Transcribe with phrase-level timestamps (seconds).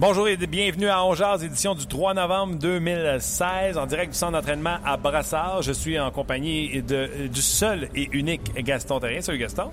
[0.00, 4.76] Bonjour et bienvenue à Ongears, édition du 3 novembre 2016, en direct du centre d'entraînement
[4.82, 5.60] à Brassard.
[5.60, 9.20] Je suis en compagnie de, du seul et unique Gaston Terrien.
[9.20, 9.70] Salut Gaston.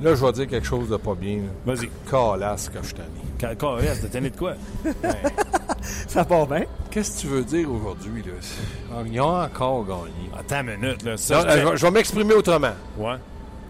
[0.00, 1.40] Là, je vais dire quelque chose de pas bien.
[1.66, 1.90] Vas-y.
[2.08, 3.56] Calasse que je t'en ai.
[3.56, 3.56] Carré,
[4.00, 4.52] t'as tanné de quoi?
[5.82, 6.62] Ça part bien.
[6.92, 8.32] Qu'est-ce que tu veux dire aujourd'hui, là?
[8.94, 10.30] Ah, Ils ont encore gagné.
[10.38, 11.16] Attends une minute, là.
[11.16, 12.74] Ça, Non, euh, je vais- je vais m'exprimer autrement.
[12.96, 13.16] Ouais.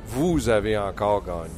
[0.09, 1.49] Vous avez encore gagné.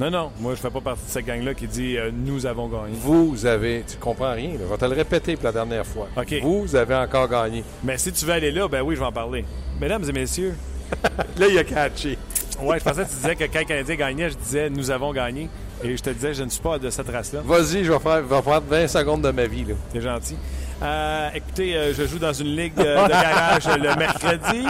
[0.00, 2.68] Non, non, moi, je fais pas partie de cette gang-là qui dit euh, nous avons
[2.68, 2.96] gagné.
[3.02, 3.84] Vous avez...
[3.86, 4.60] Tu comprends rien, là.
[4.62, 6.08] Je vais te le répéter pour la dernière fois.
[6.16, 6.36] OK.
[6.42, 7.62] Vous avez encore gagné.
[7.84, 9.44] Mais si tu veux aller là, ben oui, je vais en parler.
[9.78, 10.54] Mesdames et messieurs,
[11.38, 12.16] Là, il a catché.
[12.62, 15.12] ouais, je pensais que tu disais que quand le Canadien gagnait, je disais nous avons
[15.12, 15.50] gagné.
[15.84, 17.40] Et je te disais, je ne suis pas de cette race-là.
[17.44, 19.74] Vas-y, je vais, faire, je vais prendre 20 secondes de ma vie, là.
[19.92, 20.36] T'es gentil.
[20.82, 24.66] Euh, écoutez, euh, je joue dans une ligue euh, de garage le mercredi.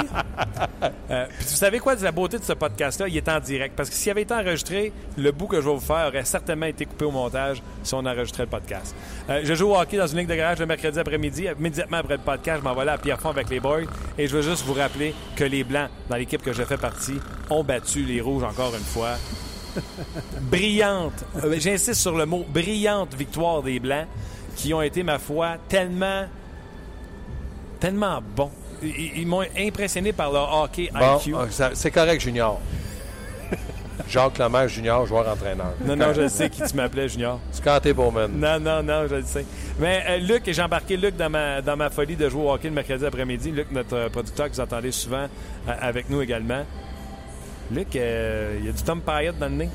[1.11, 3.07] Euh, puis vous savez quoi de la beauté de ce podcast-là?
[3.09, 3.77] Il est en direct.
[3.77, 6.67] Parce que s'il avait été enregistré, le bout que je vais vous faire aurait certainement
[6.67, 8.95] été coupé au montage si on enregistrait le podcast.
[9.29, 11.47] Euh, je joue au hockey dans une ligue de garage le mercredi après-midi.
[11.59, 13.83] Immédiatement après le podcast, je m'en vais là à Pierrefonds avec les boys.
[14.19, 17.21] Et je veux juste vous rappeler que les Blancs, dans l'équipe que je fais partie,
[17.51, 19.11] ont battu les Rouges encore une fois.
[20.41, 21.25] brillante,
[21.59, 24.09] j'insiste sur le mot, brillante victoire des Blancs
[24.57, 26.25] qui ont été, ma foi, tellement,
[27.79, 28.51] tellement bons.
[28.83, 31.35] Ils, ils m'ont impressionné par leur hockey Bon, IQ.
[31.37, 32.59] ah, c'est correct, Junior.
[34.09, 35.73] Jacques Lemaire, Junior, joueur-entraîneur.
[35.85, 37.39] Non, non, je sais qui tu m'appelais, Junior.
[37.53, 38.29] Scotty Bowman.
[38.29, 39.45] Non, non, non, je le sais.
[39.79, 42.69] Mais euh, Luc, j'ai embarqué Luc dans ma, dans ma folie de jouer au hockey
[42.69, 43.51] le mercredi après-midi.
[43.53, 45.27] Luc, notre euh, producteur que vous entendez souvent
[45.69, 46.65] euh, avec nous également.
[47.71, 49.69] Luc, euh, il y a du Tom Payette dans le nez.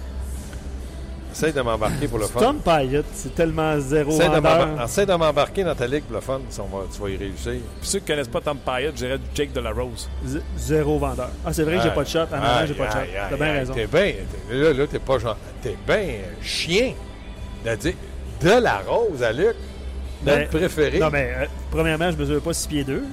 [1.35, 2.39] Essaye de m'embarquer pour le fun.
[2.39, 4.81] Tom Payette, c'est tellement zéro Essaye vendeur.
[4.85, 6.39] Essaye de m'embarquer dans ta ligue pour le fun.
[6.49, 7.51] si on va- tu vas y réussir.
[7.51, 10.09] Puis ceux qui connaissent pas Tom Payette, je dirais du Jake de la Rose.
[10.25, 11.29] Z- Zéro vendeur.
[11.45, 12.19] Ah, c'est vrai que j'ai pas de shot.
[12.31, 12.97] Ah non, j'ai pas de shot.
[13.29, 13.73] T'as bien raison.
[13.73, 14.13] T'es bien.
[14.49, 15.37] Là, là, t'es pas genre.
[15.61, 16.07] T'es bien
[16.41, 16.93] chien
[17.65, 17.93] de dire
[18.41, 19.55] de la rose à Luc.
[20.25, 20.99] Notre Ben, préféré.
[20.99, 23.03] Non, mais euh, premièrement, je mesure pas 6 pieds 2.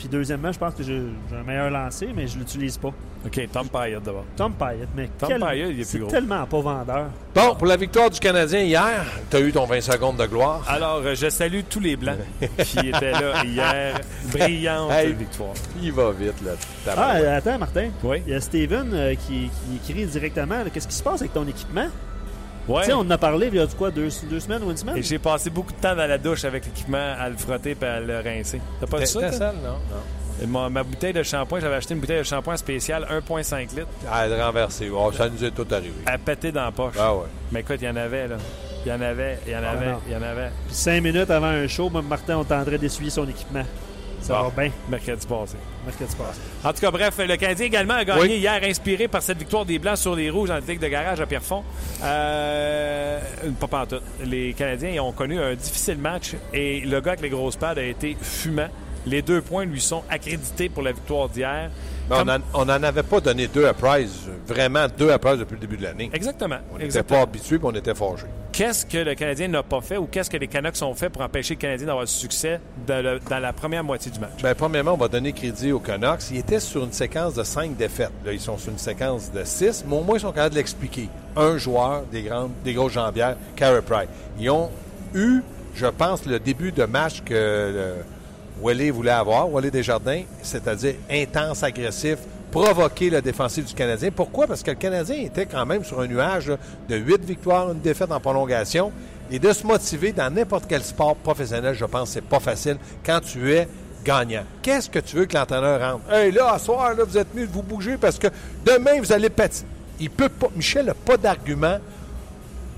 [0.00, 0.96] Puis deuxièmement, je pense que j'ai
[1.38, 2.88] un meilleur lancer, mais je l'utilise pas.
[3.26, 4.24] OK, Tom Payette d'abord.
[4.34, 6.10] Tom Payette, mais Tom quel- Payette, il est plus gros.
[6.10, 7.06] tellement pas vendeur.
[7.34, 10.64] Bon, pour la victoire du Canadien hier, t'as eu ton 20 secondes de gloire.
[10.66, 12.16] Alors, euh, je salue tous les Blancs
[12.64, 14.00] qui étaient là hier.
[14.32, 15.12] Brillante Hey.
[15.12, 15.52] victoire.
[15.82, 16.52] Il va vite, là.
[16.96, 17.90] Ah, attends, Martin.
[18.02, 18.22] Oui.
[18.26, 19.50] Il y a Steven euh, qui,
[19.84, 21.88] qui écrit directement Qu'est-ce qui se passe avec ton équipement?
[22.70, 22.82] Ouais.
[22.82, 24.70] Tu sais, on en a parlé il y a du quoi, deux, deux semaines ou
[24.70, 24.96] une semaine?
[24.96, 27.84] Et j'ai passé beaucoup de temps dans la douche avec l'équipement à le frotter et
[27.84, 28.60] à le rincer.
[28.80, 29.20] T'as pas vu ça?
[29.20, 29.38] t'es toi?
[29.38, 29.72] seul, non?
[29.72, 30.46] Non.
[30.48, 33.86] Ma, ma bouteille de shampoing, j'avais acheté une bouteille de shampoing spéciale 1,5 litres.
[34.10, 34.88] Ah, elle renversée.
[34.90, 35.92] Oh, ça nous est tout arrivé.
[36.06, 36.94] à péter dans la poche.
[36.98, 37.24] Ah ouais.
[37.52, 38.36] Mais écoute, il y en avait, là.
[38.86, 39.98] Il y en avait, il y en avait, non.
[40.06, 40.48] il y en avait.
[40.66, 43.64] Puis cinq minutes avant un show, moi, Martin, on tendrait d'essuyer son équipement.
[44.22, 44.48] Ça Bon.
[44.48, 44.72] va bien.
[44.88, 45.56] Mercredi passé.
[45.84, 46.40] Mercredi passé.
[46.62, 48.36] En tout cas, bref, le Canadien également a gagné Oui.
[48.36, 51.26] hier, inspiré par cette victoire des Blancs sur les Rouges en ligue de garage à
[51.26, 51.64] Pierrefonds.
[52.02, 53.18] Euh,
[53.58, 54.02] pas pantoute.
[54.24, 57.82] Les Canadiens ont connu un difficile match et le gars avec les grosses pads a
[57.82, 58.68] été fumant.
[59.06, 61.70] Les deux points lui sont accrédités pour la victoire d'hier.
[62.08, 65.54] Mais Comme- on n'en avait pas donné deux à Price, vraiment deux à Price depuis
[65.54, 66.10] le début de l'année.
[66.12, 66.56] Exactement.
[66.74, 68.26] On n'était pas habitués et on était fâchés.
[68.52, 71.22] Qu'est-ce que le Canadien n'a pas fait ou qu'est-ce que les Canucks ont fait pour
[71.22, 74.42] empêcher le Canadien d'avoir du succès dans, le- dans la première moitié du match?
[74.42, 76.30] Bien, premièrement, on va donner crédit aux Canucks.
[76.32, 78.10] Ils étaient sur une séquence de cinq défaites.
[78.24, 80.58] Là, ils sont sur une séquence de six, mais au moins, ils sont capables de
[80.58, 81.08] l'expliquer.
[81.36, 84.08] Un joueur, des, grandes, des grosses jambières, Carey Price.
[84.40, 84.68] Ils ont
[85.14, 85.42] eu,
[85.76, 87.94] je pense, le début de match que
[88.60, 92.18] Wally voulait avoir, Wally Desjardins, c'est-à-dire intense, agressif,
[92.50, 94.10] provoquer le défensif du Canadien.
[94.14, 94.46] Pourquoi?
[94.46, 96.52] Parce que le Canadien était quand même sur un nuage
[96.88, 98.92] de huit victoires, une défaite en prolongation.
[99.30, 102.76] Et de se motiver dans n'importe quel sport professionnel, je pense c'est pas facile
[103.06, 103.68] quand tu es
[104.04, 104.42] gagnant.
[104.60, 106.12] Qu'est-ce que tu veux que l'entraîneur rentre?
[106.12, 108.26] Hey, là, à soir, là, vous êtes mieux de vous bouger parce que
[108.64, 109.68] demain, vous allez patiner.
[110.00, 110.48] Il peut pas.
[110.56, 111.78] Michel n'a pas d'argument.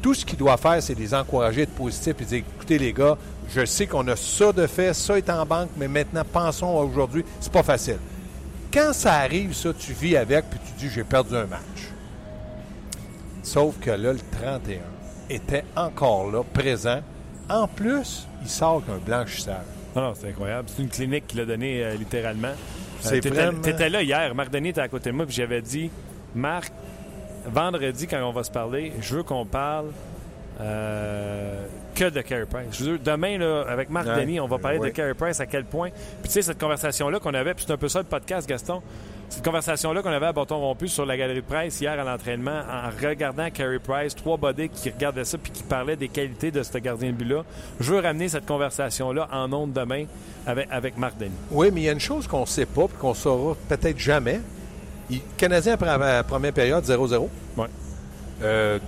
[0.03, 3.17] Tout ce qu'il doit faire, c'est les encourager, être positif et dire écoutez, les gars,
[3.49, 6.83] je sais qu'on a ça de fait, ça est en banque, mais maintenant, pensons à
[6.83, 7.25] aujourd'hui.
[7.41, 7.99] C'est pas facile.
[8.73, 11.61] Quand ça arrive, ça, tu vis avec, puis tu dis j'ai perdu un match.
[13.43, 14.79] Sauf que là, le 31
[15.31, 17.01] était encore là, présent.
[17.49, 19.65] En plus, il sort qu'un blanchissage.
[19.95, 20.69] Non, non, c'est incroyable.
[20.75, 22.53] C'est une clinique qu'il a donnée euh, littéralement.
[23.01, 23.61] C'est T'étais vraiment...
[23.61, 24.35] t'étais là hier.
[24.35, 25.91] Marc Denis était à côté de moi, puis j'avais dit,
[26.35, 26.73] Marc,
[27.47, 29.87] vendredi, quand on va se parler, je veux qu'on parle
[30.61, 32.67] euh, que de Carey Price.
[32.73, 34.17] Je veux dire, demain, là, avec Marc Ouais.
[34.25, 34.91] Denis, on va parler Ouais.
[34.91, 35.91] de Carey Price, à quel point.
[35.91, 38.83] Puis tu sais, cette conversation-là qu'on avait, puis c'est un peu ça le podcast, Gaston.
[39.29, 42.61] Cette conversation-là qu'on avait à bâton rompu sur la galerie de presse hier à l'entraînement,
[42.71, 46.63] en regardant Carey Price, trois bodés qui regardaient ça puis qui parlaient des qualités de
[46.63, 47.43] ce gardien de but-là.
[47.81, 50.05] Je veux ramener cette conversation-là en ondes demain
[50.47, 51.33] avec, avec Marc Denis.
[51.51, 53.99] Oui, mais il y a une chose qu'on ne sait pas et qu'on saura peut-être
[53.99, 54.41] jamais.
[55.11, 57.29] Il, Canadien, après la première période, 0-0.
[57.57, 57.67] Ouais.
[58.43, 58.79] Euh,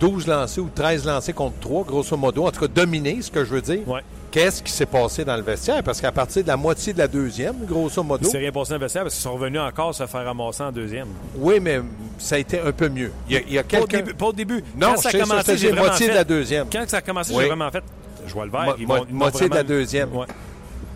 [0.00, 2.46] 12 lancés ou 13 lancés contre 3, grosso modo.
[2.46, 3.88] En tout cas, dominé, ce que je veux dire.
[3.88, 4.00] Ouais.
[4.30, 5.82] Qu'est-ce qui s'est passé dans le vestiaire?
[5.82, 8.70] Parce qu'à partir de la moitié de la deuxième, grosso modo, Il s'est rien passé
[8.70, 11.08] dans le vestiaire parce qu'ils sont revenus encore se faire ramasser en deuxième.
[11.36, 11.80] oui, mais
[12.18, 13.10] ça a été un peu mieux.
[13.28, 14.14] Il y a, il y a Pas au début.
[14.14, 14.62] Pas au début.
[14.76, 16.66] Non, Quand ça a commencé, j'ai moitié fait- de la deuxième.
[16.70, 17.42] Quand ça a commencé, Oui.
[17.44, 17.82] j'ai vraiment fait.
[18.26, 18.64] Je vois le vert.
[18.66, 20.14] Mo- ils mo- vont- ils vont moitié de la deuxième.
[20.14, 20.26] Ouais.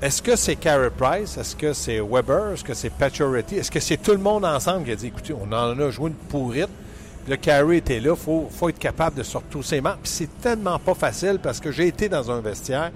[0.02, 1.36] Est-ce que c'est Carey Price?
[1.38, 2.54] Est-ce que c'est Weber?
[2.54, 3.58] Est-ce que c'est Pacioretty?
[3.58, 6.08] Est-ce que c'est tout le monde ensemble qui a dit, écoutez, on en a joué
[6.08, 6.68] une pourrite.
[7.28, 8.14] Le Carey était là.
[8.16, 9.98] Il faut, faut être capable de sortir tous ses membres.
[10.02, 12.90] Puis c'est tellement pas facile parce que j'ai été dans un vestiaire,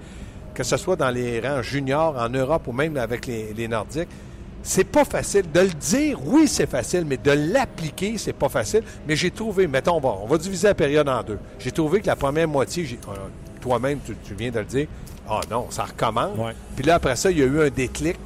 [0.53, 4.09] que ce soit dans les rangs juniors, en Europe ou même avec les, Nordiques.
[4.61, 5.49] C'est pas facile.
[5.49, 8.83] De le dire, oui, c'est facile, mais de l'appliquer, c'est pas facile.
[9.07, 11.39] Mais j'ai trouvé, mettons, on va, on va diviser la période en deux.
[11.57, 13.15] J'ai trouvé que la première moitié, j'ai- euh,
[13.61, 14.87] toi-même, tu viens de le dire,
[15.29, 16.37] ah non, ça recommence.
[16.37, 16.53] Ouais.
[16.75, 18.17] Puis là, après ça, il y a eu un déclic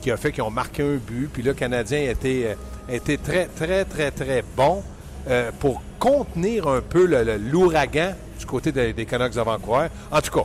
[0.00, 1.28] qui a fait qu'ils ont marqué un but.
[1.32, 2.56] Puis là, le Canadien était,
[2.90, 4.82] euh, était très, très, très, très bon
[5.28, 7.06] euh, pour contenir un peu
[7.50, 9.86] l'ouragan du côté des, des Canucks de Vancouver.
[10.10, 10.44] En tout cas,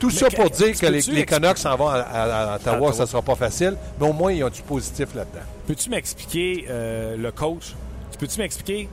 [0.00, 3.06] tout ça pour dire que les, les Canucks s'en vont à, à- à Ottawa, ça
[3.06, 3.76] sera pas facile.
[4.00, 5.44] Mais au moins, ils ont du positif là-dedans.
[5.66, 7.74] Peux-tu m'expliquer euh, le coach?
[8.12, 8.88] Tu Peux-tu m'expliquer?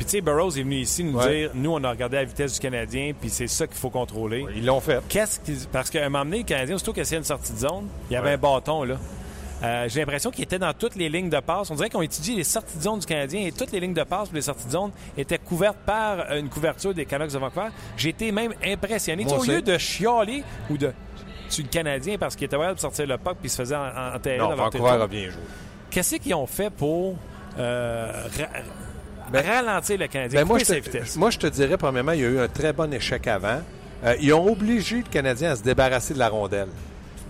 [0.00, 1.40] Puis tu sais, Burroughs est venu ici nous Ouais.
[1.40, 4.46] dire, nous, on a regardé la vitesse du Canadien, puis c'est ça qu'il faut contrôler.
[4.56, 4.98] Ils l'ont fait.
[5.10, 5.68] Qu'est-ce qu'ils...
[5.70, 7.86] Parce qu'à un moment donné, le Canadien, aussitôt qu'il y a une sortie de zone,
[8.08, 8.32] il y avait Ouais.
[8.34, 8.96] un bâton, là.
[9.62, 11.70] Euh, j'ai l'impression qu'il était dans toutes les lignes de passe.
[11.70, 14.02] On dirait qu'on étudie les sorties de zone du Canadien et toutes les lignes de
[14.04, 17.68] passe pour les sorties de zone étaient couvertes par une couverture des Canucks de Vancouver.
[18.02, 19.26] Été même impressionné.
[19.30, 20.92] Au lieu de chialer ou de
[21.50, 24.14] tu le Canadien parce qu'il était capable de sortir le puck puis se faisait en-
[24.16, 25.42] enterrer Non, dans leur Vancouver a bien joué.
[25.90, 27.16] Qu'est-ce qu'ils ont fait pour
[27.58, 28.60] euh, ra-
[29.32, 31.16] Ben- ralentir le Canadien, Ben, moi, je sa te, vitesse?
[31.16, 33.60] moi, je te dirais, premièrement, il y a eu un très bon échec avant.
[34.04, 36.68] Euh, ils ont obligé le Canadien à se débarrasser de la rondelle.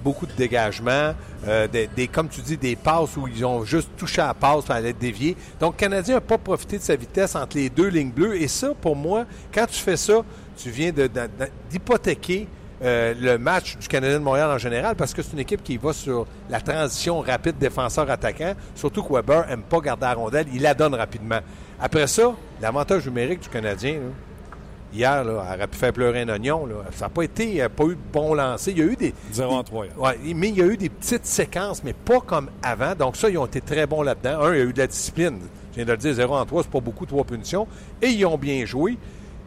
[0.02, 1.14] Beaucoup de dégagement,
[1.46, 4.34] euh, des, des- comme tu dis, des passes où ils ont juste touché à la
[4.34, 5.36] passe pour aller dévier.
[5.60, 8.36] Donc, le Canadien n'a pas profité de sa vitesse entre les deux lignes bleues.
[8.40, 10.22] Et ça, pour moi, quand tu fais ça,
[10.56, 10.90] tu viens
[11.70, 12.48] d'hypothéquer
[12.82, 15.76] euh, le match du Canadien de Montréal en général parce que c'est une équipe qui
[15.76, 18.54] va sur la transition rapide défenseur-attaquant.
[18.74, 21.40] Surtout que Weber n'aime pas garder la rondelle, il la donne rapidement.
[21.80, 24.00] Après ça, l'avantage numérique du Canadien, là,
[24.92, 26.66] hier, là, elle aurait pu faire pleurer un oignon.
[26.66, 26.74] là.
[26.92, 28.72] Ça n'a pas été, il n'y a pas eu de bon lancer.
[28.72, 29.14] Il y a eu des.
[29.32, 29.86] 0 en des- 3.
[29.96, 32.94] Ouais, mais il y a eu des petites séquences, mais pas comme avant.
[32.94, 34.42] Donc, ça, ils ont été très bons là-dedans.
[34.42, 35.38] Un, il y a eu de la discipline.
[35.70, 37.66] Je viens de le dire, 0 en 3, c'est pas beaucoup, trois punitions.
[38.02, 38.98] Et ils ont bien joué.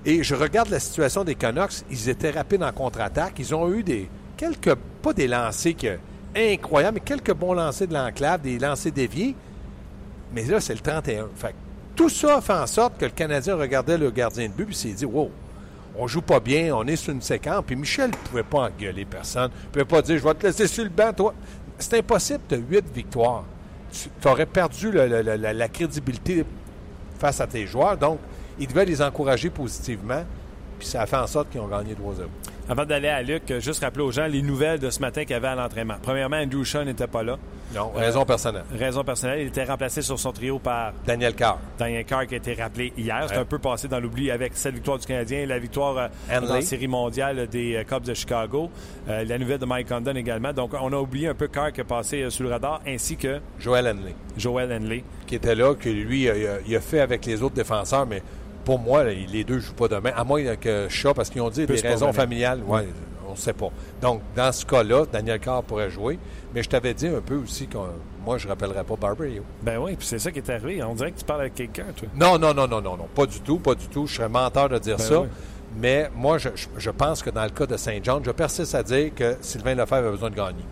[0.05, 1.83] Et je regarde la situation des Canucks.
[1.91, 3.33] Ils étaient rapides en contre-attaque.
[3.39, 4.09] Ils ont eu des.
[4.37, 4.73] quelques.
[5.03, 5.97] pas des lancers que,
[6.35, 9.35] incroyables, mais quelques bons lancers de l'enclave, des lancers déviés.
[10.33, 11.27] Mais là, c'est le 31.
[11.35, 11.53] Fait que
[11.95, 14.89] tout ça fait en sorte que le Canadien regardait le gardien de but et s'est
[14.89, 15.31] dit Wow,
[15.97, 17.63] on joue pas bien, on est sur une séquence.
[17.65, 19.51] Puis Michel ne pouvait pas engueuler personne.
[19.65, 21.33] Ne pouvait pas dire Je vais te laisser sur le banc, toi.
[21.77, 23.43] C'est impossible, tu as huit victoires.
[23.91, 26.45] Tu aurais perdu la, la crédibilité
[27.19, 27.97] face à tes joueurs.
[27.97, 28.19] Donc,
[28.59, 30.23] il devait les encourager positivement.
[30.79, 31.97] Puis ça a fait en sorte qu'ils ont gagné 3-0.
[32.69, 35.31] Avant d'aller à Luc, euh, juste rappeler aux gens les nouvelles de ce matin qu'il
[35.31, 35.95] y avait à l'entraînement.
[36.01, 37.37] Premièrement, Andrew Shaw n'était pas là.
[37.75, 38.63] Non, raison personnelle.
[38.77, 41.59] Raison personnelle, il était remplacé sur son trio par Daniel Carr.
[41.77, 43.25] Daniel Carr qui a été rappelé hier.
[43.27, 45.97] C'est un peu passé dans l'oubli avec cette victoire du Canadien et la victoire
[46.29, 48.69] euh, dans la série mondiale des euh, Cubs de Chicago.
[49.09, 50.53] Euh, la nouvelle de Mike Condon également.
[50.53, 53.17] Donc, on a oublié un peu Carr qui est passé euh, sous le radar, ainsi
[53.17, 54.13] que Joel Henley.
[54.37, 55.03] Joel Henley.
[55.25, 58.21] qui était là, que lui, il a, il a fait avec les autres défenseurs, mais
[58.65, 61.49] pour moi, les deux ne jouent pas demain, à moins que Shaw, parce qu'ils ont
[61.49, 62.61] dit Peut des raisons familiales.
[62.65, 62.87] Ouais,
[63.27, 63.69] on ne sait pas.
[64.01, 66.19] Donc, dans ce cas-là, Daniel Carr pourrait jouer,
[66.53, 67.77] mais je t'avais dit un peu aussi que
[68.25, 69.43] moi, je ne rappellerais pas Barberio.
[69.63, 70.81] Ben oui, puis c'est ça qui est arrivé.
[70.83, 72.07] On dirait que tu parles avec quelqu'un, toi.
[72.15, 74.05] Non, non, non, non, non, non, pas du tout, pas du tout.
[74.07, 75.19] Je serais menteur de dire Ben ça.
[75.21, 75.27] oui.
[75.75, 78.83] Mais moi, je, je- pense que dans le cas de Saint John, je persiste à
[78.83, 80.63] dire que Sylvain Lefebvre a besoin de gagner.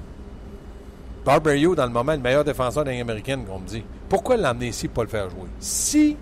[1.25, 3.83] Barberio, dans le moment, le meilleur défenseur de américaine, qu'on me dit.
[4.09, 5.49] Pourquoi l'emmener ici pour pas le faire jouer?
[5.59, 6.17] Si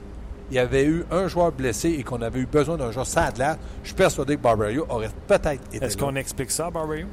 [0.52, 3.54] il y avait eu un joueur blessé et qu'on avait eu besoin d'un joueur Sadler,
[3.84, 7.08] je suis persuadé que Barberio aurait peut-être été Est-ce qu'on explique ça, Barberio?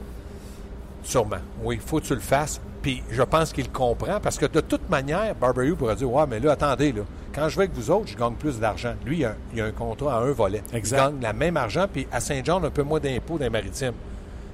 [1.02, 1.38] Sûrement.
[1.62, 2.60] Oui, il faut que tu le fasses.
[2.82, 6.40] Puis je pense qu'il comprend parce que de toute manière, Barberio pourrait dire Ouais, mais
[6.40, 7.02] là, attendez, là,
[7.34, 8.94] quand je vais avec vous autres, je gagne plus d'argent.
[9.04, 10.62] Lui, il a, il a un contrat à un volet.
[10.72, 10.96] Exact.
[10.96, 13.94] Il gagne la même argent, puis à Saint-Jean, un peu moins d'impôts dans les maritimes.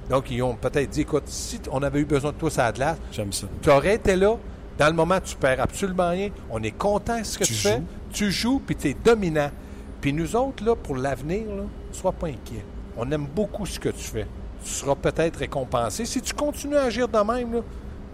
[0.09, 3.47] Donc, ils ont peut-être dit Écoute, si on avait eu besoin de toi glace, ça.
[3.61, 4.35] tu aurais été là,
[4.77, 6.29] Dans le moment, tu perds absolument rien.
[6.49, 7.81] On est content de ce que tu, Tu fais.
[8.11, 9.49] Tu joues, puis tu es dominant.
[10.01, 11.45] Puis nous autres, là, pour l'avenir,
[11.91, 12.65] sois pas inquiet.
[12.97, 14.27] On aime beaucoup ce que tu fais.
[14.63, 16.05] Tu seras peut-être récompensé.
[16.05, 17.59] Si tu continues à agir de même, là,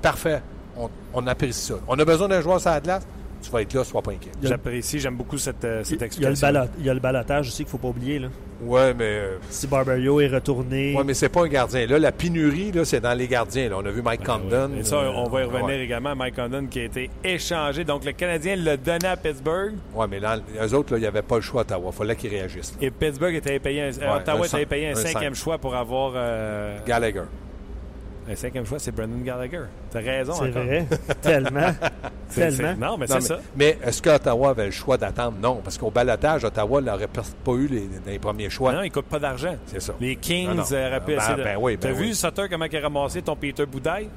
[0.02, 0.42] parfait.
[0.78, 1.76] On, on apprécie ça.
[1.88, 3.06] On a besoin d'un joueur sur la glace.
[3.42, 4.32] Tu vas être là, sois pas inquiet.
[4.44, 6.48] J'apprécie, j'aime beaucoup cette, euh, cette Il y, a le explication.
[6.48, 8.20] ballot- il y a le balotage aussi qu'il faut pas oublier.
[8.20, 8.28] Là.
[8.62, 11.86] Ouais, mais, euh, Si Barbario est retourné, ouais, mais c'est pas un gardien.
[11.88, 13.70] Là, la pénurie, là, c'est dans les gardiens.
[13.70, 13.76] là.
[13.80, 14.72] On a vu Mike Condon.
[14.78, 15.80] Et ça, on va y revenir ouais.
[15.84, 16.16] également.
[16.16, 17.84] Mike Condon qui a été échangé.
[17.86, 19.74] Donc, le Canadien l'a donné à Pittsburgh.
[19.96, 21.92] Ouais, mais là, eux autres, là, il n'y avait pas le choix à Ottawa.
[21.94, 22.74] Il fallait qu'ils réagissent.
[22.82, 22.88] là.
[22.88, 25.44] Et Pittsburgh était payé un, Ouais, Ottawa un était payé un, un cinquième cinq.
[25.44, 26.12] choix pour avoir.
[26.16, 27.22] euh, Gallagher.
[28.30, 29.62] Un cinquième choix, c'est Brendan Gallagher.
[29.92, 30.34] T'as raison.
[30.34, 30.64] c'est encore.
[30.64, 30.86] vrai.
[31.22, 31.72] Tellement.
[32.36, 32.76] Tellement.
[32.78, 33.40] Non, mais c'est ça.
[33.56, 35.38] mais est-ce qu'Ottawa avait le choix d'attendre?
[35.42, 38.72] Non, parce qu'au balotage, Ottawa n'aurait pas pas eu les, les premiers choix.
[38.74, 39.56] Non, il coûte pas d'argent.
[39.66, 39.94] C'est ça.
[40.00, 42.16] Les Kings auraient pu Ben, essayer de- ben oui, ben T'as vu, oui.
[42.16, 44.10] Sutter, comment il a ramassé ton Peter Boudaille?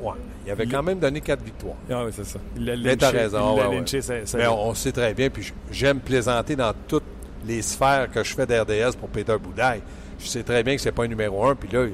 [0.00, 0.12] Ouais.
[0.46, 1.74] Il avait quand même donné quatre victoires.
[1.90, 2.38] Ah oui, c'est ça.
[2.56, 3.24] Il l'a Mais t'as lynché.
[3.24, 3.56] raison.
[3.56, 4.22] Il l'a ouais.
[4.36, 7.02] Mais on, on sait très bien, puis j'aime plaisanter dans toutes
[7.46, 9.80] les sphères que je fais d'RDS pour Peter Boudaille.
[10.18, 11.86] Je sais très bien que c'est pas un numéro un, puis là,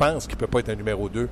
[0.00, 1.28] pense qu'il peut pas être un numéro deux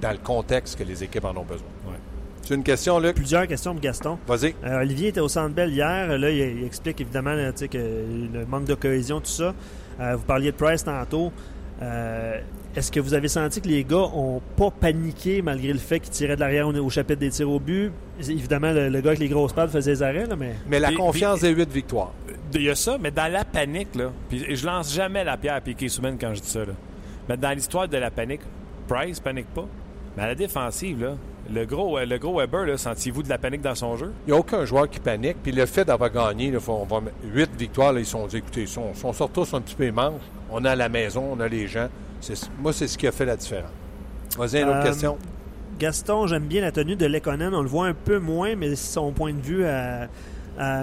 [0.00, 1.68] dans le contexte que les équipes en ont besoin.
[1.86, 1.98] Ouais.
[2.42, 3.14] C'est une question, Luc?
[3.14, 4.18] Plusieurs questions pour Gaston.
[4.26, 4.54] Vas-y.
[4.64, 6.18] Euh, Olivier était au Centre Bell hier.
[6.18, 9.54] Là, il, il explique évidemment là, que le manque de cohésion, tout ça.
[10.00, 11.30] Euh, vous parliez de Price tantôt.
[11.82, 12.40] Euh,
[12.74, 16.10] Est-ce que vous avez senti que les gars ont pas paniqué malgré le fait qu'ils
[16.12, 17.92] tiraient de l'arrière au, au chapitre des tirs au but?
[18.20, 20.88] Évidemment, le, le gars avec les grosses pattes faisait des arrêts, là, mais Mais la
[20.88, 22.12] Puis- confiance des huit victoires.
[22.54, 25.54] Il y a ça, mais dans la panique, là, puis je lance jamais la pierre
[25.54, 26.72] à Piquet Soumen quand je dis ça, là.
[27.28, 28.40] Mais dans l'histoire de la panique,
[28.88, 29.66] Price panique pas.
[30.16, 31.12] Mais à la défensive, là,
[31.52, 34.12] le gros, euh, le gros Weber, là, sentiez-vous de la panique dans son jeu?
[34.26, 35.36] Il n'y a aucun joueur qui panique.
[35.42, 38.26] Puis le fait d'avoir gagné, là, faut- on va mettre huit victoires, là, ils sont
[38.26, 40.22] dit, écoutez, ils sont, sont sortis tous un petit peu manches.
[40.50, 41.88] On a la maison, on a les gens.
[42.20, 43.70] C'est- moi, c'est ce qui a fait la différence.
[44.36, 45.18] Vas-y, une autre Euh, question.
[45.78, 47.54] Gaston, j'aime bien la tenue de Lekonen.
[47.54, 50.08] On le voit un peu moins, mais son point de vue à,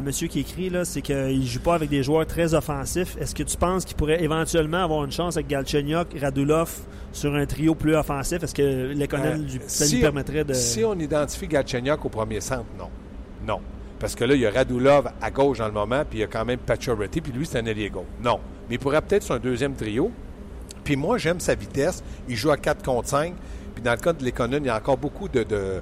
[0.02, 3.16] monsieur qui écrit, là, c'est qu'il joue pas avec des joueurs très offensifs.
[3.20, 6.72] Est-ce que tu penses qu'il pourrait éventuellement avoir une chance avec Galchenyuk, Radulov
[7.12, 8.44] sur un trio plus offensif?
[8.44, 10.54] Est-ce que Euh, lui, ça si- lui permettrait de...
[10.54, 12.90] Si on identifie Galchenyuk au premier centre, non.
[13.46, 13.60] Non.
[14.00, 16.24] Parce que là, il y a Radulov à gauche dans le moment, puis il y
[16.24, 18.06] a quand même Pacioretty, puis lui, c'est un ailier gauche.
[18.24, 18.40] Non.
[18.70, 20.12] Mais il pourrait peut-être sur un deuxième trio.
[20.84, 22.04] Puis moi, j'aime sa vitesse.
[22.30, 23.34] Il joue à 4 contre 5.
[23.76, 25.82] Puis dans le cas de Lekonen, il y a encore beaucoup de, de-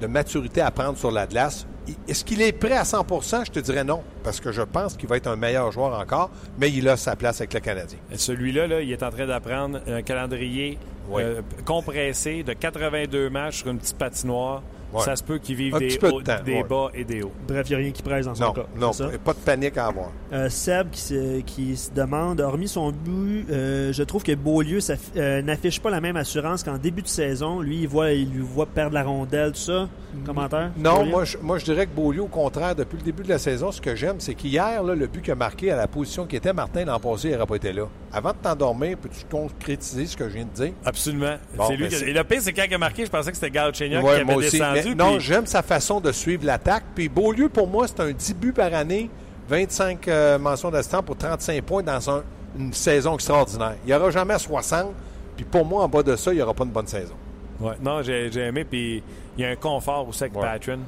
[0.00, 1.66] de maturité à prendre sur la glace.
[2.08, 4.02] Est-ce qu'il est prêt à 100% Je te dirais non.
[4.22, 7.14] Parce que je pense qu'il va être un meilleur joueur encore, mais il a sa
[7.16, 7.98] place avec le Canadien.
[8.16, 10.78] Celui-là, là, il est en train d'apprendre un calendrier
[11.10, 11.22] Oui.
[11.22, 14.62] euh, compressé de 82 matchs sur une petite patinoire.
[14.94, 15.02] Ouais.
[15.02, 16.64] Ça se peut qu'il vive Un des, petit peu de hauts, temps, des ouais.
[16.64, 17.32] bas et des hauts.
[17.48, 18.66] Bref, il n'y a rien qui presse dans son Non, cas.
[18.76, 19.08] non, ça?
[19.24, 20.10] pas de panique à avoir.
[20.32, 24.78] Euh, Seb qui se, qui se demande, hormis son but, euh, je trouve que Beaulieu
[25.16, 27.60] euh, n'affiche pas la même assurance qu'en début de saison.
[27.60, 29.88] Lui, il, voit, il lui voit perdre la rondelle, tout ça.
[30.24, 30.70] Commentaire?
[30.76, 31.10] Non, Beaulieu?
[31.10, 33.72] moi je, moi je dirais que Beaulieu, au contraire, depuis le début de la saison,
[33.72, 36.52] ce que j'aime, c'est qu'hier, le but qu'il a marqué à la position qui était,
[36.52, 37.88] Martin l'an passé, il n'aurait pas été là.
[38.12, 40.72] Avant de t'endormir, peux-tu concrétiser ce que je viens de dire?
[40.84, 41.34] Absolument.
[41.56, 43.10] Bon, c'est lui ben, qui- c'est- Et le pire, c'est quand il a marqué, je
[43.10, 44.83] pensais que c'était Ouais, qui avait descendu.
[44.94, 46.84] Non, puis- j'aime sa façon de suivre l'attaque.
[46.94, 49.08] Puis Beaulieu, pour moi, c'est un 10 buts par année,
[49.48, 52.22] 25 euh, mentions d'assistants pour 35 points dans un-
[52.58, 53.76] une saison extraordinaire.
[53.84, 54.92] Il n'y aura jamais 60.
[55.36, 57.14] Puis pour moi, en bas de ça, il n'y aura pas une bonne saison.
[57.60, 58.64] Ouais, non, j'ai aimé.
[58.64, 59.02] Puis
[59.36, 60.42] il y a un confort aussi avec Ouais.
[60.42, 60.78] Patron.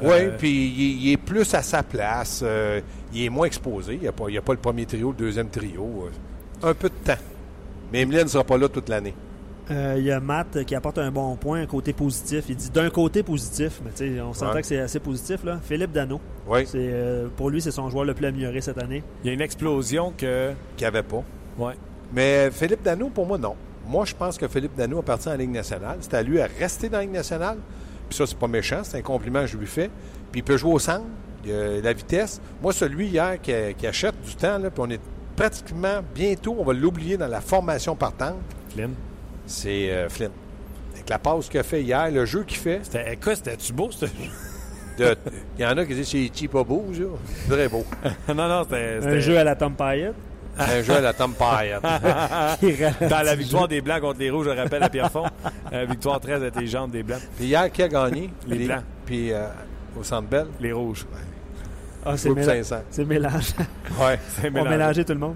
[0.00, 2.40] Oui, Euh, puis il, est- il est plus à sa place.
[2.44, 2.80] euh,
[3.12, 3.94] il est moins exposé.
[3.94, 6.08] Il n'y a, pas- il y a pas le premier trio, le deuxième trio.
[6.62, 7.20] un peu de temps.
[7.92, 9.14] Mais Emeline ne sera pas là toute l'année.
[9.70, 12.44] Euh, Il y a Matt qui apporte un bon point, un côté positif.
[12.48, 14.60] Il dit d'un côté positif, mais tu sais, on s'entend Ouais.
[14.62, 15.44] que c'est assez positif.
[15.44, 15.58] Là.
[15.62, 16.20] Philippe Dano,
[16.64, 19.02] c'est, euh, pour lui, c'est son joueur le plus amélioré cette année.
[19.22, 20.52] Il y a une explosion que.
[20.76, 21.22] qu'il n'y avait pas.
[21.58, 21.74] Ouais.
[22.12, 23.54] Mais Philippe Dano, pour moi, non.
[23.86, 25.98] Moi, je pense que Philippe Dano a parti en Ligue nationale.
[26.00, 27.58] C'est à lui à rester dans la Ligue nationale.
[28.08, 28.80] Puis ça, c'est pas méchant.
[28.82, 29.90] C'est un compliment que je lui fais.
[30.32, 31.04] Puis il peut jouer au centre.
[31.44, 32.40] Il a la vitesse.
[32.62, 35.00] Moi, celui hier qui, qui achète du temps, là, puis on est
[35.36, 38.34] pratiquement bientôt, on va l'oublier dans la formation partante,
[38.70, 38.92] Flynn.
[39.48, 40.30] C'est euh, Flynn.
[40.94, 43.90] Avec la passe qu'il a fait hier, le jeu qu'il fait, C'était, écoute, c'était-tu beau,
[43.90, 44.12] ce jeu?
[44.98, 45.16] de-
[45.58, 47.00] il y en a qui disent c'est cheap pas beau, ça.
[47.44, 47.84] C'est Très beau.
[48.28, 48.98] non, non, c'était.
[49.06, 49.74] Un jeu à la Tom
[50.60, 53.68] un jeu à la Tom Dans la victoire jeu.
[53.68, 55.26] des Blancs contre les Rouges, je rappelle à Pierrefonds.
[55.70, 57.20] Euh, victoire très intelligente des Blancs.
[57.36, 58.30] Puis hier, qui a gagné?
[58.46, 58.82] Les Blancs.
[59.04, 59.46] Puis euh,
[60.00, 61.04] au Centre Bell, Les Rouges.
[62.06, 62.76] Ah, c'est, groupe méla- 500.
[62.90, 63.50] c'est mélange.
[64.00, 64.18] Ouais.
[64.40, 64.70] C'est On mélangé.
[64.70, 65.34] mélanger tout le monde.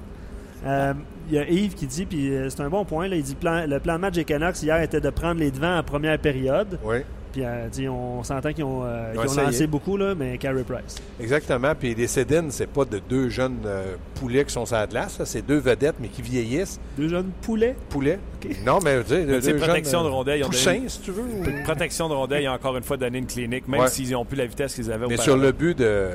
[0.64, 0.94] Euh,
[1.28, 3.34] Il y a Yves qui dit, puis euh, c'est un bon point, là, il dit
[3.34, 6.18] plan- le plan de match des Canucks hier était de prendre les devants en première
[6.18, 6.78] période.
[6.84, 6.98] Oui.
[7.32, 10.96] Puis euh, on s'entend qu'ils ont, euh, ont lancé beaucoup, là, mais Carey Price.
[11.18, 11.72] Exactement.
[11.74, 15.18] Puis les Cédines, c'est pas de deux jeunes euh, poulets qui sont sur la glace.
[15.18, 15.24] là.
[15.24, 16.78] C'est deux vedettes, mais qui vieillissent.
[16.98, 17.74] Deux jeunes poulets?
[17.88, 18.18] Poulets.
[18.66, 21.22] Non, mais tu sais, deux protection jeunes, de rondelles, poussins, donné- si tu veux.
[21.22, 23.88] ou- Protection de rondelles, ils ont encore une fois donné une clinique, même Ouais.
[23.88, 26.08] s'ils n'ont plus la vitesse qu'ils avaient Mais sur le but de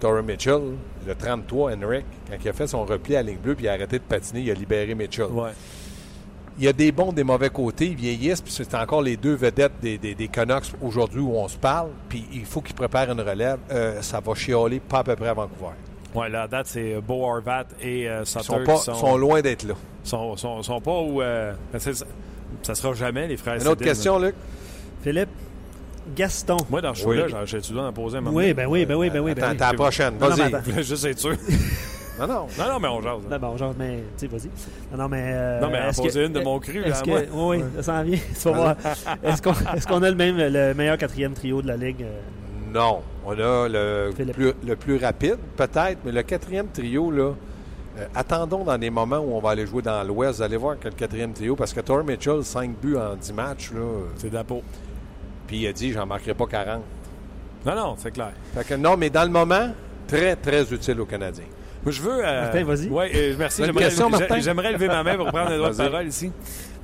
[0.00, 0.60] Torrey Mitchell,
[1.06, 3.68] le 33, Henrik, quand il a fait son repli à la ligne bleue puis il
[3.68, 5.26] a arrêté de patiner, il a libéré Mitchell.
[5.30, 5.50] Ouais.
[6.58, 9.34] Il y a des bons, des mauvais côtés, ils vieillissent, puis c'est encore les deux
[9.34, 13.10] vedettes des, des, des Canucks aujourd'hui où on se parle, puis il faut qu'ils préparent
[13.10, 13.58] une relève.
[13.70, 15.72] Euh, ça va chialer pas à peu près à Vancouver.
[16.14, 18.94] Ouais, la date, c'est euh, Beau Horvat et euh, Ils Sutter sont, pas, qui sont,
[18.94, 19.74] sont loin d'être là.
[20.02, 21.20] sont, sont- sont pas où.
[21.20, 23.60] euh, ben, ça sera jamais, les frères.
[23.60, 24.34] Une autre question, Luc?
[25.02, 25.28] Philippe,
[26.14, 26.56] Gaston.
[26.56, 26.64] là.
[26.70, 27.32] Moi, dans ce show-là, Oui.
[27.40, 28.36] j'ai- j'ai-tu dois en poser un moment.
[28.36, 29.34] Oui, ben oui, ben oui, ben oui.
[29.34, 30.14] Ben Attends, la prochaine.
[30.20, 30.52] Non, non, Vas-y.
[30.52, 31.36] mais Je voulais juste être sûr.
[32.18, 32.46] Non, non.
[32.58, 33.22] non, non, mais on jase.
[33.30, 34.48] Non, bon, genre, mais, tu sais, vas-y.
[34.92, 35.22] Non, non, mais.
[35.34, 37.48] euh, Non, mais en est-ce poser que- une de mon cru, Est-ce à que, moi.
[37.56, 38.18] oui, ça s'en vient.
[38.18, 38.76] Tu vas voir.
[39.22, 42.02] Est-ce qu'on qu'on a le même, le meilleur quatrième trio de la Ligue?
[42.04, 42.20] euh,
[42.72, 43.02] Non.
[43.26, 47.32] On a le plus, le plus rapide, peut-être, mais le quatrième trio, là,
[47.98, 50.36] euh, attendons dans des moments où on va aller jouer dans l'Ouest.
[50.36, 53.32] Vous allez voir que le quatrième trio, parce que Torrey Mitchell, 5 buts en 10
[53.34, 53.80] matchs, là,
[54.16, 54.62] C'est de la peau.
[55.46, 56.82] Puis il a dit j'en marquerai pas 40.
[57.64, 58.32] Non, non, c'est clair.
[58.54, 59.70] Fait que non, mais dans le moment,
[60.06, 61.44] très, très utile aux Canadiens.
[61.84, 62.24] Moi, je veux.
[62.24, 62.88] euh, Martin, vas-y.
[62.88, 63.60] Oui, merci.
[63.60, 64.40] Une J'aimerais question, j'ai- Martin?
[64.40, 66.32] J'aimerais lever ma main pour prendre un droit de parole ici.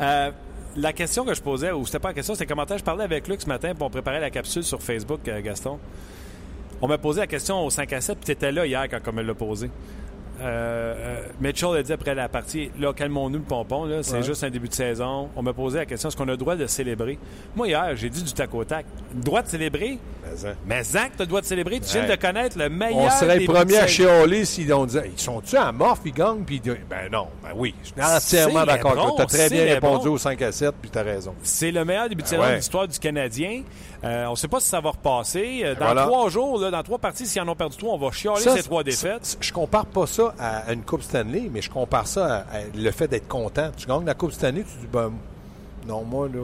[0.01, 0.31] Euh,
[0.77, 2.79] la question que je posais, ou c'était pas la question, c'était commentaire.
[2.79, 5.79] Je parlais avec Luc ce matin, on préparait la capsule sur Facebook, euh, Gaston.
[6.81, 8.99] On m'a posé la question au 5 à 7, puis tu étais là hier quand
[9.09, 9.71] on me l'a posé.
[10.43, 14.23] Euh, euh, Mitchell a dit après la partie, là, calmons-nous le pompon, là, c'est Ouais.
[14.23, 15.29] juste un début de saison.
[15.37, 17.19] On m'a posé la question, est-ce qu'on a le droit de célébrer?
[17.55, 18.85] Moi, hier, j'ai dit du tac au tac.
[19.15, 19.99] Droit de célébrer?
[20.43, 21.81] Mais, hein, Mais Zach, tu droit de célébrer.
[21.81, 22.17] Tu viens Ouais.
[22.17, 22.99] de connaître le meilleur.
[22.99, 25.99] On serait les début premiers de à chialer s'ils ont dit Ils sont-tu à mort,
[26.05, 27.75] ils gagnent, puis Ben non, ben oui.
[27.83, 29.15] Je suis entièrement d'accord.
[29.17, 31.35] Tu as très bien répondu au 5 à 7, puis tu as raison.
[31.43, 33.63] C'est le meilleur début de Ben saison de l'histoire du Canadien.
[34.05, 35.61] Euh, on ne sait pas si ça va repasser.
[35.63, 36.03] Euh, Dans voilà.
[36.07, 38.57] trois jours, là, dans trois parties, s'ils en ont perdu trois, on va chialer Ça,
[38.57, 39.37] ces trois défaites.
[39.41, 42.61] Je compare pas ça à à une Coupe Stanley, mais je compare ça à, à
[42.75, 43.71] le fait d'être content.
[43.77, 45.13] Tu gagnes la Coupe Stanley, tu dis, ben,
[45.87, 46.41] non, moi, là,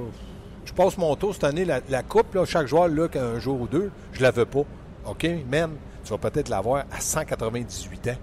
[0.68, 1.64] je passe mon tour cette année.
[1.64, 4.62] La, la Coupe, là, chaque joueur, là, qu'un jour ou deux, je la veux pas.
[5.06, 5.70] OK, man,
[6.04, 8.11] tu vas peut-être l'avoir à 198 ans.
[8.12, 8.18] Tu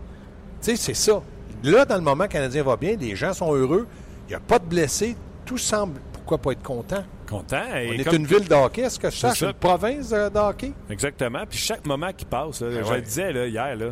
[0.62, 1.22] sais, c'est ça.
[1.64, 3.88] Là, dans le moment, le Canadien va bien, les gens sont heureux,
[4.28, 6.00] il n'y a pas de blessés, tout semble.
[6.14, 7.04] Pourquoi pas être content?
[7.28, 7.62] Content.
[7.76, 9.42] Et On est comme- une ville de hockey, est-ce que je C'est sache?
[9.42, 10.74] Une province euh, de hockey?
[10.90, 11.44] Exactement.
[11.50, 12.96] Puis chaque moment qui passe, là, je Ben ouais.
[12.98, 13.86] le disais là, hier, là,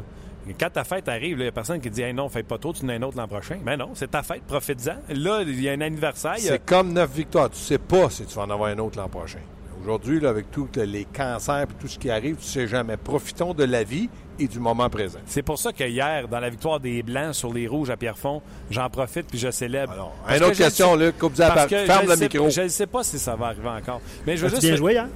[0.60, 2.74] quand ta fête arrive, il n'y a personne qui dit hey, non, fais pas trop,
[2.74, 3.58] tu en as un autre l'an prochain.
[3.66, 5.14] Mais non, c'est ta fête, profites-en.
[5.16, 6.34] Là, il y a un anniversaire.
[6.34, 7.50] a- C'est comme neuf victoires.
[7.50, 9.40] Tu sais pas si tu vas en avoir un autre l'an prochain.
[9.82, 12.96] Aujourd'hui, là, avec tous les cancers et tout ce qui arrive, tu sais jamais.
[12.96, 15.20] Profitons de la vie et du moment présent.
[15.26, 18.42] C'est pour ça que hier, dans la victoire des Blancs sur les Rouges à Pierrefonds,
[18.72, 19.92] j'en profite puis je célèbre.
[19.92, 21.18] Alors, une que autre ne question, sais- Luc.
[21.18, 21.40] Coupe que
[21.86, 22.50] Ferme je le sais- micro.
[22.50, 24.00] Je ne sais pas si ça va arriver encore.
[24.26, 25.10] Mais je veux juste bien joué, hein?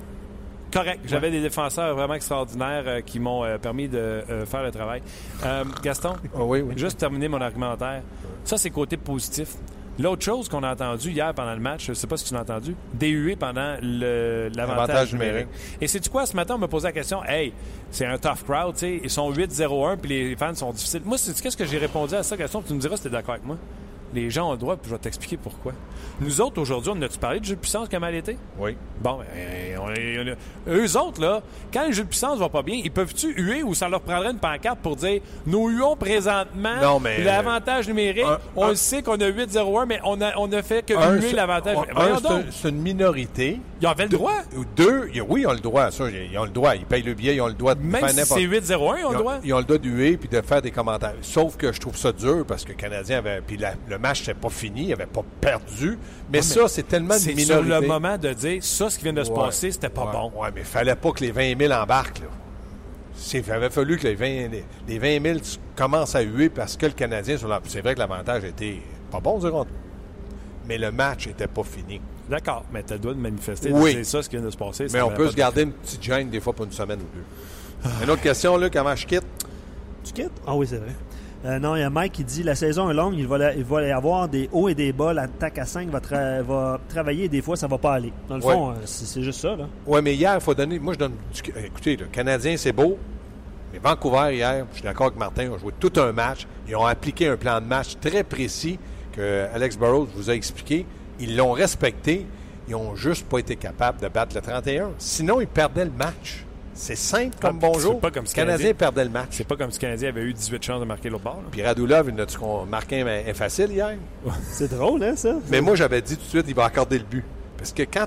[0.77, 0.99] Correct.
[1.05, 5.01] J'avais des défenseurs vraiment extraordinaires euh, qui m'ont euh, permis de euh, faire le travail.
[5.81, 6.73] Gaston, Ah oui, oui.
[6.77, 8.01] juste terminer mon argumentaire.
[8.43, 9.55] Ça, c'est côté positif.
[9.99, 12.33] L'autre chose qu'on a entendu hier pendant le match, je ne sais pas si tu
[12.35, 15.47] l'as entendu, DUE pendant l'avantage Avantage numérique.
[15.81, 17.51] Et c'est quoi, ce matin, on me posé la question, hey,
[17.89, 21.01] c'est un tough crowd, tu sais, ils sont 8-0-1, puis les fans sont difficiles.
[21.03, 22.61] Moi, c'est qu'est-ce que j'ai répondu à ça, Gaston?
[22.61, 23.57] Tu me diras si tu es d'accord avec moi.
[24.13, 25.73] Les gens ont le droit, puis je vais t'expliquer pourquoi.
[26.19, 28.37] Nous autres, aujourd'hui, on a-tu parlé de jeu de puissance comme elle était?
[28.57, 28.75] Oui.
[29.01, 30.37] Bon, ben, on est- on est-
[30.75, 31.41] eux autres, là,
[31.71, 34.31] quand le jeu de puissance va pas bien, ils peuvent-tu huer ou ça leur prendrait
[34.31, 39.03] une pancarte pour dire nous huons présentement Non, mais- l'avantage numérique, Un- on un- sait
[39.03, 41.77] qu'on a 8-0-1, mais on a, on a fait que Un, huer l'avantage.
[41.77, 43.59] un, Voyons c'est une minorité.
[43.81, 44.31] ils avaient le droit.
[44.75, 45.91] Deux, oui, ils ont le droit.
[45.91, 46.75] Ça, ils ont le droit.
[46.75, 48.97] Ils payent le billet, ils ont le droit de Même faire si n'importe c'est 8-0-1,
[48.99, 49.35] ils ont le droit.
[49.43, 51.13] ils ont le droit d'huer puis de faire des commentaires.
[51.21, 53.41] Sauf que je trouve ça dur parce que le Canadien avait.
[53.45, 55.97] Puis la- le match n'était pas fini, il n'avait pas perdu.
[56.31, 57.81] Mais ça, c'est tellement une C'est sur minorité.
[57.81, 59.35] le moment de dire ça, ce qui vient de se Ouais.
[59.35, 60.31] passer, c'était pas Ouais, bon.
[60.35, 62.19] Oui, mais il fallait pas que les 20 000 embarquent.
[62.19, 62.27] Là.
[63.15, 65.39] C'est- Il avait fallu que les 20, les- les 20 000
[65.75, 69.65] commencent à huer parce que le Canadien, c'est vrai que l'avantage était pas bon, dirons
[70.67, 72.01] mais le match n'était pas fini.
[72.29, 73.71] D'accord, mais tu as le droit de manifester.
[73.71, 73.93] Oui.
[73.93, 74.87] C'est ça, ce qui vient de se passer.
[74.91, 77.07] Mais on peut se de- garder une petite gêne des fois pour une semaine ou
[77.15, 77.89] deux.
[78.03, 79.23] Une autre question, Luc, avant je quitte.
[80.03, 80.31] Tu quittes?
[80.45, 80.93] Ah oui, c'est vrai.
[81.45, 83.53] Euh, non, il y a Mike qui dit la saison est longue, il va, la-
[83.53, 85.13] il va y avoir des hauts et des bas.
[85.13, 88.11] L'attaque à 5 va, tra- va travailler et des fois, ça va pas aller.
[88.27, 88.53] Dans le Ouais.
[88.53, 89.55] fond, euh, c'est juste ça.
[89.55, 89.67] Là.
[89.85, 90.79] Oui, mais hier, il faut donner.
[90.79, 91.13] Moi, je donne.
[91.33, 92.97] du- Écoutez, le Canadien, c'est beau.
[93.71, 96.47] Mais Vancouver, hier, je suis d'accord avec Martin, ont joué tout un match.
[96.67, 98.79] Ils ont appliqué un plan de match très précis
[99.11, 100.85] que Alex Burrows vous a expliqué.
[101.19, 102.25] Ils l'ont respecté.
[102.67, 104.89] Ils ont juste pas été capables de battre le 31.
[104.97, 106.45] Sinon, ils perdaient le match.
[106.79, 107.93] C'est simple comme Ah, puis bonjour.
[107.95, 108.73] c'est pas comme le ce Canadien Canadien.
[108.75, 109.29] perdait le match.
[109.31, 111.37] C'est pas comme si le Canadien avait eu 18 chances de marquer l'autre bord.
[111.37, 111.47] là.
[111.51, 112.25] Puis Radulov, il n'a
[112.69, 113.95] marqué un, un facile hier.
[114.51, 115.35] C'est drôle, hein, ça?
[115.49, 117.23] Mais moi, j'avais dit tout de suite, il va accorder le but.
[117.57, 118.05] Parce que quand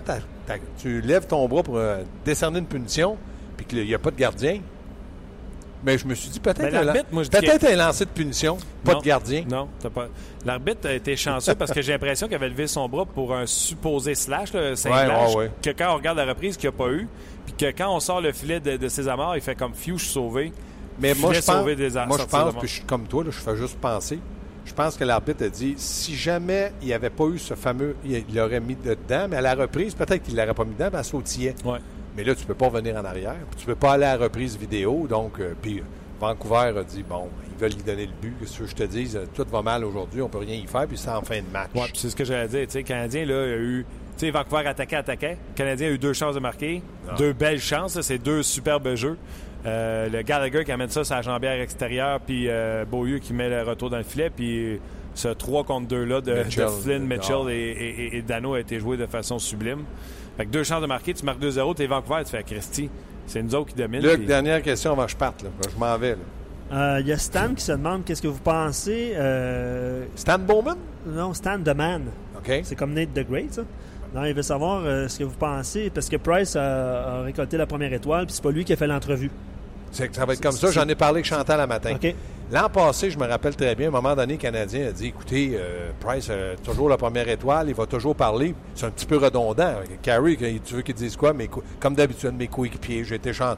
[0.79, 3.17] tu lèves ton bras pour euh, décerner une punition,
[3.57, 4.61] puis qu'il n'y a pas de gardien,
[5.85, 8.99] mais je me suis dit Ben, peut-être dis peut-être un lancer de punition, pas Non.
[9.01, 9.45] de gardien.
[9.49, 10.09] Non, t'as pas.
[10.45, 13.47] L'arbitre a été chanceux parce que j'ai l'impression qu'il avait levé son bras pour un
[13.47, 15.51] supposé slash, là, cinglage, ouais, ouais.
[15.63, 17.09] que quand on regarde la reprise, qu'il n'y a pas eu,
[17.47, 19.99] puis que quand on sort le filet de, de ses amarres, il fait comme Phew,
[19.99, 20.53] je suis sauvé.
[20.99, 23.31] Mais moi, je pense, sauvé des moi, je pense, puis je suis comme toi, là,
[23.31, 24.19] je fais juste penser.
[24.67, 27.97] Je pense que l'arbitre a dit si jamais il n'y avait pas eu ce fameux,
[28.05, 30.75] il il l'aurait mis dedans, mais à la reprise, peut-être qu'il ne l'aurait pas mis
[30.75, 31.55] dedans, mais elle sautillait.
[31.65, 31.79] Ouais.
[32.17, 33.37] Mais là, tu peux pas revenir en arrière.
[33.57, 35.07] Tu peux pas aller à la reprise vidéo.
[35.09, 35.83] Donc, euh, puis
[36.21, 38.35] Vancouver a dit bon, ils veulent lui donner le but.
[38.41, 39.15] Qu'est-ce que je te dis?
[39.35, 40.87] Tout va mal aujourd'hui, on peut rien y faire.
[40.87, 41.71] Puis c'est en fin de match.
[41.75, 42.67] Ouais, puis c'est ce que j'allais dire.
[42.67, 43.87] Tu sais, le Canadien, là, il a eu.
[44.19, 45.39] Tu sais, Vancouver attaquait, attaquait.
[45.53, 46.83] Le Canadien a eu deux chances de marquer.
[47.17, 47.99] Deux belles chances.
[48.01, 49.17] C'est deux superbes jeux.
[49.67, 53.63] Euh, le Gallagher qui amène ça la jambière extérieure, puis euh, Beaulieu qui met le
[53.63, 54.81] retour dans le filet, puis
[55.15, 57.53] ce 3 contre 2-là de, de Flynn, Mitchell ah.
[57.53, 59.85] et, et- et Dano a été joué de façon sublime.
[60.41, 62.89] Fait que deux chances de marquer, tu marques 2-0, t'es Vancouver, tu fais Christy.
[63.27, 64.03] C'est nous autres qui dominent.
[64.03, 65.43] Luc, dernière question avant que je parte.
[65.43, 65.51] là.
[65.71, 66.13] Je m'en vais.
[66.13, 66.17] là.
[66.73, 69.13] Euh, Il y a Stan qui se demande qu'est-ce que vous pensez.
[69.17, 70.77] euh, Stan Bowman?
[71.07, 72.05] Non, Stan The Man.
[72.39, 72.61] OK.
[72.63, 73.63] C'est comme Nate the Great, ça.
[74.15, 77.59] Non, il veut savoir euh, ce que vous pensez, parce que Price a, a récolté
[77.59, 79.31] la première étoile, puis c'est pas lui qui a fait l'entrevue.
[79.91, 80.71] C'est que ça va être comme ça.
[80.71, 81.97] J'en ai parlé avec Chantal la matin.
[82.53, 85.07] L'an passé, je me rappelle très bien, à un moment donné, le Canadien a dit
[85.07, 88.57] écoutez, euh, Price a toujours la première étoile, il va toujours parler.
[88.75, 89.75] C'est un petit peu redondant.
[90.03, 91.33] Carey, tu veux qu'il dise quoi?
[91.33, 91.49] Mais
[91.79, 93.55] Comme d'habitude, mes coéquipiers, j'ai été chant.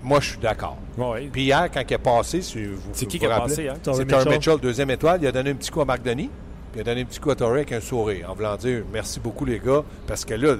[0.00, 0.76] Moi, je suis d'accord.
[0.96, 1.28] Ouais.
[1.32, 3.80] Puis hier, quand il est passé, si vous C'est qui vous qui a passé hier?
[3.82, 4.32] Torrey C'est Mitchell.
[4.32, 5.18] Mitchell, deuxième étoile.
[5.20, 6.30] Il a donné un petit coup à Marc Denis,
[6.70, 8.84] puis il a donné un petit coup à Torrey avec un sourire, en voulant dire
[8.92, 10.54] merci beaucoup, les gars, parce que là,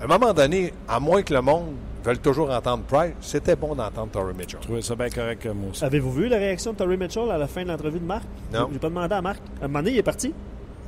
[0.00, 3.74] à un moment donné, à moins que le monde veuille toujours entendre Price, c'était bon
[3.74, 4.58] d'entendre Torrey Mitchell.
[4.60, 5.84] Je trouvais ça bien correct, euh, moi aussi.
[5.84, 8.24] Avez-vous vu la réaction de Torrey Mitchell à la fin de l'entrevue de Marc?
[8.52, 8.68] Non.
[8.72, 9.40] J'ai pas demandé à Marc.
[9.60, 10.32] À un moment donné, il est parti.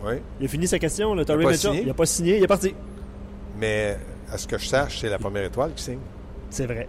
[0.04, 0.14] Oui.
[0.40, 1.70] Il a fini sa question, le Torrey pas Mitchell.
[1.70, 1.82] signé?
[1.84, 2.74] Il a pas signé, il est parti.
[3.58, 3.96] Mais
[4.32, 5.98] à ce que je sache, c'est la première étoile qui signe.
[6.50, 6.86] C'est vrai.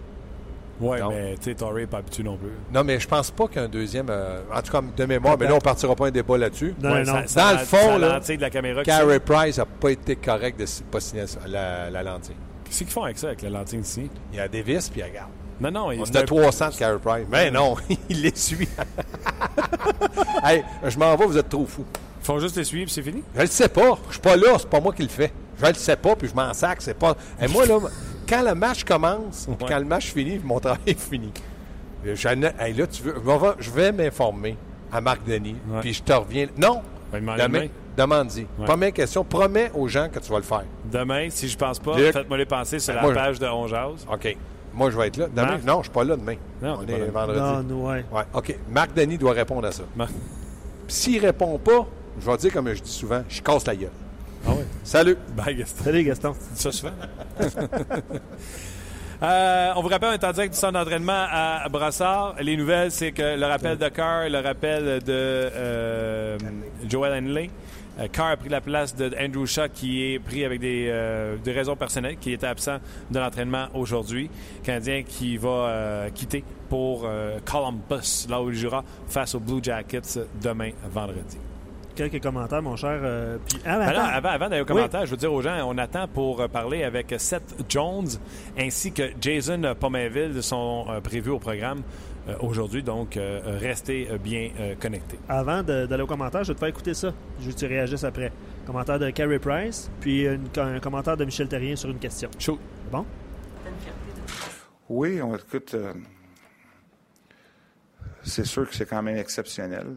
[0.80, 1.08] Non.
[1.10, 2.52] mais tu sais, Torrey n'est pas habitué non plus.
[2.72, 4.06] Non, mais je pense pas qu'un deuxième.
[4.10, 6.72] euh, en tout cas, de mémoire, mais là, on partira pas un débat là-dessus.
[6.80, 7.26] Non, Ouais, non, ça- non.
[7.26, 8.82] ça- Dans le fond, ça là, lentille de la caméra.
[8.84, 12.36] Carey Price n'a pas été correct de s- pas signer la, la lentille.
[12.68, 14.10] Qu'est-ce qu'ils font avec ça, avec la lentille ici?
[14.32, 15.30] Il y a Davis, puis il regarde.
[15.60, 17.26] Non, non, On c'est a un- 300 de Carey Price.
[17.30, 17.74] Mais non,
[18.08, 18.68] il les suit.
[20.44, 21.84] hey, je m'en vais, vous êtes trop fous.
[22.20, 23.22] Ils font juste les suivre, c'est fini?
[23.34, 23.98] Je le sais pas.
[24.08, 25.32] Je suis pas là, c'est pas moi qui le fais.
[25.60, 26.80] Je le sais pas, puis je m'en sac.
[26.82, 27.16] C'est pas.
[27.40, 27.78] Et moi, là,
[28.28, 29.56] quand le match commence, Ouais.
[29.66, 31.32] quand le match finit, mon travail est fini.
[32.04, 34.56] Je, hey, là, tu veux, je vais- je vais m'informer
[34.92, 35.80] à Marc Denis, Ouais.
[35.80, 36.46] puis je te reviens.
[36.56, 36.82] Non!
[37.12, 37.66] Demain, demain.
[37.96, 38.40] demande-y.
[38.58, 38.66] Ouais.
[38.66, 40.64] Première question, promets aux gens que tu vas le faire.
[40.90, 42.12] Demain, si je pense pas, Luc.
[42.12, 44.06] faites-moi les penser sur Ben, la moi, page de On Jase.
[44.12, 44.36] OK.
[44.74, 45.26] Moi, je vais être là.
[45.28, 45.46] Demain?
[45.52, 45.64] Marc?
[45.64, 46.34] Non, je suis pas là demain.
[46.62, 47.68] Non, On est vendredi.
[47.68, 48.04] Non, ouais.
[48.12, 48.54] Ouais, OK.
[48.70, 49.82] Marc Denis doit répondre à ça.
[49.96, 50.12] Marc.
[50.86, 51.86] S'il répond pas,
[52.20, 53.90] je vais dire comme je dis souvent, je casse la gueule.
[54.46, 54.64] Ah ouais?
[54.84, 55.16] Salut!
[55.36, 55.84] Bye, Gaston.
[55.84, 56.32] Salut, Gaston.
[56.32, 56.92] Tu dis ça souvent?
[59.20, 62.36] Euh, on vous rappelle, on est en direct du centre d'entraînement à Brassard.
[62.40, 66.38] Les nouvelles, c'est que le rappel de Carr, le rappel de euh,
[66.88, 67.50] Joel Henley.
[67.98, 71.36] Euh, Carr a pris la place de Andrew Shaw qui est pris avec des, euh,
[71.36, 72.78] des raisons personnelles, qui était absent
[73.10, 74.30] de l'entraînement aujourd'hui.
[74.62, 79.60] Canadien qui va euh, quitter pour euh, Columbus, là où il jouera face aux Blue
[79.60, 81.38] Jackets demain vendredi.
[81.98, 83.00] Quelques commentaires, mon cher.
[83.02, 84.68] euh, puis, ah, Ben non, avant, avant d'aller aux Oui.
[84.68, 88.06] commentaires, je veux dire aux gens, on attend pour parler avec Seth Jones
[88.56, 91.82] ainsi que Jason Pomainville sont euh, prévus au programme
[92.28, 92.84] euh, aujourd'hui.
[92.84, 95.18] Donc, restez euh, bien euh, connectés.
[95.28, 97.12] Avant d'aller aux commentaires, je vais te faire écouter ça.
[97.40, 98.30] Je veux que tu réagisses après.
[98.64, 102.30] Commentaire de Carey Price, puis une- un commentaire de Michel Terrien sur une question.
[102.38, 102.60] Shoot.
[102.92, 103.04] Bon?
[104.88, 105.74] Oui, on écoute.
[105.74, 105.92] euh,
[108.22, 109.96] c'est sûr que c'est quand même exceptionnel.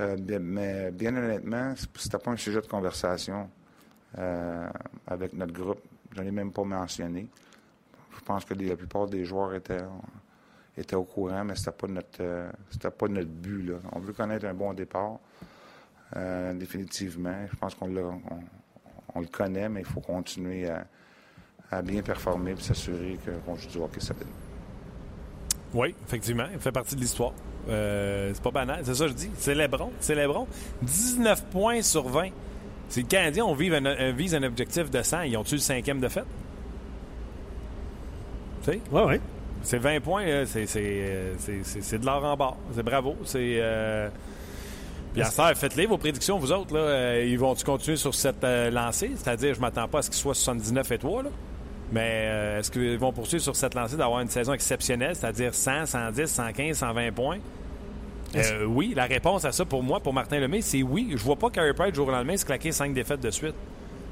[0.00, 3.48] Euh, mais bien honnêtement, c'était pas un sujet de conversation
[4.18, 4.68] euh,
[5.06, 5.80] avec notre groupe.
[6.14, 7.28] Je l'ai même pas mentionné.
[8.14, 9.84] Je pense que la plupart des joueurs étaient,
[10.76, 13.62] étaient au courant, mais c'était pas notre c'était pas notre but.
[13.62, 13.74] Là.
[13.92, 15.18] On veut connaître un bon départ.
[16.16, 17.46] euh, définitivement.
[17.50, 17.90] Je pense qu'on
[19.14, 20.68] on, le connaît, mais il faut continuer
[21.70, 24.26] à, bien performer et s'assurer qu'on joue du hockey solide.
[25.72, 27.32] Oui, effectivement, il fait partie de l'histoire.
[27.68, 29.30] Euh, c'est pas banal, c'est ça que je dis.
[29.36, 30.46] Célébrons, célébrons.
[30.82, 32.28] 19 points sur 20.
[32.88, 35.60] Si le Canadien on vise un, un- vise un objectif de 100, ils ont-tu le
[35.60, 36.24] cinquième de fait?
[38.64, 38.80] Tu sais?
[38.90, 39.20] Ouais, ouais.
[39.62, 42.56] C'est 20 points, là, c'est, c'est, euh, c'est- de l'or en bas.
[42.74, 43.16] C'est bravo.
[43.24, 43.58] C'est.
[43.60, 44.08] Euh...
[45.12, 46.74] Puis à ça, faites-les vos prédictions, vous autres.
[46.74, 49.12] Là, Euh, ils vont-tu continuer sur cette euh, lancée?
[49.16, 51.30] C'est-à-dire, je m'attends pas à ce qu'ils soient 79 et 3, là.
[51.92, 55.86] Mais euh, est-ce qu'ils vont poursuivre sur cette lancée d'avoir une saison exceptionnelle, c'est-à-dire 100,
[55.86, 57.38] 110, 115, 120 points?
[58.34, 61.12] Euh, oui, la réponse à ça pour moi, pour Martin Lemay, c'est oui.
[61.14, 63.54] Je vois pas Carey Price, jour au lendemain, se claquer 5 défaites de suite.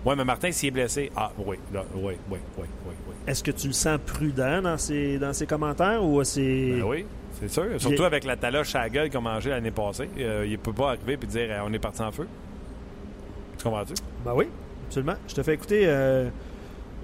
[0.05, 3.15] Oui, mais Martin, s'il est blessé, ah oui, là, oui, oui, oui, oui, oui.
[3.27, 6.73] Est-ce que tu le sens prudent dans ses, dans ses commentaires ou c'est.
[6.79, 7.07] Ben oui,
[7.39, 7.65] c'est sûr.
[7.79, 10.09] Surtout avec la taloche à la gueule qu'on a mangé l'année passée.
[10.19, 12.27] Euh, il ne peut pas arriver et dire euh, on est parti en feu.
[13.59, 13.95] Tu comprends-tu?
[14.25, 14.49] Ben oui,
[14.87, 15.17] absolument.
[15.29, 16.31] Je te fais écouter euh,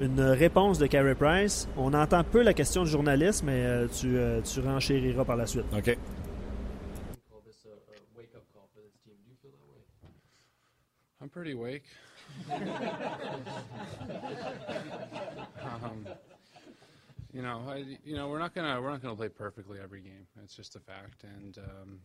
[0.01, 1.69] une réponse de Carey Price.
[1.77, 5.47] On entend peu la question du journaliste, mais euh, tu, euh, tu renchériras par la
[5.47, 5.67] suite.
[5.73, 5.97] OK.
[11.21, 11.85] I'm pretty awake.
[15.83, 16.07] um,
[17.33, 20.27] you know, I, you know, we're not gonna we're not gonna play perfectly every game.
[20.45, 21.99] It's just a fact, and um,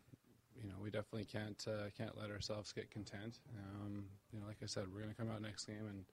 [0.59, 3.39] you know, we definitely can't uh, can't let ourselves get content.
[3.59, 6.03] Um, you know, like I said, we're gonna come out next game and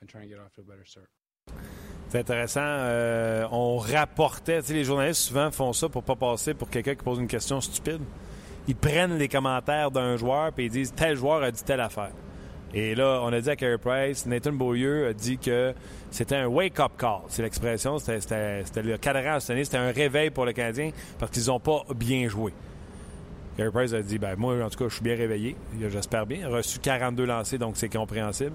[0.00, 1.10] and try and get off to a better start.
[2.08, 2.60] C'est intéressant.
[2.62, 6.94] Euh, on rapportait, tu sais, les journalistes souvent font ça pour pas passer pour quelqu'un
[6.94, 8.00] qui pose une question stupide.
[8.68, 12.12] Ils prennent les commentaires d'un joueur puis ils disent tel joueur a dit telle affaire.
[12.74, 15.72] Et là, on a dit à Carey Price, Nathan Beaulieu a dit que
[16.10, 17.20] c'était un wake-up call.
[17.28, 21.46] C'est l'expression, c'était le cadran à sonner, c'était un réveil pour le Canadien parce qu'ils
[21.46, 22.52] n'ont pas bien joué.
[23.56, 26.48] Carey Price a dit, ben moi, en tout cas, je suis bien réveillé, j'espère bien.
[26.48, 28.52] Reçu 42 lancés, donc c'est compréhensible.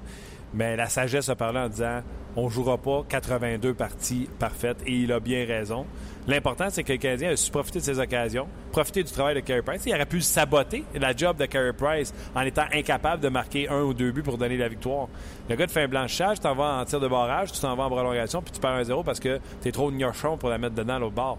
[0.54, 2.02] Mais la sagesse a parlé en disant
[2.36, 5.86] on ne jouera pas 82 parties parfaites et il a bien raison.
[6.28, 9.40] L'important, c'est que le Canadien a su profiter de ses occasions, profiter du travail de
[9.42, 9.84] Carey Price.
[9.86, 13.82] Il aurait pu saboter la job de Carey Price en étant incapable de marquer un
[13.82, 15.08] ou deux buts pour donner la victoire.
[15.50, 17.76] Le gars te fait un blanchage, tu t'en vas en tir de barrage, tu t'en
[17.76, 20.50] vas en prolongation, puis tu perds un zéro parce que tu es trop gnochon pour
[20.50, 21.38] la mettre dedans à l'autre bord.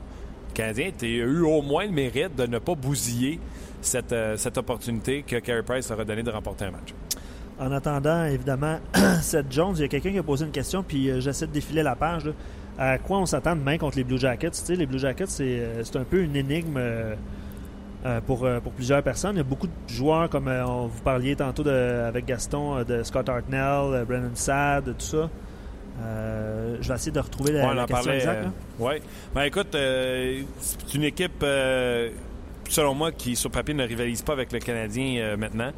[0.50, 3.40] Le Canadien a eu au moins le mérite de ne pas bousiller
[3.80, 6.92] cette, euh, opportunité que Carey Price leur a donné de remporter un match.
[7.64, 8.78] En attendant, évidemment,
[9.22, 11.52] Seth Jones, il y a quelqu'un qui a posé une question, puis euh, j'essaie de
[11.52, 12.24] défiler la page.
[12.26, 12.32] là.
[12.78, 14.50] À quoi on s'attend demain contre les Blue Jackets?
[14.50, 17.14] Tu sais, les Blue Jackets, c'est euh, c'est un peu une énigme euh,
[18.06, 19.34] euh, pour, euh, pour plusieurs personnes.
[19.36, 21.70] Il y a beaucoup de joueurs, comme euh, on vous parliez tantôt de-
[22.08, 23.60] avec Gaston, euh, de Scott Hartnell,
[23.94, 25.28] euh, Brennan Saad, tout ça.
[26.02, 28.16] Euh, je vais essayer de retrouver la, Ouais, on la en question parlait.
[28.18, 28.44] exacte.
[28.44, 28.50] là.
[28.80, 28.94] oui.
[29.34, 32.08] Ben écoute, euh, c'est une équipe, euh,
[32.68, 35.70] selon moi, qui sur papier ne rivalise pas avec le Canadien euh, maintenant.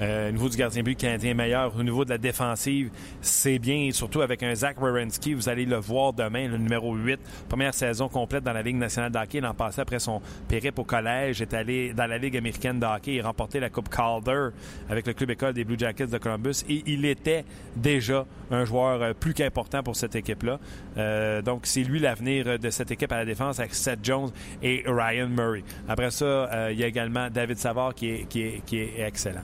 [0.00, 1.74] Euh, au niveau du gardien but, Canadien meilleur.
[1.76, 3.76] Au niveau de la défensive, c'est bien.
[3.76, 7.20] Et surtout avec un Zach Wierenski, vous allez le voir demain, le numéro 8.
[7.48, 9.40] Première saison complète dans la Ligue nationale de hockey.
[9.40, 13.14] L'an passé, après son périple au collège, est allé dans la Ligue américaine de hockey
[13.14, 14.48] et remporté la Coupe Calder
[14.88, 16.64] avec le club école des Blue Jackets de Columbus.
[16.68, 17.44] Et il était
[17.76, 20.58] déjà un joueur euh, plus qu'important pour cette équipe-là.
[20.96, 24.30] Euh, donc, c'est lui l'avenir de cette équipe à la défense avec Seth Jones
[24.62, 25.62] et Ryan Murray.
[25.88, 29.42] Après ça, il y a également David Savard qui est, excellent.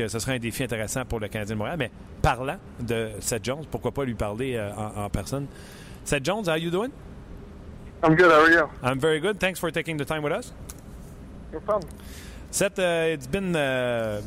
[0.00, 1.78] Euh, ce sera un défi intéressant pour le Canadien de Montréal.
[1.78, 1.90] Mais
[2.22, 5.46] parlant de Seth Jones, pourquoi pas lui parler euh, en, en personne?
[6.04, 6.90] Seth Jones, how you doing?
[8.02, 8.30] I'm good.
[8.30, 8.68] How are you?
[8.82, 9.38] I'm very good.
[9.40, 10.52] Thanks for taking the time with us.
[11.52, 11.88] No problem.
[12.50, 14.20] Seth, uh, it's been uh,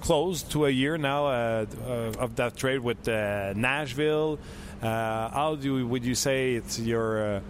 [0.00, 4.38] close to a year now uh, uh, of that trade with uh, Nashville.
[4.82, 7.40] Uh, how do you, would you say it's your uh,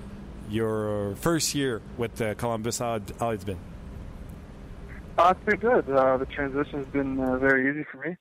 [0.50, 2.78] your first year with uh, Columbus?
[2.78, 3.58] How, how it's been?
[5.18, 5.88] Uh, it's been good.
[5.90, 8.16] Uh, the transition has been uh, very easy for me.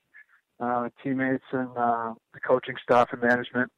[0.60, 3.72] Uh, teammates and uh, the coaching staff and management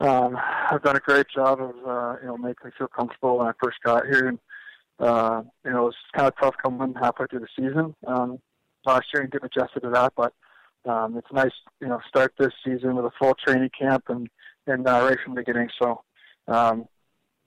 [0.00, 3.46] um, have done a great job of uh, you know making me feel comfortable when
[3.46, 4.28] I first got here.
[4.28, 4.38] And
[4.98, 8.38] uh, you know it was kind of tough coming halfway through the season um,
[8.86, 10.14] last year and getting adjusted to that.
[10.16, 10.32] But
[10.86, 14.28] um, it's nice you know start this season with a full training camp and
[14.66, 15.68] and uh, right from the beginning.
[15.80, 16.02] So.
[16.48, 16.86] Um,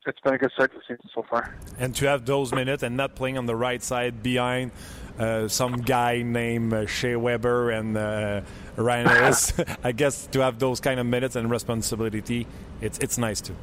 [0.08, 1.56] it's been a good start to the season so far.
[1.80, 4.72] And to have those minutes and not playing on the right side behind
[5.18, 8.42] uh, some guy named uh, Shea Weber and uh,
[8.76, 12.48] Ryan Ellis, I guess to have those kind of minutes and responsibility,
[12.82, 13.56] it's it's nice too.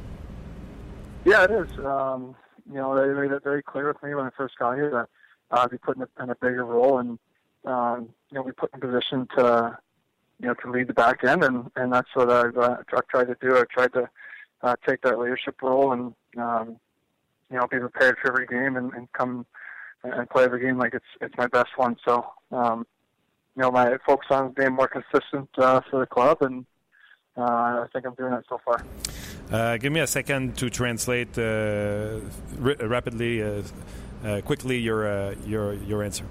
[1.25, 1.85] Yeah, it is.
[1.85, 2.35] Um,
[2.67, 5.55] you know, they made it very clear with me when I first got here that
[5.55, 7.19] uh, I'd be put in a, in a bigger role and,
[7.65, 9.77] um, you know, be put in position to,
[10.39, 13.25] you know, to lead the back end, and, and that's what I've, uh, I've tried
[13.25, 13.57] to do.
[13.57, 14.09] I tried to
[14.63, 16.77] uh, take that leadership role and, um,
[17.49, 19.45] you know, be prepared for every game and, and come
[20.03, 21.95] and play every game like it's it's my best one.
[22.05, 22.85] So, um,
[23.55, 26.65] you know, my focus on being more consistent uh, for the club, and
[27.37, 28.83] uh, I think I'm doing that so far.
[29.51, 32.19] Uh, give me a second to translate uh,
[32.57, 33.61] rapidly, uh,
[34.23, 36.25] uh, quickly your your your answer.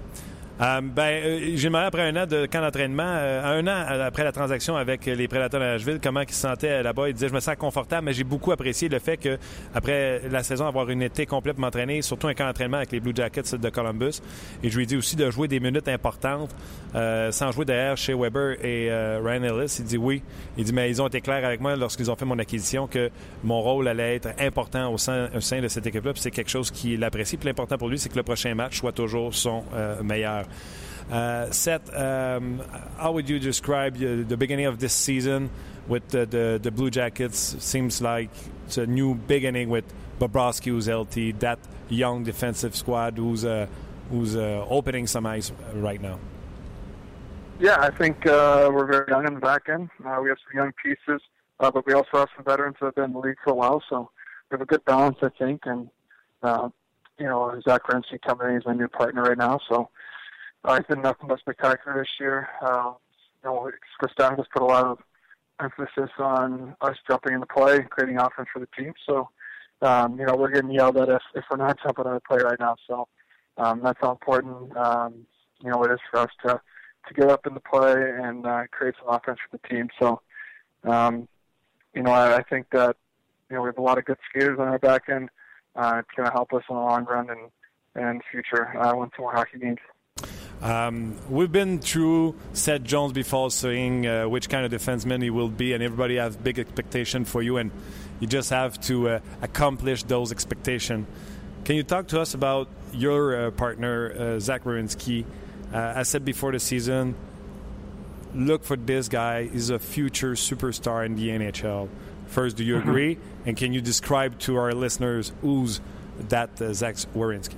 [0.61, 4.23] Um, ben, euh, j'ai demandé après un an de camp d'entraînement, euh, un an après
[4.23, 7.09] la transaction avec les Prédateurs de Nashville, comment il se sentait là-bas.
[7.09, 9.39] Il disait Je me sens confortable, mais j'ai beaucoup apprécié le fait que
[9.73, 13.13] après la saison, avoir une été complète m'entraîner, surtout un camp d'entraînement avec les Blue
[13.15, 14.21] Jackets de Columbus.
[14.61, 16.55] Et je lui ai dit aussi de jouer des minutes importantes
[16.93, 19.77] euh, sans jouer derrière chez Weber et euh, Ryan Ellis.
[19.79, 20.21] Il dit oui.
[20.59, 23.09] Il dit Mais ils ont été clairs avec moi lorsqu'ils ont fait mon acquisition que
[23.43, 26.13] mon rôle allait être important au sein, au sein de cette équipe-là.
[26.13, 27.37] Puis c'est quelque chose qu'il apprécie.
[27.37, 30.45] Puis l'important pour lui, c'est que le prochain match soit toujours son euh, meilleur.
[31.11, 32.61] Uh, Seth, um,
[32.97, 35.49] how would you describe uh, the beginning of this season
[35.87, 37.37] with the, the, the, Blue Jackets?
[37.59, 38.29] Seems like
[38.65, 39.83] it's a new beginning with
[40.19, 41.59] Bobrovsky who's healthy, that
[41.89, 43.67] young defensive squad who's uh,
[44.09, 46.17] who's uh, opening some eyes right now.
[47.59, 49.89] Yeah, I think uh, we're very young in the back end.
[50.05, 51.21] Uh, we have some young pieces,
[51.59, 53.83] but we also have some veterans that have been in the league for a while,
[53.89, 54.09] so
[54.49, 55.63] we have a good balance, I think.
[55.65, 55.89] And
[57.19, 59.89] you know, Zach Werenski coming in, he's my new partner right now, so
[60.63, 62.49] uh, he's been nothing but spectacular this year.
[62.61, 62.93] Uh,
[63.43, 64.99] you know, Gustav has put a lot of
[65.59, 68.93] emphasis on us jumping into play, creating offense for the team.
[69.05, 69.29] So,
[69.81, 72.59] um, you know, we're getting yelled at if, if we're not jumping into play right
[72.59, 72.75] now.
[72.87, 73.07] So
[73.57, 75.25] um, that's how important, um,
[75.63, 76.61] you know, it is for us to,
[77.07, 79.89] to get up in the play and uh, create some offense for the team.
[79.99, 80.21] So,
[80.83, 81.27] um,
[81.93, 82.95] you know, I, I think that,
[83.49, 85.29] you know, we have a lot of good skaters on our back end.
[85.75, 87.49] Uh, it's going to help us in the long run and,
[87.95, 89.79] and future uh, some more hockey games.
[90.61, 95.49] Um, we've been through Seth Jones before saying uh, which kind of defenseman he will
[95.49, 97.71] be, and everybody has big expectation for you, and
[98.19, 101.07] you just have to uh, accomplish those expectations.
[101.65, 105.25] Can you talk to us about your uh, partner, uh, Zach Werenski?
[105.73, 107.15] Uh, I said before the season,
[108.35, 109.47] look for this guy.
[109.47, 111.89] He's a future superstar in the NHL.
[112.27, 112.89] First, do you mm-hmm.
[112.89, 113.17] agree?
[113.45, 115.81] And can you describe to our listeners who's
[116.29, 117.55] that uh, Zach Werenski?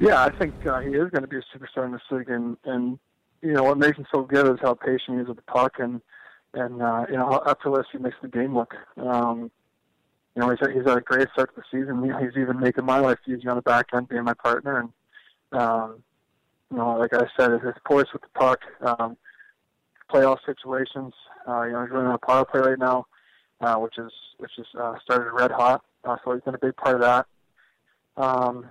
[0.00, 2.56] Yeah, I think uh, he is going to be a superstar in this league, and
[2.64, 2.98] and
[3.42, 5.74] you know what makes him so good is how patient he is with the puck,
[5.78, 6.00] and
[6.52, 8.74] and uh, you know how effortless he makes the game look.
[8.96, 9.50] Um,
[10.34, 12.02] you know, he's he's had a great start to the season.
[12.20, 16.02] He's even making my life easier on the back end, being my partner, and um,
[16.70, 19.16] you know, like I said, his poise with the puck, um,
[20.10, 21.14] playoff situations.
[21.46, 23.06] Uh, you know, he's running on a power play right now,
[23.60, 25.84] uh, which is which is uh, started red hot.
[26.04, 27.26] Uh, so he's been a big part of that.
[28.16, 28.66] Um,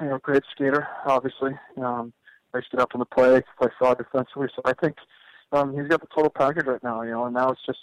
[0.00, 1.52] you know, great skater, obviously.
[1.78, 2.12] Um,
[2.54, 4.48] to get up in the play, play solid defensively.
[4.54, 4.96] So I think
[5.52, 7.02] um, he's got the total package right now.
[7.02, 7.78] You know, and now it's just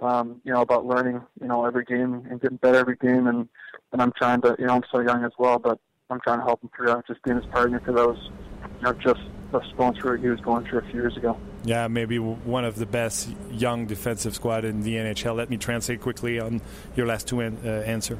[0.00, 1.20] um, you know about learning.
[1.40, 3.26] You know, every game and getting better every game.
[3.26, 3.48] And
[3.92, 4.56] and I'm trying to.
[4.58, 5.78] You know, I'm so young as well, but
[6.10, 7.02] I'm trying to help him through.
[7.06, 8.30] Just being his partner because I was,
[8.78, 9.20] you know, just
[9.52, 11.38] just going through what he was going through a few years ago.
[11.66, 15.34] Yeah, maybe one of the best young defensive squad in the NHL.
[15.36, 16.60] Let me translate quickly on
[16.94, 18.16] your last two an, uh, answer.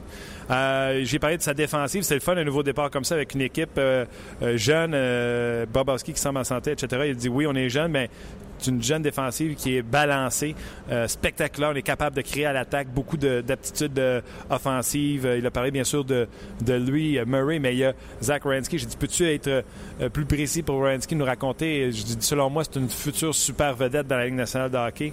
[0.50, 2.02] Euh, J'ai parlé de sa défensive.
[2.02, 4.04] C'est le fun, un nouveau départ comme ça avec une équipe euh,
[4.42, 7.04] euh, jeune, euh, Bobowski qui semble en santé, etc.
[7.06, 8.11] Il dit oui, on est jeune, mais
[8.58, 10.54] c'est une jeune défensive qui est balancée,
[10.90, 11.70] euh, spectaculaire.
[11.72, 15.28] On est capable de créer à l'attaque beaucoup d'aptitudes euh, offensives.
[15.38, 16.28] Il a parlé bien sûr de,
[16.64, 17.92] de lui, Murray, mais il y a
[18.22, 18.78] Zach Wierenski.
[18.78, 19.64] J'ai dit, peux-tu être
[20.12, 21.90] plus précis pour Wierenski, nous raconter?
[21.92, 25.12] Je dis, selon moi, c'est une future super vedette dans la Ligue nationale de hockey.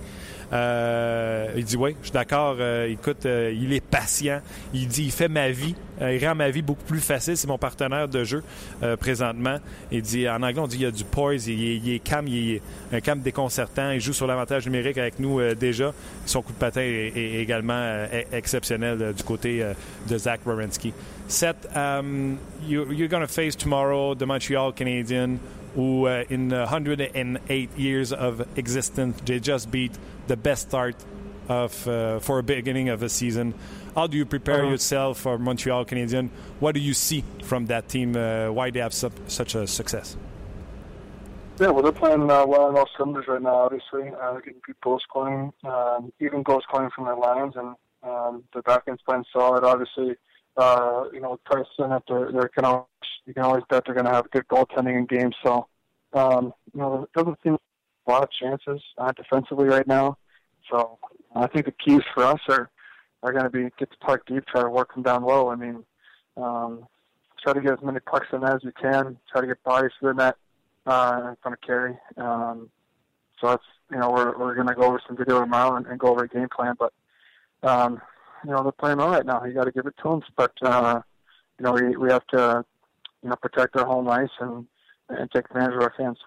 [0.54, 2.58] Euh, il dit oui, je suis d'accord.
[2.60, 4.42] Euh, écoute, euh, il est patient.
[4.74, 5.76] Il dit il fait ma vie.
[6.00, 7.36] il rend ma vie beaucoup plus facile.
[7.36, 8.44] C'est mon partenaire de jeu
[9.00, 9.58] présentement.
[9.92, 11.48] Il dit en anglais on dit il y a du poise.
[11.48, 12.28] Il, est calme.
[12.28, 12.62] Il est
[12.92, 13.92] un calme déconcertant.
[13.92, 15.94] Il joue sur l'avantage numérique avec nous déjà.
[16.26, 19.66] Son coup de patin est, également exceptionnel du côté
[20.08, 20.94] de Zach Wierenski.
[21.28, 22.38] Seth, um,
[22.68, 25.39] you, you're going face tomorrow the Montreal Canadiens.
[25.76, 29.92] Who uh, in 108 years of existence they just beat
[30.28, 30.96] the best start
[31.50, 33.54] of uh, for a beginning of a season.
[33.96, 34.72] How do you prepare uh-huh.
[34.72, 36.30] yourself for Montreal Canadiens?
[36.60, 38.16] What do you see from that team?
[38.16, 40.18] Uh, why they have su- such a success?
[41.60, 43.56] Yeah, well, they're playing uh, well in all cylinders right now.
[43.56, 48.44] Obviously, uh, getting good goal scoring, um, even goal scoring from their lines, and um,
[48.54, 49.64] their back end's playing solid.
[49.64, 50.16] Obviously,
[50.58, 52.86] uh, you know, with Carson, if they're, they're can always,
[53.26, 55.36] you can always bet they're going to have good goaltending in games.
[55.44, 55.68] So,
[56.13, 57.58] um, you know, it doesn't seem
[58.08, 60.18] a lot of chances uh, defensively right now.
[60.72, 60.98] So,
[61.36, 62.70] I think the keys for us are
[63.24, 65.50] are going to be get the puck deep, try to work them down low.
[65.50, 65.84] I mean,
[66.38, 66.86] um,
[67.42, 70.08] try to get as many pucks in as we can, try to get bodies to
[70.08, 70.36] the net
[70.86, 71.98] uh, in front of Carey.
[72.18, 72.70] Um,
[73.39, 76.00] so that's you know we're we're going to go over some video tomorrow and, and
[76.00, 76.94] go over a game plan, but
[77.63, 78.02] um,
[78.45, 79.43] you know, they're playing all right now.
[79.45, 81.01] You got to give it to them, but uh,
[81.60, 82.65] you know, we we have to
[83.21, 84.65] you know protect our home ice and
[85.10, 86.17] and take advantage of our fans.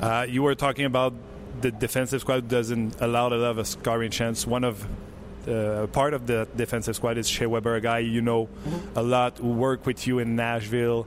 [0.00, 1.14] Uh, you were talking about
[1.60, 4.46] the defensive squad doesn't allow a lot of a scoring chance.
[4.46, 4.86] One of
[5.48, 8.98] uh, part of the defensive squad is Shea Weber, a guy you know mm-hmm.
[8.98, 11.06] a lot who worked with you in Nashville.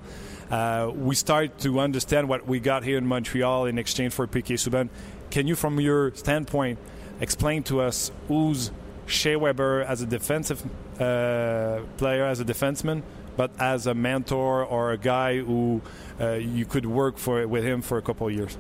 [0.50, 4.56] Uh, we start to understand what we got here in Montreal in exchange for PK
[4.56, 4.90] Subban.
[5.30, 6.80] Can you, from your standpoint,
[7.22, 8.72] explain to us who's
[9.10, 10.64] Shea Weber as a defensive
[11.00, 13.04] uh, player, as a defenseman,
[13.36, 15.82] but as a mentor or a guy who
[16.20, 18.58] uh, you could work for with him for a couple of years?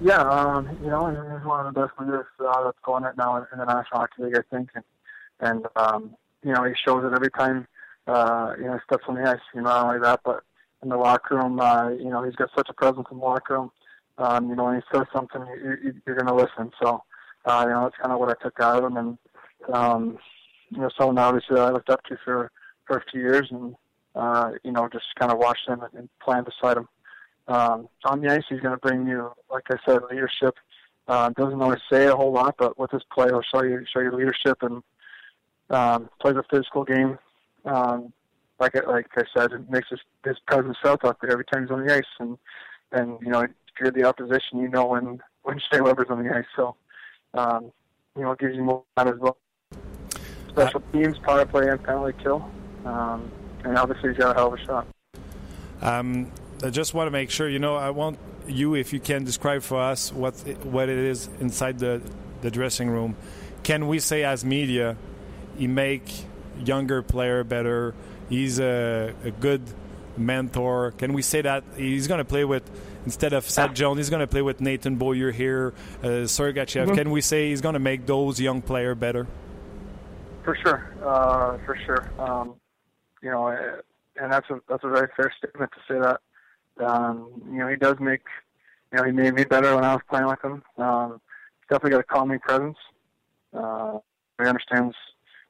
[0.00, 3.36] Yeah, um, you know, he's one of the best leaders uh, that's going right now
[3.36, 4.84] in the National Hockey League, I think, and,
[5.40, 7.66] and um, you know, he shows it every time
[8.06, 9.38] uh, you know steps on the ice.
[9.54, 10.44] You know, not only that, but
[10.84, 11.58] in the locker room.
[11.58, 13.72] Uh, you know, he's got such a presence in the locker room.
[14.18, 16.70] Um, you know, when he says something, you, you, you're going to listen.
[16.80, 17.02] So,
[17.44, 18.96] uh, you know, that's kind of what I took out of him.
[18.96, 19.18] And,
[19.72, 20.18] um,
[20.70, 22.50] you know, someone obviously I looked up to for,
[22.86, 23.74] for a few years and,
[24.14, 26.88] uh, you know, just kind of watched him and, and playing beside him.
[27.46, 30.54] Um, on the ice, he's going to bring you, like I said, leadership.
[31.06, 34.00] Uh, doesn't always say a whole lot, but with his play, he'll show you show
[34.00, 34.82] you leadership and
[35.68, 37.18] um, plays a physical game.
[37.66, 38.12] Um,
[38.58, 41.70] like like I said, it makes his, his presence felt out there every time he's
[41.70, 42.38] on the ice, and
[42.92, 46.34] and you know if you're the opposition, you know when when Shea Weber's on the
[46.34, 46.76] ice, so
[47.34, 47.72] um,
[48.16, 49.36] you know it gives you more time as well.
[50.48, 52.48] Special teams, power play, and penalty kill,
[52.84, 53.30] um,
[53.64, 54.86] and obviously he's got a hell of a shot.
[55.82, 56.30] Um,
[56.62, 59.62] I just want to make sure, you know, I want you, if you can describe
[59.62, 62.00] for us what what it is inside the
[62.42, 63.16] the dressing room.
[63.62, 64.96] Can we say as media,
[65.58, 66.24] he make
[66.64, 67.94] younger player better?
[68.28, 69.62] He's a, a good
[70.16, 70.92] mentor.
[70.92, 72.62] Can we say that he's going to play with
[73.04, 76.86] instead of Seth Jones, he's going to play with Nathan Beaulieu here, uh, Sergachev.
[76.86, 76.94] Mm-hmm.
[76.94, 79.26] Can we say he's going to make those young player better?
[80.42, 82.10] For sure, uh, for sure.
[82.18, 82.54] Um,
[83.22, 86.20] you know, and that's a that's a very fair statement to say that.
[86.84, 88.22] Um, you know, he does make,
[88.92, 90.62] you know, he made me better when I was playing with him.
[90.76, 91.20] Um,
[91.60, 92.76] he's definitely got a calming presence.
[93.52, 93.98] Uh,
[94.42, 94.96] he understands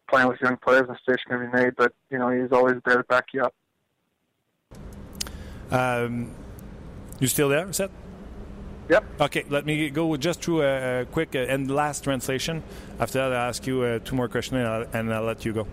[0.07, 2.99] playing with young players, and mistakes can be made, but, you know, he's always there
[2.99, 3.55] to back you up.
[5.71, 6.31] Um,
[7.25, 7.91] you still there, Seth?
[8.91, 9.05] Yep.
[9.19, 12.63] Okay, let me go just through a, a quick uh, and last translation.
[13.01, 15.55] After that, I'll ask you uh, two more questions and I'll, and I'll let you
[15.55, 15.67] go.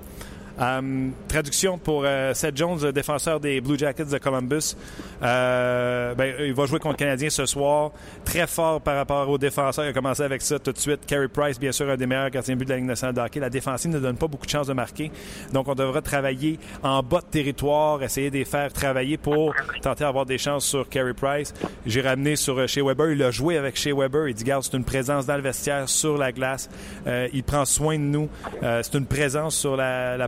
[0.60, 4.76] Um, traduction pour euh, Seth Jones, défenseur des Blue Jackets de Columbus.
[5.24, 7.92] Euh, ben, il va jouer contre le Canadien ce soir.
[8.26, 9.86] Très fort par rapport aux défenseurs.
[9.86, 11.06] Il a commencé avec ça tout de suite.
[11.06, 13.22] Carey Price, bien sûr, un des meilleurs gardiens de but de la Ligue nationale de
[13.22, 13.40] hockey.
[13.40, 15.12] La défensive ne donne pas beaucoup de chances de marquer.
[15.54, 20.04] Donc, on devra travailler en bas de territoire, essayer de les faire travailler pour tenter
[20.04, 21.54] d'avoir des chances sur Carey Price.
[21.86, 23.12] J'ai ramené sur euh, Shea Weber.
[23.12, 24.28] Il a joué avec Shea Weber.
[24.28, 26.70] Il dit, garde, c'est une présence dans le vestiaire, sur la glace.
[27.08, 28.30] Euh, il prend soin de nous.
[28.64, 30.28] Euh, c'est une présence sur la, la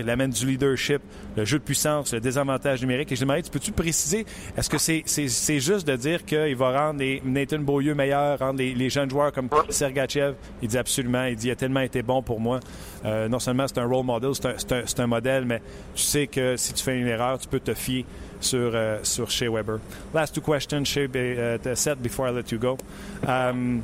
[0.00, 1.00] Il amène du leadership,
[1.36, 3.12] le jeu de puissance, le désavantage numérique.
[3.12, 4.24] Et je tu peux-tu préciser
[4.56, 9.10] est-ce que c'est juste de dire qu'il va rendre Nathan Beaulieu meilleur, rendre les, jeunes
[9.10, 10.34] joueurs comme Sergachev?
[10.62, 11.24] Il dit absolument.
[11.24, 12.60] Il dit il a tellement été bon pour moi.
[13.04, 15.60] Euh, non seulement c'est un role model, c'est un, modèle, mais
[15.94, 18.04] tu sais que si tu fais une erreur, tu peux te fier
[18.40, 19.78] sur, uh, sur Shea Weber.
[20.14, 22.78] Last two questions, Shea, uh, before I let you go.
[23.26, 23.82] Um,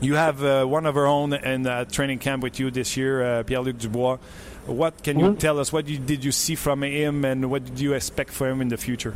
[0.00, 3.22] you have uh, one of our own in uh, training camp with you this year,
[3.22, 4.18] uh, Pierre-Luc Dubois.
[4.66, 5.40] What can you mm -hmm.
[5.40, 5.72] tell us?
[5.72, 8.76] What did you see from him, and what did you expect for him in the
[8.76, 9.14] future?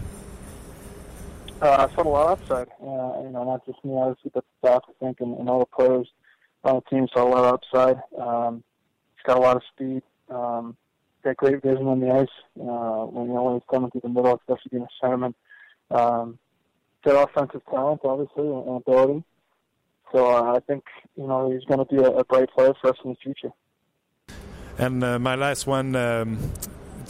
[1.61, 2.69] Uh, I saw a lot of upside.
[2.81, 5.59] Uh, you know, not just me, obviously, but the staff, I think, and, and all
[5.59, 6.07] the players
[6.65, 7.99] on the team saw a lot of upside.
[8.17, 8.63] Um,
[9.15, 10.03] he's got a lot of speed.
[10.29, 10.77] Um,
[11.25, 12.37] got great vision on the ice.
[12.61, 15.35] Uh, when you know when he's coming through the middle, especially being a centerman.
[15.91, 16.39] Um,
[17.05, 19.25] got offensive talent, obviously, and, and ability.
[20.13, 20.85] So uh, I think
[21.17, 23.53] you know he's going to be a, a bright player for us in the future.
[24.79, 26.39] And uh, my last one, um,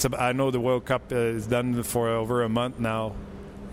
[0.02, 3.14] a, I know the World Cup uh, is done for over a month now.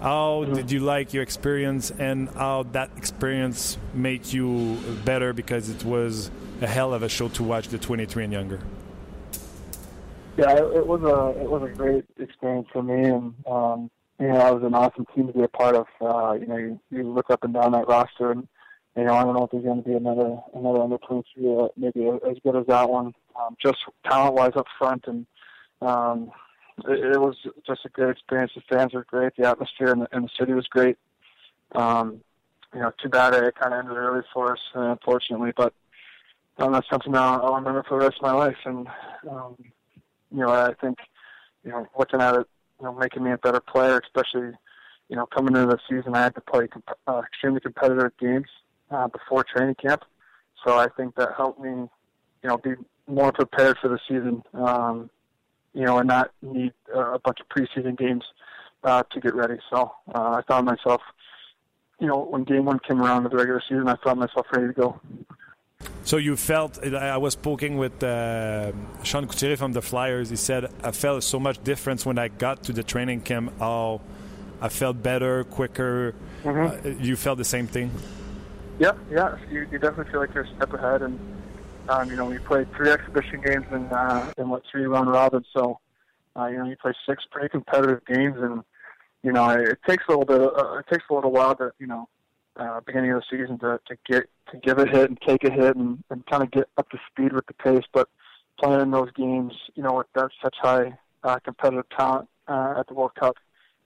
[0.02, 0.54] How mm-hmm.
[0.54, 6.30] did you like your experience, and how that experience made you better because it was
[6.62, 8.60] a hell of a show to watch the 23 and younger?
[10.38, 13.90] Yeah, it, it was a it was a great experience for me, and um,
[14.20, 15.88] you know, it was an awesome team to be a part of.
[16.02, 18.46] Uh, you know, you, you look up and down that roster, and
[18.98, 21.68] you know, I don't know if there's going to be another another under 23 uh,
[21.78, 25.26] maybe as good as that one, um, just talent wise up front, and
[25.82, 26.32] um,
[26.88, 28.52] it, it was just a great experience.
[28.56, 29.34] The fans were great.
[29.38, 30.98] The atmosphere in the, in the city was great.
[31.74, 32.22] Um,
[32.74, 35.54] you know, too bad it kind of ended early for us, uh, unfortunately.
[35.56, 35.74] But
[36.58, 38.58] um, that's something I'll, I'll remember for the rest of my life.
[38.66, 38.88] And
[39.30, 39.56] um,
[40.32, 40.98] you know, I think
[41.64, 42.48] you know, looking at it,
[42.80, 44.54] you know, making me a better player, especially
[45.10, 48.48] you know, coming into the season, I had to play comp- uh, extremely competitive games
[48.90, 50.04] uh, before training camp.
[50.66, 52.72] So I think that helped me, you know, be
[53.08, 54.44] more prepared for the season.
[54.54, 55.10] Um,
[55.76, 58.24] you know, and not need uh, a bunch of preseason games
[58.86, 59.58] uh, to get ready.
[59.70, 61.02] So uh, I found myself,
[62.00, 64.68] you know, when game one came around of the regular season, I found myself ready
[64.68, 65.02] to go.
[66.04, 68.72] So you felt I was speaking with uh,
[69.04, 70.30] Sean Couturier from the Flyers.
[70.30, 73.54] He said I felt so much difference when I got to the training camp.
[73.60, 74.02] How
[74.62, 76.16] I felt better, quicker.
[76.44, 76.88] Mm-hmm.
[76.88, 77.92] Uh, you felt the same thing?
[78.80, 79.38] Yeah, yeah.
[79.50, 81.20] You, you definitely feel like you're a step ahead, and
[81.88, 85.46] um, you know, we played three exhibition games and uh, and what three round robins.
[85.56, 85.80] So,
[86.36, 88.64] uh, you know, you play six pretty competitive games, and
[89.24, 90.42] you know, it, takes a little bit.
[90.42, 92.10] Uh, it takes a little while to you know,
[92.58, 95.52] uh, beginning of the season to to get to give a hit and take a
[95.52, 97.84] hit and, and kind of get up to speed with the pace.
[97.94, 98.10] But
[98.60, 102.94] playing those games, you know, with that such high uh, competitive talent uh, at the
[102.94, 103.36] World Cup,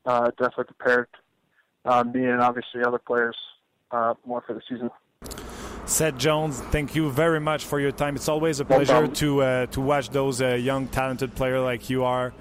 [0.06, 1.08] uh, definitely prepared
[1.86, 3.36] uh, me and obviously other players
[3.91, 4.89] uh, more for the season.
[5.89, 8.15] Seth Jones, thank you very much for your time.
[8.15, 9.13] It's always a pleasure problem.
[9.13, 12.31] to uh, to watch those uh, young, talented players like you are,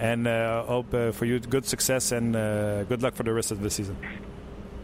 [0.00, 3.52] and uh, hope uh, for you good success and uh, good luck for the rest
[3.52, 3.96] of the season.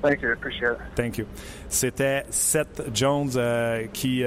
[0.03, 0.31] Thank you.
[0.31, 0.79] Appreciate it.
[0.95, 1.27] Thank you.
[1.69, 4.23] C'était Seth Jones euh, qui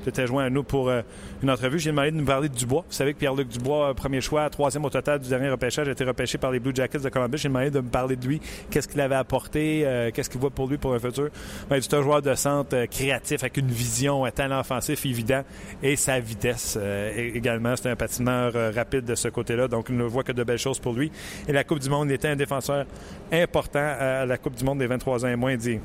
[0.00, 1.02] avait- était joint à nous pour euh,
[1.42, 1.78] une entrevue.
[1.78, 2.84] J'ai demandé de nous parler de Dubois.
[2.88, 5.92] Vous savez que Pierre-Luc Dubois, euh, premier choix, troisième au total du dernier repêchage, a
[5.92, 7.38] été repêché par les Blue Jackets de Columbus.
[7.38, 8.40] J'ai demandé de me parler de lui.
[8.70, 9.82] Qu'est-ce qu'il avait apporté?
[9.84, 11.28] euh, Qu'est-ce qu'il voit pour lui pour un futur?
[11.68, 15.42] Ben, c'est un joueur de centre créatif avec une vision, un talent offensif évident
[15.82, 16.78] et sa vitesse
[17.16, 17.74] également.
[17.76, 19.68] C'est un patineur rapide de ce côté-là.
[19.68, 21.10] Donc, il ne voit que de belles choses pour lui.
[21.48, 22.86] Et la Coupe du Monde, il était un défenseur
[23.32, 25.56] important à la Coupe du Monde des 23 ans et moins.
[25.56, 25.78] Dit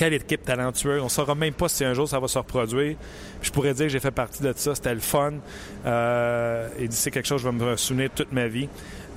[0.00, 1.02] quelle équipe talentueuse.
[1.02, 2.96] On ne saura même pas si un jour ça va se reproduire.
[3.42, 4.74] Je pourrais dire que j'ai fait partie de ça.
[4.74, 5.34] C'était le fun.
[5.84, 8.66] Euh, il dit c'est quelque chose que je vais me souvenir toute ma vie.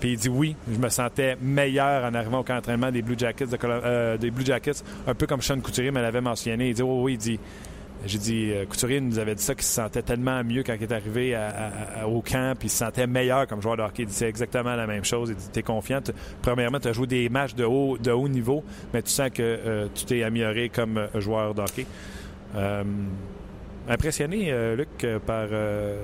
[0.01, 3.15] Puis il dit oui, je me sentais meilleur en arrivant au camp d'entraînement des Blue
[3.17, 6.67] Jackets, de euh, des Blue Jackets, un peu comme Sean Couturier me l'avait mentionné.
[6.67, 7.39] Il dit oh, oui, il dit
[8.05, 10.83] j'ai dit, euh, Couturier nous avait dit ça, qu'il se sentait tellement mieux quand il
[10.83, 11.37] est arrivé
[12.05, 13.83] au camp, puis il se sentait meilleur comme joueur de.
[13.97, 15.29] Il c'est exactement la même chose.
[15.29, 16.01] Il dit, t'es confiant.
[16.41, 19.41] Premièrement, tu as joué des matchs de haut, de haut niveau, mais tu sens que
[19.41, 21.63] euh, tu t'es amélioré comme euh, joueur de.
[22.55, 22.83] Euh,
[23.87, 25.47] impressionné, Luc, par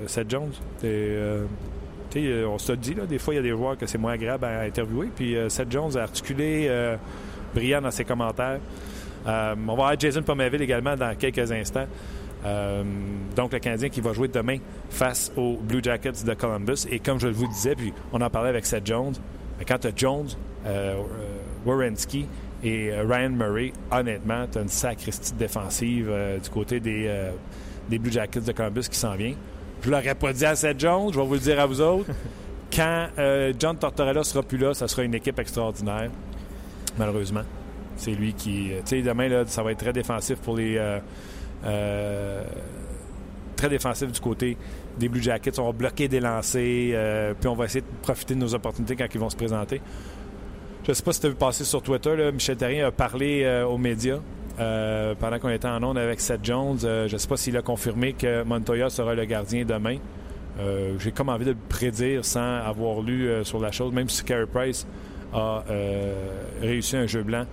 [0.07, 0.51] Seth Jones.
[0.83, 4.43] On se dit, là, des fois, il y a des joueurs que c'est moins agréable
[4.45, 5.07] à interviewer.
[5.15, 6.69] Puis Seth Jones a articulé,
[7.53, 8.59] brillant dans ses commentaires.
[9.27, 11.87] Euh, on va avoir Jason Pomerville également dans quelques instants.
[12.45, 12.83] Euh,
[13.35, 14.57] donc, le Canadien qui va jouer demain
[14.89, 16.85] face aux Blue Jackets de Columbus.
[16.89, 19.13] Et comme je vous le disais, puis on en parlait avec Seth Jones,
[19.57, 20.29] mais quand tu as Jones,
[20.65, 21.03] euh, euh,
[21.65, 22.25] Werenski
[22.63, 26.11] et Ryan Murray, honnêtement, tu as une sacristi défensive
[26.41, 27.29] du côté des,
[27.89, 29.33] des Blue Jackets de Columbus qui s'en vient.
[29.81, 31.79] Je ne l'aurais pas dit à Seth Jones, je vais vous le dire à vous
[31.79, 32.09] autres.
[32.75, 33.07] Quand
[33.57, 36.11] John Tortorella sera plus là, ça sera une équipe extraordinaire,
[36.97, 37.43] malheureusement.
[37.99, 38.71] C'est lui qui.
[38.71, 40.77] euh, Tu sais, demain, là, ça va être très défensif pour les.
[40.77, 40.99] euh,
[41.65, 42.43] euh,
[43.57, 44.55] très défensif du côté
[44.97, 45.59] des Blue Jackets.
[45.59, 49.07] On va bloquer des lancers, puis on va essayer de profiter de nos opportunités quand
[49.13, 49.81] ils vont se présenter.
[50.85, 53.63] Je ne sais pas si tu as vu passer sur Twitter, Michel Terrien a parlé
[53.69, 54.19] aux médias
[54.57, 56.77] pendant qu'on était en onde avec Seth Jones.
[56.79, 59.97] Je ne sais pas s'il a confirmé que Montoya sera le gardien demain.
[60.97, 64.45] J'ai comme envie de le prédire sans avoir lu sur la chose, même si Carey
[64.47, 64.87] Price
[65.33, 65.63] a
[66.61, 67.43] réussi un jeu blanc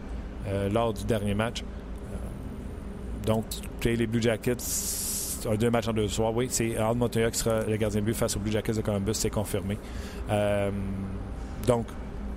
[0.72, 1.62] lors du dernier match.
[1.62, 3.44] Euh, donc,
[3.84, 4.56] les Blue Jackets,
[5.48, 8.06] un deux matchs en deux soirs, oui, c'est Al Montoya qui sera le gardien de
[8.06, 9.78] but face aux Blue Jackets de Columbus, c'est confirmé.
[10.30, 10.70] Euh,
[11.66, 11.86] donc,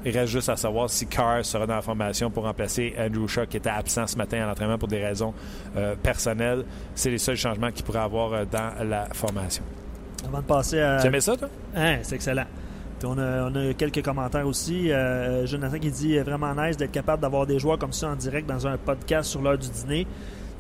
[0.06, 3.46] il reste juste à savoir si Carr sera dans la formation pour remplacer Andrew Shaw
[3.48, 5.34] qui était absent ce matin à l'entraînement pour des raisons
[5.76, 6.64] euh, personnelles.
[6.96, 9.64] C'est les seuls changements qu'il pourrait avoir euh, dans la formation.
[10.26, 11.00] Avant de passer à.
[11.02, 11.50] Tu aimais ça, toi?
[11.76, 12.46] Hein, c'est excellent.
[13.04, 14.92] On, a, quelques commentaires aussi.
[14.92, 18.16] Euh, Jonathan qui dit euh, vraiment nice d'être capable d'avoir des joueurs comme ça en
[18.16, 20.06] direct dans un podcast sur l'heure du dîner.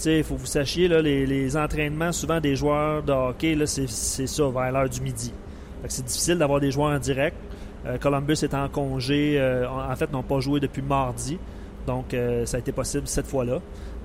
[0.06, 4.72] Il faut que vous sachiez, les, entraînements souvent des joueurs de hockey, c'est, ça, vers
[4.72, 5.34] l'heure du midi.
[5.88, 7.36] C'est difficile d'avoir des joueurs en direct.
[7.86, 11.38] Euh, Columbus est en congé, en fait, n'ont pas joué depuis mardi.
[11.86, 12.16] Donc,
[12.46, 13.60] ça a été possible cette fois-là.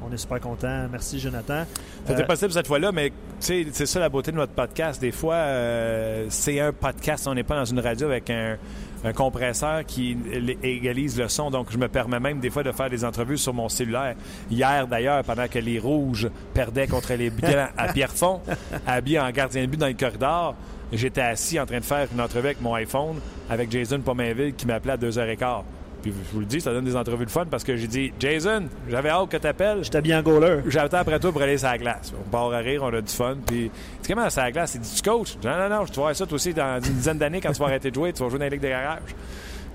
[0.06, 0.86] On est super content.
[0.90, 1.64] Merci, Jonathan.
[2.06, 5.00] C'était Euh, possible cette fois-là, mais c'est ça la beauté de notre podcast.
[5.00, 7.26] Des fois, euh, c'est un podcast.
[7.26, 8.56] On n'est pas dans une radio avec un,
[9.02, 10.16] un compresseur qui
[10.62, 11.50] égalise le son.
[11.50, 14.14] Donc, je me permets même des fois de faire des entrevues sur mon cellulaire.
[14.50, 18.40] Hier, d'ailleurs, pendant que les Rouges perdaient contre les Blancs à Pierrefonds,
[18.86, 20.54] habillé en gardien de but dans le corridor,
[20.92, 23.16] j'étais assis en train de faire une entrevue avec mon iPhone
[23.48, 25.62] avec Jason Pomainville qui m'appelait à 2h15.
[26.04, 28.12] Puis je vous le dis, ça donne des entrevues de fun parce que j'ai dit
[28.20, 29.82] Jason, j'avais hâte que tu appelles.
[29.82, 30.58] J'étais bien goaler.
[30.66, 32.12] J'attends après toi pour aller sur la glace.
[32.14, 33.36] On part à rire, on a du fun.
[33.46, 33.70] Puis,
[34.02, 34.74] tu comment sur la glace?
[34.74, 35.36] Il dit, tu coach?
[35.42, 37.58] Non, non, non, je te vois ça toi aussi dans une dizaine d'années quand tu
[37.58, 39.14] vas arrêter de jouer, tu vas jouer dans la Ligue de garage.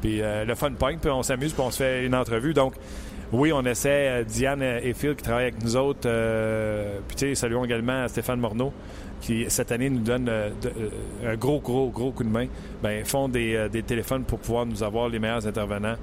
[0.01, 2.53] Puis euh, le fun point, puis on s'amuse, puis on se fait une entrevue.
[2.53, 2.75] Donc,
[3.31, 4.07] oui, on essaie.
[4.21, 6.01] euh, Diane et Phil qui travaillent avec nous autres.
[6.05, 8.71] euh, puis, tu sais, saluons également Stéphane Morneau
[9.21, 12.47] qui, cette année, nous donne euh, euh, un gros, gros, gros coup de main.
[12.81, 15.95] Ben, font des, euh, des téléphones pour pouvoir nous avoir les meilleurs intervenants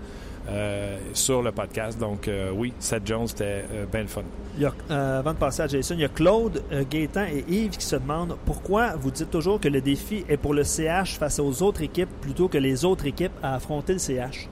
[1.13, 1.99] sur le podcast.
[1.99, 4.23] Donc, oui, Seth Jones, c'était bien le fun.
[4.57, 7.77] Il y a, avant de passer à Jason, il y a Claude, Gaétan et Yves
[7.77, 11.41] qui se demandent pourquoi vous dites toujours que le défi est pour le CH face
[11.41, 14.49] aux autres équipes plutôt que les autres équipes à affronter le CH.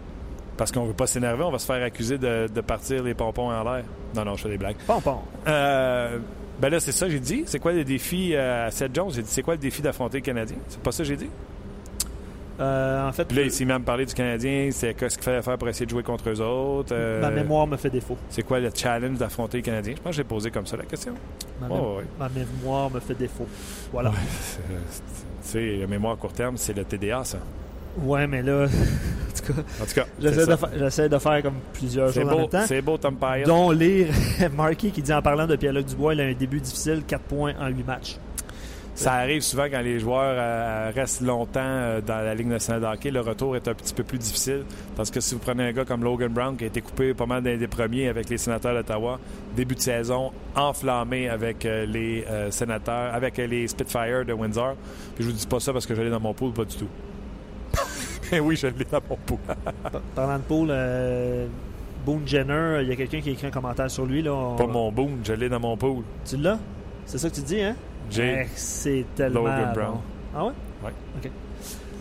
[0.56, 3.50] Parce qu'on veut pas s'énerver, on va se faire accuser de, de partir les pompons
[3.50, 3.84] en l'air.
[4.14, 4.76] Non, non, je fais des blagues.
[4.86, 5.18] Pompon.
[5.48, 6.18] Euh,
[6.60, 7.42] ben là, c'est ça, j'ai dit.
[7.46, 9.10] C'est quoi le défi euh, à Seth Jones?
[9.12, 10.56] J'ai dit, c'est quoi le défi d'affronter le Canadien?
[10.68, 11.28] C'est pas ça que j'ai dit?
[12.60, 14.68] Euh, en fait, Puis là, il s'est même parlé du Canadien.
[14.70, 16.92] C'est qu'est-ce qu'il fallait faire pour essayer de jouer contre eux autres?
[16.94, 18.16] Euh, ma mémoire me fait défaut.
[18.30, 19.94] C'est quoi le challenge d'affronter le Canadien?
[19.96, 21.14] Je pense que j'ai posé comme ça la question.
[21.60, 22.04] Ma, Oh, mé- ouais.
[22.16, 23.48] ma mémoire me fait défaut.
[23.92, 24.10] Voilà.
[24.10, 25.02] Ouais, c'est- c'est-
[25.42, 27.38] Tu sais, la mémoire à court terme, c'est le TDA, ça.
[27.98, 28.66] Ouais, mais là,
[29.34, 32.48] tout cas, En tout cas, j'essaie de, fa- faire comme plusieurs choses en beau, même
[32.48, 32.64] temps.
[32.66, 33.44] c'est beau, Tom Payet.
[33.44, 34.08] Dont lire
[34.56, 37.54] Marky qui dit en parlant de Pierre-Luc Dubois, il a un début difficile, 4 points
[37.60, 38.16] en 8 matchs.
[38.96, 42.86] Ça arrive souvent quand les joueurs euh, restent longtemps euh, dans la Ligue nationale de
[42.86, 43.10] hockey.
[43.10, 44.62] Le retour est un petit peu plus difficile
[44.96, 47.26] parce que si vous prenez un gars comme Logan Brown qui a été coupé pas
[47.26, 49.18] mal d'un des premiers avec les sénateurs d'Ottawa,
[49.56, 54.76] début de saison enflammé avec euh, les sénateurs, avec les Spitfire de Windsor.
[55.16, 56.76] Puis je vous dis pas ça parce que je l'ai dans mon pool, pas du
[56.76, 56.86] tout.
[58.34, 59.38] Eh oui, je l'ai dans mon pool.
[59.46, 61.46] Par- Parlant de Paul, euh,
[62.04, 64.22] Boone Jenner, il y a quelqu'un qui a écrit un commentaire sur lui.
[64.22, 66.02] Là, On- pas mon boom, je l'ai dans mon pool.
[66.24, 66.58] Tu l'as?
[67.06, 67.76] C'est ça que tu dis, hein?
[68.10, 69.72] J'ai Eh, c'est tellement Logan bon.
[69.80, 69.96] Brown.
[70.36, 70.52] Ah ouais?
[70.84, 70.92] Ouais.
[71.22, 71.30] OK.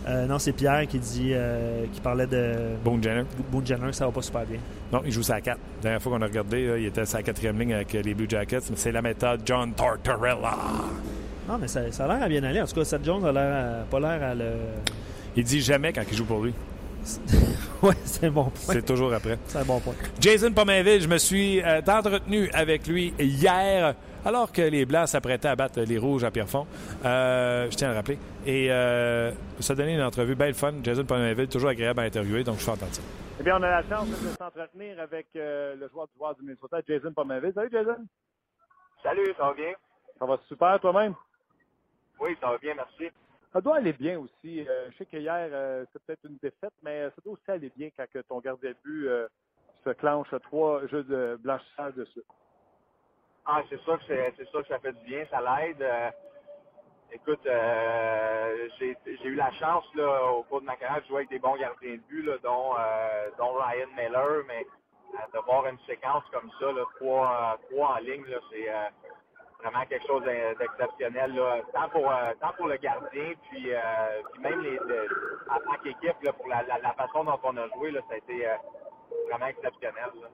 [0.06, 3.24] Euh, non, c'est Pierre qui dit euh, qui parlait de Boone Jenner.
[3.50, 4.58] Boone Jenner, ça va pas super bien.
[4.92, 5.56] Non, il joue sa 4.
[5.78, 8.12] La dernière fois qu'on a regardé, là, il était sa quatrième ligne avec euh, les
[8.12, 8.58] Blue Jackets.
[8.68, 10.56] Mais c'est la méthode John Tortorella.
[11.48, 12.60] Non, mais ça, ça a l'air à bien aller.
[12.60, 14.44] En tout cas, Seth Jones a l'air pas l'air à le.
[15.36, 16.54] Il dit jamais quand il joue pour lui.
[17.82, 18.74] ouais, c'est un bon point.
[18.74, 19.38] C'est toujours après.
[19.46, 19.94] C'est un bon point.
[20.20, 25.48] Jason Pomainville, je me suis euh, entretenu avec lui hier, alors que les Blancs s'apprêtaient
[25.48, 26.66] à battre les Rouges à Pierrefonds.
[27.04, 28.18] Euh, je tiens à le rappeler.
[28.46, 30.72] Et euh, ça a donné une entrevue belle fun.
[30.82, 33.02] Jason Pomainville, toujours agréable à interviewer, donc je suis ça.
[33.38, 36.42] Eh bien, on a la chance de s'entretenir avec euh, le joueur du joueur du
[36.42, 37.52] Minnesota, Jason Pomainville.
[37.54, 37.96] Salut, Jason.
[39.02, 39.72] Salut, ça va bien?
[40.18, 41.14] Ça va super, toi-même?
[42.20, 43.12] Oui, ça va bien, merci.
[43.54, 44.66] Ça doit aller bien aussi.
[44.68, 47.70] Euh, je sais que hier, euh, c'est peut-être une défaite, mais ça doit aussi aller
[47.76, 49.28] bien quand ton gardien de but euh,
[49.84, 52.24] se clenche trois jeux de blanchissage dessus.
[53.46, 55.80] Ah, c'est sûr que c'est, sûr que ça fait du bien, ça l'aide.
[55.80, 56.10] Euh,
[57.12, 57.46] écoute,
[58.80, 61.56] j'ai, eu la chance là, au cours de ma carrière de jouer avec des bons
[61.56, 62.72] gardiens de but, dont,
[63.38, 64.66] dont Ryan Miller, mais
[65.14, 68.68] euh, de voir une séquence comme ça, trois, trois en ligne, c'est
[69.64, 71.32] vraiment quelque chose d'e- d'exceptionnel,
[71.72, 73.78] tant pour euh, tant pour le gardien, puis, euh,
[74.32, 75.08] puis même les, le-
[75.50, 78.46] en tant qu'équipe, pour la, la, façon dont on a joué, là, ça a été
[78.46, 78.54] euh,
[79.30, 80.10] vraiment exceptionnel.
[80.22, 80.28] là.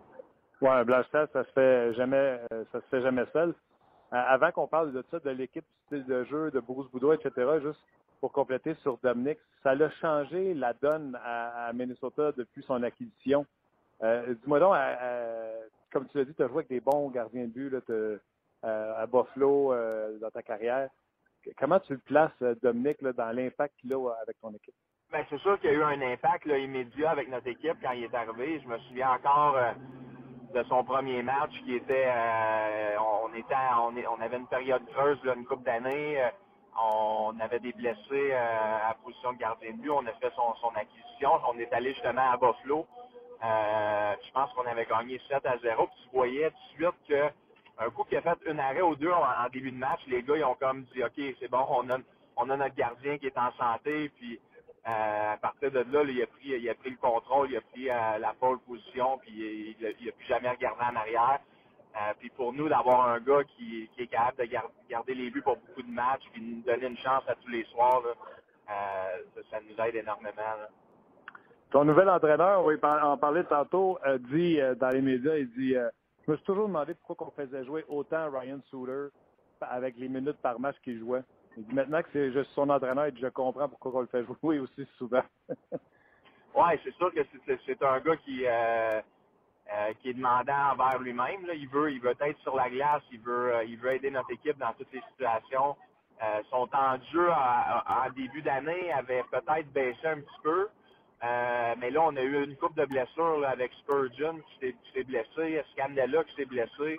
[0.60, 2.40] Ouais, un ça se fait jamais,
[2.72, 3.54] ça se fait jamais seul.
[4.10, 7.32] Avant qu'on parle de ça, de l'équipe, du style de jeu, de Bruce Boudreau, etc.,
[7.62, 7.80] juste
[8.20, 13.46] pour compléter sur Dominic, ça l'a changé la donne à, Minnesota depuis son acquisition.
[14.02, 14.74] Dis-moi donc,
[15.92, 17.80] comme tu l'as dit, tu as joué avec des bons gardiens de but là,
[18.62, 20.88] à Buffalo euh, dans ta carrière.
[21.58, 24.74] Comment tu le places, euh, Dominic, là, dans l'impact qu'il a euh, avec ton équipe?
[25.10, 28.04] Ben, c'est sûr qu'il y a eu un impact immédiat avec notre équipe quand il
[28.04, 28.60] est arrivé.
[28.60, 29.72] Je me souviens encore euh,
[30.54, 35.44] de son premier match qui était euh, on était on, avait une période creuse une
[35.46, 36.22] couple d'années.
[36.22, 36.28] Euh,
[36.80, 37.98] on avait des blessés
[38.32, 39.90] euh, à position de gardien de but.
[39.90, 41.30] On a fait son, acquisition.
[41.48, 42.86] On est allé justement à Buffalo.
[43.42, 45.86] Euh, je pense qu'on avait gagné 7 à 0.
[45.86, 47.30] Puis tu voyais tout de suite que
[47.80, 50.36] un coup qu'il a fait un arrêt ou deux en, début de match, les gars
[50.36, 51.98] ils ont comme dit OK, c'est bon, on a
[52.36, 54.40] on a notre gardien qui est en santé, puis
[54.88, 57.60] euh, à partir de là, il, a pris, il a pris le contrôle, il a
[57.60, 61.40] pris euh, la pole position, puis il n'a plus jamais regardé en arrière.
[61.96, 65.30] Euh, puis pour nous, d'avoir un gars qui, qui est capable de gar- garder les
[65.30, 68.02] buts pour beaucoup de matchs, puis nous donner une chance à tous les soirs,
[68.66, 70.42] ça, nous aide énormément.
[71.72, 73.98] Ton nouvel entraîneur, on en parler tantôt,
[74.30, 75.74] dit dans les médias, il dit
[76.30, 79.08] Je me suis toujours demandé pourquoi on faisait jouer autant Ryan Suter
[79.60, 81.24] avec les minutes par match qu'il jouait.
[81.72, 84.86] Maintenant que c'est juste son entraîneur, dit, je comprends pourquoi on le fait jouer aussi
[84.96, 85.24] souvent.
[86.54, 89.00] Ouais, c'est sûr que c'est- un gars qui euh,
[89.72, 91.48] euh, qui est demandant envers lui-même.
[91.52, 94.30] Il veut, il veut être sur la glace, il veut, euh, il veut aider notre
[94.30, 95.76] équipe dans toutes les situations.
[96.50, 100.68] Son temps de jeu en début d'année avait peut-être baissé un petit peu.
[101.22, 105.62] Euh, mais là, on a eu une coupe de blessures avec Spurgeon qui s'est- blessé,
[105.72, 106.98] Scandella qui s'est blessé.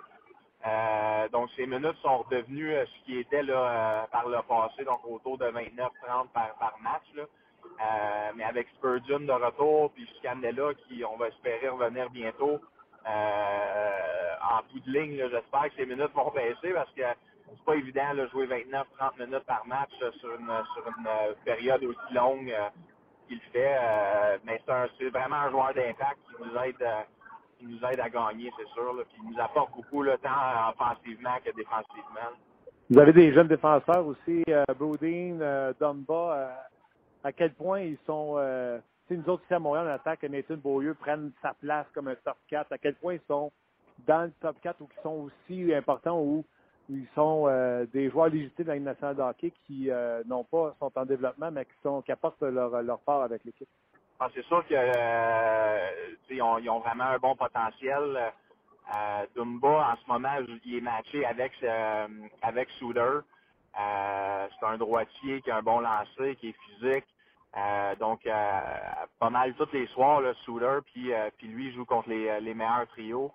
[0.66, 5.00] Euh, donc, ces minutes sont redevenues euh, ce qui était là, par le passé, donc
[5.04, 7.02] autour de 29-30 par, match.
[7.14, 7.24] Là.
[8.36, 12.60] Mais avec Spurgeon de retour, puis Scandella qui, on va espérer revenir bientôt,
[13.04, 18.14] en bout de ligne, j'espère que ces minutes vont baisser parce que c'est pas évident
[18.14, 22.54] de jouer 29-30 minutes par match sur une, sur une période aussi longue
[23.28, 23.76] qu'il fait.
[23.80, 24.60] Euh, mais
[24.98, 27.02] c'est, vraiment un joueur d'impact qui nous aide, euh,
[27.58, 28.94] qui nous aide à gagner, c'est sûr.
[29.12, 32.36] Puis il nous apporte beaucoup, là, tant offensivement que défensivement.
[32.90, 36.14] Vous avez des jeunes défenseurs aussi, euh, Bodine, euh, Dumba.
[36.14, 36.54] euh,
[37.24, 38.34] à quel point ils sont.
[38.36, 41.86] Euh, sais, nous autres ici à Montréal, on attend que Nathan Beaulieu prenne sa place
[41.94, 42.72] comme un top 4.
[42.72, 43.52] À quel point ils sont
[44.06, 46.44] dans le top 4 ou qui sont aussi importants ou
[46.92, 50.74] ils sont euh, des joueurs légitimes de la nationale de hockey qui euh, non pas
[50.78, 53.68] sont en développement, mais qui sont qui apportent leur, leur part avec l'équipe.
[54.20, 58.32] Ah, c'est sûr que euh, ont, vraiment un bon potentiel.
[58.94, 61.52] Euh, Dumba, en ce moment, il est matché avec
[62.42, 63.00] avec Souter.
[63.00, 67.06] Euh, c'est un droitier qui a un bon lancer, qui est physique.
[68.00, 72.54] Donc, pas mal tous les soirs, le Souter, puis, puis lui joue contre les, les
[72.54, 73.32] meilleurs trios.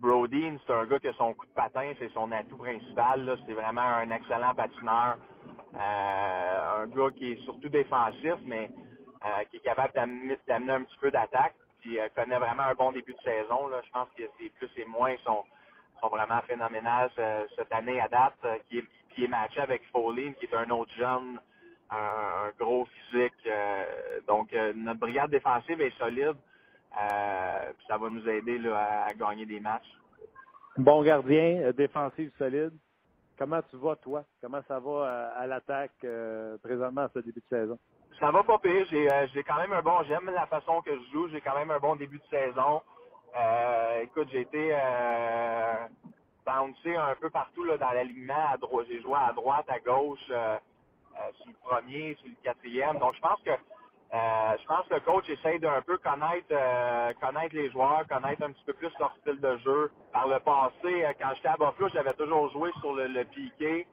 [0.00, 3.38] Brodeen, c'est un gars qui a son coup de patin, c'est son atout principal.
[3.46, 5.18] C'est vraiment un excellent patineur.
[5.74, 8.70] Euh, un gars qui est surtout défensif, mais
[9.24, 11.54] euh, qui est capable d'amener un petit peu d'attaque.
[11.80, 13.68] Puis euh, connaît vraiment un bon début de saison.
[13.68, 13.80] Là.
[13.86, 15.44] Je pense que ses plus et moins sont,
[16.02, 18.34] sont vraiment phénoménales ce- cette année à date.
[18.44, 21.40] euh, qui, est, qui est matché avec Foley, qui est un autre jeune,
[21.90, 23.34] un, un gros physique.
[23.46, 26.36] euh, donc notre brigade défensive est solide.
[26.96, 29.88] Euh, puis ça va nous aider là, à, à gagner des matchs.
[30.76, 32.72] Bon gardien, euh, défensive solide.
[33.38, 34.24] Comment tu vas, toi?
[34.40, 37.78] Comment ça va euh, à, l'attaque euh, présentement à ce début de saison?
[38.20, 38.86] Ça va pas pire.
[38.90, 40.02] J'ai euh, j'ai quand même un bon.
[40.08, 41.28] J'aime la façon que je joue.
[41.30, 42.82] J'ai quand même un bon début de saison.
[44.02, 44.76] Écoute, j'ai été
[46.44, 48.48] bouncé un peu partout là, dans l'alignement.
[48.52, 52.98] À droite, j'ai joué à droite, à gauche, sur le premier, sur le quatrième.
[52.98, 53.50] Donc je pense que
[54.14, 58.42] euh, je pense que le coach essaye d'un peu connaître euh, connaître les joueurs, connaître
[58.42, 59.90] un petit peu plus leur style de jeu.
[60.12, 63.86] Par le passé, euh, quand j'étais à Buffalo, j'avais toujours joué sur le, le piqué.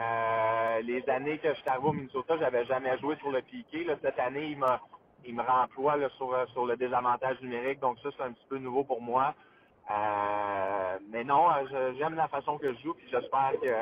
[0.00, 3.82] Euh, les années que j'étais arrivé au Minnesota, j'avais jamais joué sur le piqué.
[3.84, 4.80] Là, cette année, il m'a
[5.24, 8.46] il me remploie là, sur, euh, sur le désavantage numérique, donc ça, c'est un petit
[8.48, 9.34] peu nouveau pour moi.
[11.10, 11.48] Mais non,
[11.98, 13.74] j'aime la façon que je joue, puis j'espère que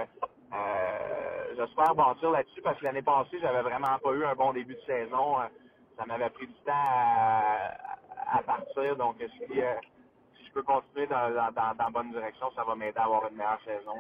[1.56, 4.80] j'espère bâtir là-dessus parce que l'année passée, j'avais vraiment pas eu un bon début de
[4.86, 5.36] saison.
[5.96, 9.74] Ça m'avait pris du temps à, à partir, donc si, euh,
[10.36, 13.04] si je peux continuer dans, dans, dans, dans la bonne direction, ça va m'aider à
[13.04, 13.94] avoir une meilleure saison.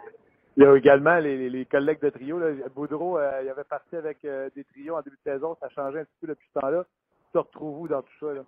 [0.56, 2.38] Il y a également les, collègues de trio.
[2.38, 2.68] Là.
[2.74, 5.56] Boudreau, euh, il avait parti avec euh, des trios en début de saison.
[5.60, 6.84] Ça a changé un petit peu depuis ce temps-là.
[7.32, 8.32] Tu retrouves où dans tout ça?
[8.32, 8.42] Là?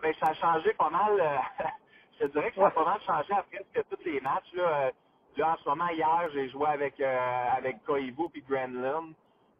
[0.00, 1.20] Ben, ça a changé pas mal.
[2.20, 4.52] je te dirais que ça a pas mal changé à presque tous les matchs.
[4.54, 4.92] Là,
[5.36, 9.14] là en ce moment, hier, j'ai joué avec euh, avec Koivu puis Granlund.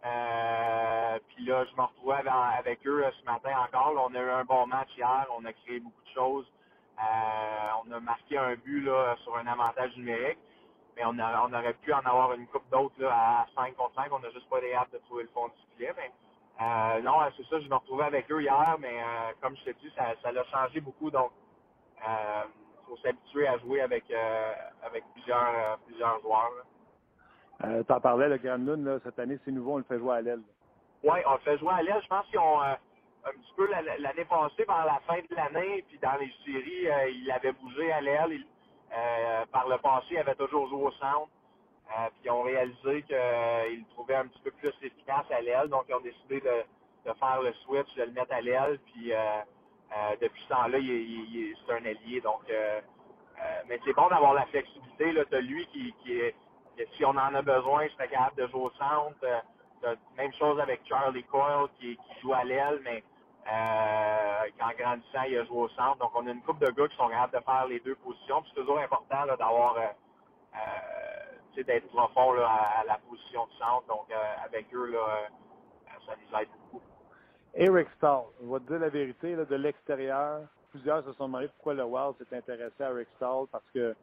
[0.04, 2.28] Euh, puis là, je me retrouvais
[2.58, 3.94] avec, eux euh, ce matin encore.
[4.10, 5.26] On a eu un bon match hier.
[5.36, 6.46] On a créé beaucoup de choses.
[6.98, 10.38] Euh, on a marqué un but là, sur un avantage numérique.
[10.96, 14.12] Mais on, aurait pu en avoir une coupe d'autres à 5 contre 5.
[14.12, 15.92] On n'a juste pas été hâte de trouver le fond du filet.
[15.96, 16.12] Mais
[17.02, 19.02] non, euh, c'est ça, je me retrouvais avec eux hier, mais
[19.40, 21.32] comme je t'ai dit, ça, l'a changé beaucoup, donc
[21.98, 24.04] il faut s'habituer à jouer avec
[25.14, 26.64] plusieurs joueurs.
[27.62, 30.22] Euh, T'en parlais, le Granlund, là, cette année, c'est nouveau, on le fait jouer à
[30.22, 30.42] l'aile.
[31.04, 32.00] Oui, on le fait jouer à l'aile.
[32.02, 32.74] Je pense qu'ils ont euh,
[33.26, 36.32] un petit peu la- la- l'année passée, par la fin de l'année, puis dans les
[36.44, 38.32] séries, euh, il avait bougé à l'aile.
[38.32, 38.46] Il-
[38.96, 41.28] euh, par le passé, il avait toujours joué au centre.
[41.88, 43.16] Puis ils ont réalisé qu'ils
[43.80, 45.68] le trouvaient un petit peu plus efficace à l'aile.
[45.68, 46.64] Donc, ils ont décidé de,
[47.10, 48.78] de faire le switch, de le mettre à l'aile.
[48.92, 49.12] Puis
[50.20, 52.20] depuis ce temps-là, il, il est- c'est un allié.
[52.22, 52.42] Donc,
[53.68, 55.12] mais c'est bon d'avoir la flexibilité.
[55.12, 56.36] Là, t'as lui qui, qui est,
[56.96, 59.16] si on en a besoin, je serais capable de jouer au centre.
[59.84, 63.02] Euh, même chose avec Charlie Coyle qui, joue à l'aile, mais
[63.46, 65.98] euh, qu'en grandissant, il a joué au centre.
[65.98, 68.42] Donc, on a une couple de gars qui sont capables de faire les deux positions.
[68.48, 69.86] C'est toujours important d'avoir, euh,
[70.56, 72.48] euh, d'être profond là,
[72.80, 73.86] à, la position de centre.
[73.88, 74.06] Donc,
[74.44, 74.94] avec eux,
[76.06, 76.82] ça nous aide beaucoup.
[77.54, 81.74] Eric Stahl, on va te dire la vérité, de l'extérieur, plusieurs se sont demandé pourquoi
[81.74, 83.94] le Wild s'est intéressé à Eric Stahl parce que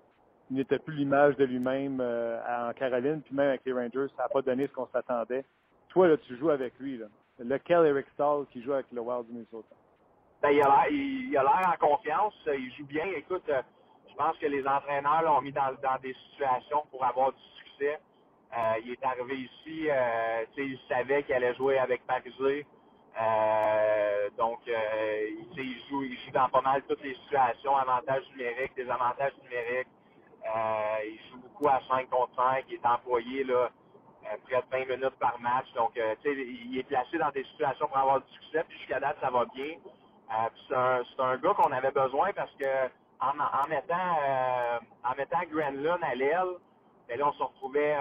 [0.52, 4.24] il n'était plus l'image de lui-même euh, en Caroline, puis même avec les Rangers, ça
[4.24, 5.46] n'a pas donné ce qu'on s'attendait.
[5.88, 6.98] Toi, là, tu joues avec lui.
[6.98, 7.06] Là.
[7.40, 9.74] Lequel Eric Stahl qui joue avec le Wild du Minnesota?
[10.42, 10.62] Ben, il
[11.38, 13.06] a l'air en confiance, il joue bien.
[13.16, 13.62] Écoute, euh,
[14.10, 15.72] je pense que les entraîneurs l'ont mis dans,
[16.04, 18.00] des situations pour avoir du succès.
[18.52, 22.66] Euh, il est arrivé ici, euh, il savait qu'il allait jouer avec Parisé.
[23.22, 28.24] Euh, donc, euh, il, il joue, il joue dans pas mal toutes les situations, avantages
[28.32, 29.88] numériques, désavantages numériques.
[30.56, 32.66] Euh, il joue beaucoup à 5 contre 5.
[32.68, 33.70] Il est employé là,
[34.26, 35.72] euh, près de 20 minutes par match.
[35.76, 38.64] Donc, euh, tu sais, il est placé dans des situations pour avoir du succès.
[38.68, 39.76] Puis jusqu'à date, ça va bien.
[40.68, 42.88] C'est un, gars qu'on avait besoin parce que
[43.20, 43.96] en, mettant
[45.04, 46.56] en mettant à l'aile,
[47.10, 47.98] ben là, on se retrouvait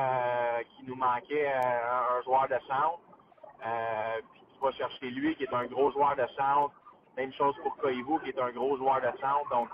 [0.71, 3.01] qu'il nous manquait un, joueur de centre.
[4.33, 6.73] Puis tu vas chercher lui, qui est un gros joueur de centre.
[7.17, 9.51] Même chose pour Koivu, qui est un gros joueur de centre.
[9.51, 9.69] Donc,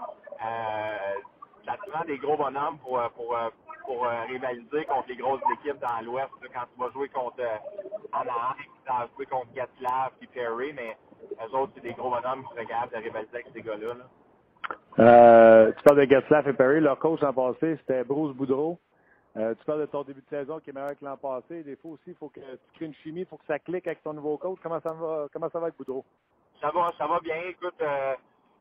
[1.67, 3.49] ça te prend des gros bonhommes pour, euh, pour, euh,
[3.85, 6.31] pour euh, rivaliser contre les grosses équipes dans l'Ouest.
[6.55, 7.43] Quand tu vas jouer contre
[8.13, 10.97] Anaheim, tu vas jouer contre Gatlav et Perry, mais
[11.45, 13.95] eux autres, c'est des gros bonhommes qui seraient capables de rivaliser avec ces gars-là.
[13.95, 14.05] là.
[14.99, 16.81] Euh, tu parles de Getzlaff et Perry.
[16.81, 18.79] Leur coach l'an passé, c'était Bruce Boudreau.
[19.37, 21.63] Euh, tu parles de ton début de saison qui est meilleur que l'an passé.
[21.63, 23.87] Des fois aussi, il faut que tu crées une chimie, il faut que ça clique
[23.87, 24.59] avec ton nouveau coach.
[24.63, 26.05] Comment ça va, comment ça va avec Boudreau?
[26.61, 27.37] Ça va, ça va bien.
[27.49, 28.15] Écoute, euh,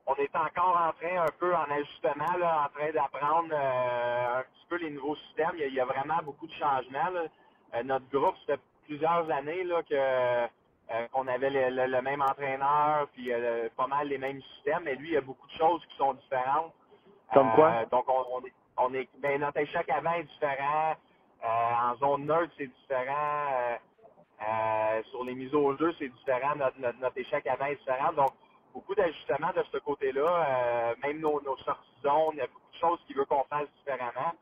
[0.08, 4.44] on est encore en train, un peu en ajustement, là, en train d'apprendre euh, un
[4.44, 5.52] petit peu les nouveaux systèmes.
[5.56, 7.10] Il y a, il y a vraiment beaucoup de changements.
[7.12, 7.24] là.
[7.76, 10.48] Euh, notre groupe, ça fait plusieurs années là, que euh,
[11.12, 13.32] qu'on avait le, le- le même entraîneur, puis
[13.76, 16.14] pas mal les mêmes systèmes, mais lui, il y a beaucoup de choses qui sont
[16.14, 16.74] différentes.
[17.34, 17.86] Comme quoi?
[17.92, 20.94] Donc, on, on est, on est, ben, notre échec avant est différent.
[21.44, 23.78] En zone neutre, c'est différent.
[25.10, 26.56] Sur les mises au jeu, c'est différent.
[26.56, 28.14] Notre, notre, notre échec avant est différent.
[28.14, 28.32] Donc,
[28.76, 30.22] beaucoup d'ajustements de ce côté-là.
[30.22, 33.26] Euh, même nos, nos sorties de zone, il y a beaucoup de choses qu'il veut
[33.26, 34.34] qu'on fasse différemment.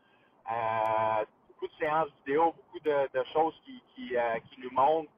[0.51, 5.11] Euh, beaucoup de séances vidéo, beaucoup de, choses qui, qui, euh, qui nous montrent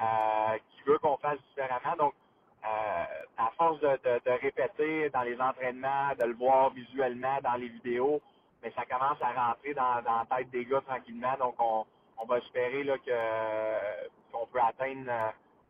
[0.00, 1.96] euh, qu'il veut qu'on fasse différemment.
[1.98, 2.14] Donc,
[2.62, 8.20] à force de, de, répéter dans les entraînements, de le voir visuellement dans les vidéos,
[8.62, 11.34] mais ça commence à rentrer dans, dans la tête des gars tranquillement.
[11.38, 11.86] Donc, on,
[12.18, 15.10] on va espérer là, que, qu'on peut atteindre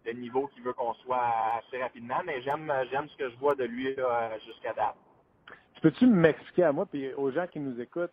[0.05, 1.27] le niveau qu'il veut qu'on soit
[1.59, 2.21] assez rapidement.
[2.25, 3.95] Mais j'aime, j'aime ce que je vois de lui
[4.47, 4.97] jusqu'à date.
[5.83, 8.13] Peux-tu m'expliquer à moi puis aux gens qui nous écoutent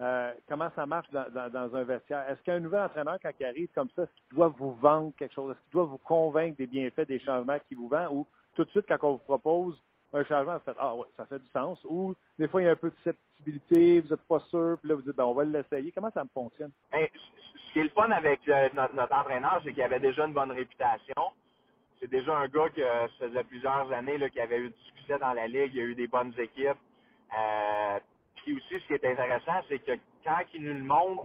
[0.00, 2.28] euh, comment ça marche dans, dans, dans un vestiaire?
[2.28, 5.34] Est-ce qu'un nouvel entraîneur, quand il arrive comme ça, est-ce qu'il doit vous vendre quelque
[5.34, 5.52] chose?
[5.52, 8.08] Est-ce qu'il doit vous convaincre des bienfaits, des changements qu'il vous vend?
[8.10, 9.80] Ou tout de suite, quand on vous propose
[10.12, 11.78] un changement, vous faites Ah ouais, ça fait du sens.
[11.84, 14.88] Ou des fois, il y a un peu de sceptibilité, vous n'êtes pas sûr, puis
[14.88, 15.92] là, vous dites ben, on va l'essayer.
[15.92, 16.70] Comment ça me fonctionne?
[16.90, 20.34] Ben, ce qui est le fun avec euh, notre, entraîneur, c'est qu'il avait déjà une
[20.34, 21.32] bonne réputation.
[22.00, 25.18] C'est déjà un gars que ça faisait plusieurs années là, qui avait eu du succès
[25.18, 26.78] dans la ligue, il a eu des bonnes équipes.
[27.38, 27.98] Euh,
[28.36, 29.92] puis aussi, ce qui est intéressant, c'est que
[30.24, 31.24] quand il nous le montre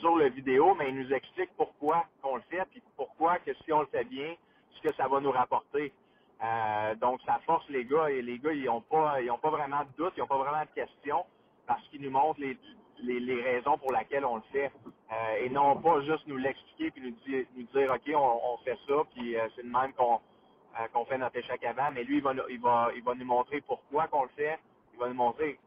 [0.00, 3.72] sur le vidéo, mais il nous explique pourquoi on le fait, puis pourquoi que si
[3.72, 4.34] on le fait bien,
[4.72, 5.92] ce que ça va nous rapporter.
[6.42, 9.50] Euh, donc, ça force les gars, et les gars, ils n'ont pas, ils ont pas
[9.50, 11.24] vraiment de doute, ils n'ont pas vraiment de questions,
[11.66, 12.58] parce qu'ils nous montrent les,
[13.00, 14.72] les, raisons pour lesquelles on le fait.
[15.12, 18.78] Euh, et non pas juste nous l'expliquer puis nous dire, nous dire OK, on, fait
[18.88, 20.20] ça, puis euh, c'est le même qu'on
[20.92, 23.62] qu'on fait notre échec avant, mais lui, il va, il va, il va nous montrer
[23.62, 24.58] pourquoi qu'on le fait.
[24.94, 25.58] Il va nous montrer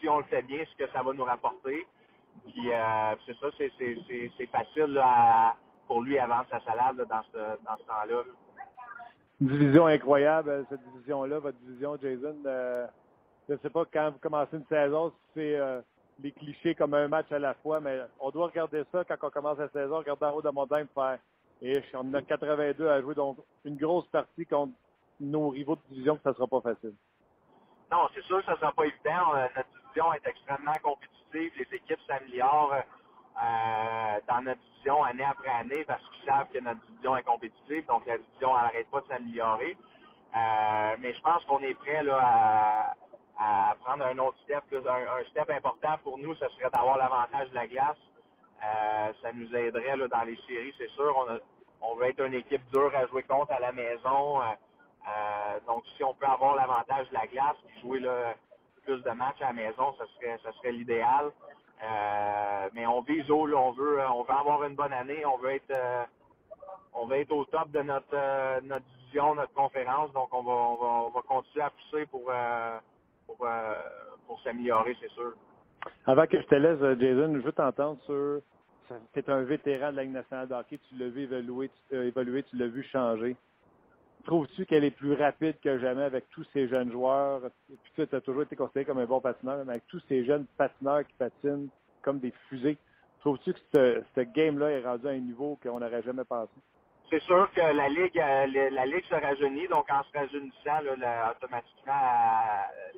[0.00, 1.86] si on le fait bien, ce que ça va nous rapporter.
[2.44, 2.70] Puis
[3.26, 5.56] c'est ça, c'est, c'est, c'est, facile à-
[5.88, 8.24] pour lui vendre sa salade dans ce, dans ce temps-là.
[8.24, 8.34] là.
[9.42, 12.36] Division incroyable, euh, cette division-là, votre division, Jason.
[12.46, 12.86] Euh,
[13.48, 15.80] je ne sais pas quand vous commencez une saison, si c'est euh,
[16.22, 19.30] les clichés comme un match à la fois, mais on doit regarder ça quand on
[19.30, 21.18] commence la saison, regarder en haut de la montagne faire
[21.60, 24.74] et on a 82 à jouer, donc une grosse partie contre
[25.18, 26.94] nos rivaux de division que ça sera pas facile.
[27.90, 29.34] Non, c'est sûr que ça ne sera pas évident.
[29.56, 31.52] Notre division est extrêmement compétitive.
[31.58, 32.74] Les équipes s'améliorent
[33.40, 37.86] euh, dans notre division année après année parce qu'ils savent que notre division est compétitive.
[37.86, 39.76] Donc, la division n'arrête pas de s'améliorer.
[40.36, 42.94] Euh, mais je pense qu'on est prêt à,
[43.84, 44.64] prendre un autre step.
[44.72, 47.96] Un, step important pour nous, ce serait d'avoir l'avantage de la glace.
[48.64, 51.40] Euh, ça nous aiderait dans les séries, c'est sûr.
[51.80, 54.40] On, veut être une équipe dure à jouer contre à la maison.
[55.66, 58.00] Donc, si on peut avoir l'avantage de la glace jouer
[58.84, 60.04] plus de matchs à la maison, ça
[60.54, 61.32] serait, l'idéal.
[62.96, 66.04] On vise haut, là, on veut, avoir une bonne année, on veut être, euh,
[66.94, 70.12] on être au top de notre, euh, notre division, notre conférence.
[70.12, 72.78] Donc, on va, on va, on va continuer à pousser pour, euh,
[73.26, 73.74] pour, euh,
[74.26, 75.32] pour s'améliorer, c'est sûr.
[76.06, 78.40] Avant que je te laisse, euh, Jason, je veux t'entendre sur.
[79.14, 81.96] Tu es un vétéran de la Ligue nationale de hockey, tu l'as vu évoluer, tu,
[81.96, 83.36] euh, évoluer, tu l'as vu changer.
[84.26, 87.40] Trouves-tu qu'elle est plus rapide que jamais avec tous ces jeunes joueurs?
[87.68, 90.46] Puis tu as toujours été considéré comme un bon patineur, mais avec tous ces jeunes
[90.58, 91.68] patineurs qui patinent
[92.02, 92.78] comme des fusées.
[93.20, 96.52] Trouves-tu que ce, game-là est rendu à un niveau qu'on n'aurait jamais pensé?
[97.08, 100.80] C'est sûr que la ligue, euh, la, ligue se rajeunit, donc en se rajeunissant,
[101.30, 101.92] automatiquement,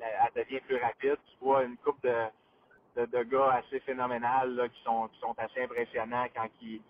[0.01, 1.17] elle, devient plus rapide.
[1.27, 6.25] Tu vois une coupe de, de, gars assez phénoménales qui sont qui sont assez impressionnants
[6.35, 6.81] quand ils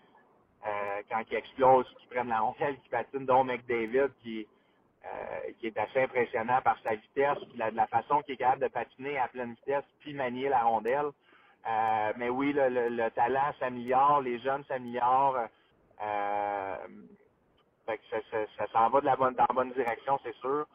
[0.66, 4.47] euh, quand ils explosent, qui prennent la rondelle, qui patinent, dont McDavid, qui
[5.05, 8.68] euh, qui est assez impressionnant par sa vitesse, puis la façon qu'il est capable de
[8.70, 11.11] patiner à pleine vitesse, puis manier la rondelle.
[11.68, 15.38] Euh, mais oui, le, le- le talent s'améliore, les jeunes s'améliorent.
[16.01, 16.78] Euh,
[17.86, 20.36] fait que ça, ça, ça s'en va de la bonne, dans la bonne direction, c'est
[20.38, 20.66] sûr.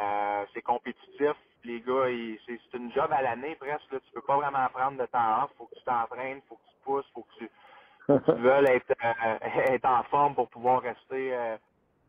[0.00, 1.34] Euh, c'est compétitif.
[1.64, 3.90] Les gars, ils- c'est c'est une job à l'année presque.
[3.92, 4.00] Là.
[4.00, 5.50] Tu peux pas vraiment prendre de temps off.
[5.58, 8.08] faut que tu t'entraînes, faut que tu pousses, faut que tu, tu
[8.42, 9.38] veux être, euh,
[9.74, 11.56] être en forme pour pouvoir rester euh,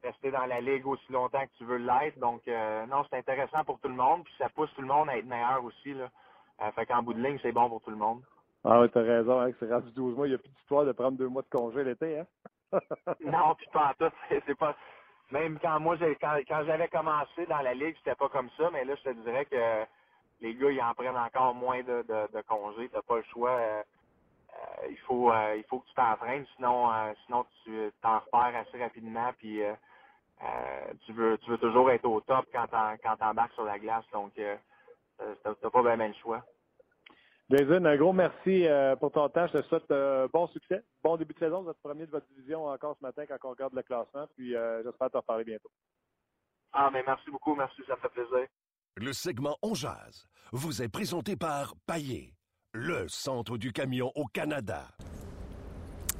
[0.03, 2.19] rester dans la ligue aussi longtemps que tu veux l'être.
[2.19, 5.17] Donc non, c'est intéressant pour tout le monde, puis ça pousse tout le monde à
[5.17, 5.93] être meilleur aussi.
[5.93, 6.09] Là.
[6.61, 8.21] Euh, fait qu'en bout de ligne, c'est bon pour tout le monde.
[8.63, 10.27] Ah oui, t'as raison, hein, c'est rendu 12 mois.
[10.27, 12.25] Il n'y a plus d'histoire de prendre deux mois de congé l'été, hein?
[13.21, 14.11] Non, puis pas tout.
[14.29, 14.75] C'est pas.
[15.31, 18.69] Même quand moi j'ai quand, quand j'avais commencé dans la ligue, c'était pas comme ça,
[18.71, 19.85] mais là je te dirais que
[20.41, 22.89] les gars ils en prennent encore moins de, de, de congés.
[22.89, 23.51] T'as pas le choix.
[23.51, 23.83] euh,
[24.53, 26.89] euh, il faut euh, il faut que tu t'entraînes, sinon
[27.25, 29.31] sinon tu t'en repères assez rapidement.
[29.39, 29.61] Puis
[31.05, 34.05] tu veux tu veux toujours être au top quand t'en- quand t'embarques sur la glace.
[34.13, 34.33] Donc
[35.17, 36.43] t'as t'as pas vraiment le choix.
[37.49, 39.45] Jason, un gros merci euh, pour ton temps.
[39.47, 41.61] Je te souhaite euh, bon succès, bon début de saison.
[41.61, 44.27] Vous êtes premier de votre division encore ce matin quand on regarde le classement.
[44.35, 45.69] Puis euh, j'espère te reparler bientôt.
[46.73, 48.47] Ah, mais merci beaucoup, merci, ça me fait plaisir.
[48.95, 52.33] Le segment On Jazz vous est présenté par Paillé,
[52.73, 54.87] le centre du camion au Canada.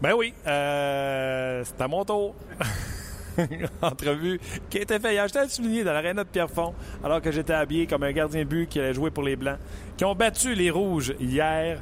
[0.02, 2.36] Ben oui, euh, c'est à mon tour.
[3.82, 5.28] Entrevue qui a été faite hier.
[5.28, 6.74] J'étais à souligner dans l'aréna de Pierrefonds,
[7.04, 9.58] alors que j'étais habillé comme un gardien but qui allait jouer pour les Blancs,
[9.98, 11.82] qui ont battu les Rouges hier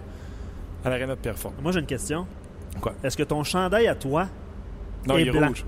[0.85, 1.53] à l'aréna de Pierrefonds.
[1.61, 2.25] Moi, j'ai une question.
[2.81, 2.93] Quoi?
[3.03, 4.27] Est-ce que ton chandail à toi
[5.07, 5.47] Non, est il est blanc?
[5.47, 5.65] rouge.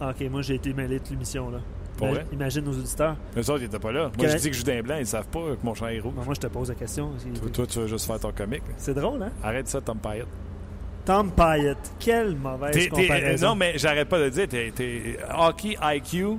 [0.00, 1.58] Ah, OK, moi, j'ai été mêlé de l'émission, là.
[1.96, 2.26] Pour Ima- vrai?
[2.32, 3.16] Imagine nos auditeurs.
[3.36, 4.00] Eux autres, ils n'étaient pas là.
[4.02, 5.98] Moi, Quel- je dis que je suis blanc, ils savent pas que mon champ est
[6.00, 6.12] rouge.
[6.14, 7.10] Moi, je te pose la question.
[7.40, 8.62] Toi, toi, tu veux juste faire ton comique.
[8.76, 9.30] C'est drôle, hein?
[9.42, 10.26] Arrête ça, Tom Payette.
[11.06, 11.78] Tom Pyatt.
[11.98, 13.46] Quelle mauvaise T'es- t'es- comparaison.
[13.48, 14.48] non, mais j'arrête pas de le dire.
[14.48, 16.36] T'es, t'es- hockey IQ,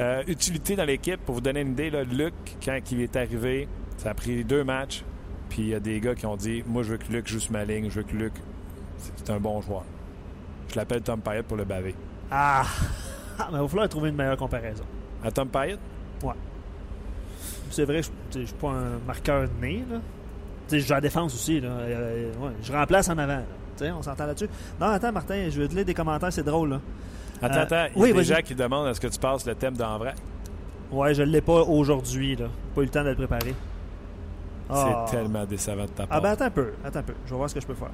[0.00, 1.18] euh, utilité dans l'équipe.
[1.24, 2.34] Pour vous donner une idée, là, Luc,
[2.64, 3.66] quand il est arrivé,
[3.96, 5.02] ça a pris deux matchs.
[5.48, 7.40] Puis il y a des gars qui ont dit Moi, je veux que Luc joue
[7.40, 7.88] sur ma ligne.
[7.90, 8.32] Je veux que Luc.
[8.98, 9.84] C'est, c'est un bon joueur.
[10.68, 11.94] Je l'appelle Tom Payette pour le baver.
[12.30, 12.64] Ah!
[13.38, 14.82] Ah, mais il va falloir trouver une meilleure comparaison.
[15.22, 15.78] À Tom Payette?
[17.70, 18.08] C'est vrai, je
[18.40, 19.98] je suis pas un marqueur de nez, là.
[20.68, 21.68] Tu sais, je joue à la défense aussi, là.
[21.68, 23.42] Euh, ouais, je remplace en avant, là.
[23.82, 24.48] On s'entend là-dessus?
[24.80, 26.80] Non, attends, Martin, je vais te lire des commentaires, c'est drôle, là.
[27.42, 27.86] Attends, Euh, attends.
[27.94, 30.16] Il y a oui, des gens qui demandent est-ce que tu passes le thème d'Envrac?
[30.90, 32.46] Ouais, je l'ai pas aujourd'hui, là.
[32.74, 33.54] Pas eu le temps de le préparer.
[34.70, 35.04] Ah.
[35.06, 36.16] C'est tellement décevant de ta part.
[36.18, 37.14] Ah, ben attends un peu, attends un peu.
[37.26, 37.90] Je vais voir ce que je peux faire.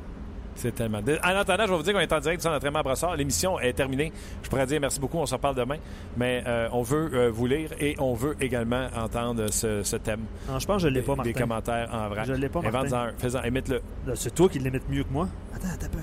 [0.54, 0.98] C'est tellement.
[0.98, 3.16] En attendant, je vais vous dire qu'on est en direct sur l'entraînement à Brossard.
[3.16, 4.12] L'émission est terminée.
[4.42, 5.18] Je pourrais dire merci beaucoup.
[5.18, 5.76] On s'en parle demain.
[6.16, 10.20] Mais euh, on veut euh, vous lire et on veut également entendre ce, ce thème.
[10.48, 11.32] Non, je pense que je l'ai pas, Des Martin.
[11.32, 12.26] commentaires en vrac.
[12.26, 12.78] Je l'ai pas, Martin.
[12.78, 13.42] Invente-en un.
[13.44, 13.80] Émite-le.
[14.06, 15.28] Là, C'est toi qui l'imites mieux que moi?
[15.54, 15.98] Attends, attends un peu,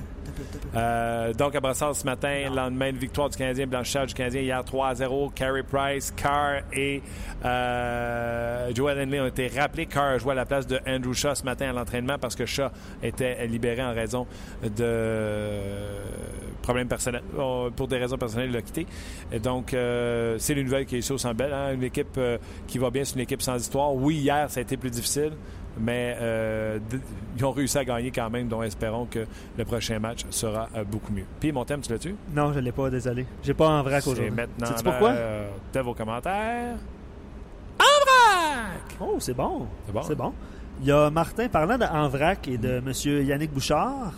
[0.75, 4.63] Euh, donc, à Brossard ce matin, lendemain de victoire du Canadien, blanchissage du Canadien hier
[4.63, 5.33] 3-0.
[5.33, 7.01] Carey Price, Carr et
[7.45, 9.85] euh, Joel Henley ont été rappelés.
[9.85, 12.45] Carr a joué à la place de Andrew Shaw ce matin à l'entraînement parce que
[12.45, 12.69] Shaw
[13.01, 14.27] était libéré en raison
[14.63, 15.59] de
[16.61, 17.23] problèmes personnels.
[17.37, 18.85] Euh, Pour des raisons personnelles, il l'a quitté.
[19.41, 21.17] Donc, c'est une nouvelle qui est ici au.
[21.19, 22.19] Une équipe
[22.67, 23.93] qui va bien, c'est une équipe sans histoire.
[23.93, 25.33] Oui, hier, ça a été plus difficile.
[25.77, 26.79] Mais euh,
[27.37, 29.25] ils ont réussi à gagner quand même, donc espérons que
[29.57, 31.25] le prochain match sera euh, beaucoup mieux.
[31.39, 32.15] Puis mon thème, tu l'as-tu?
[32.35, 33.25] Non, je l'ai pas, désolé.
[33.43, 34.31] J'ai pas en vrac aujourd'hui.
[34.31, 35.13] maintenant Sais-tu pourquoi?
[35.13, 36.75] l'heure de vos commentaires.
[37.79, 38.95] En vrac!
[38.99, 39.67] Oh, c'est bon.
[39.85, 40.01] C'est bon?
[40.01, 40.33] C'est bon.
[40.81, 42.91] Il y a Martin, parlant de En vrac et de M.
[43.25, 44.13] Yannick Bouchard,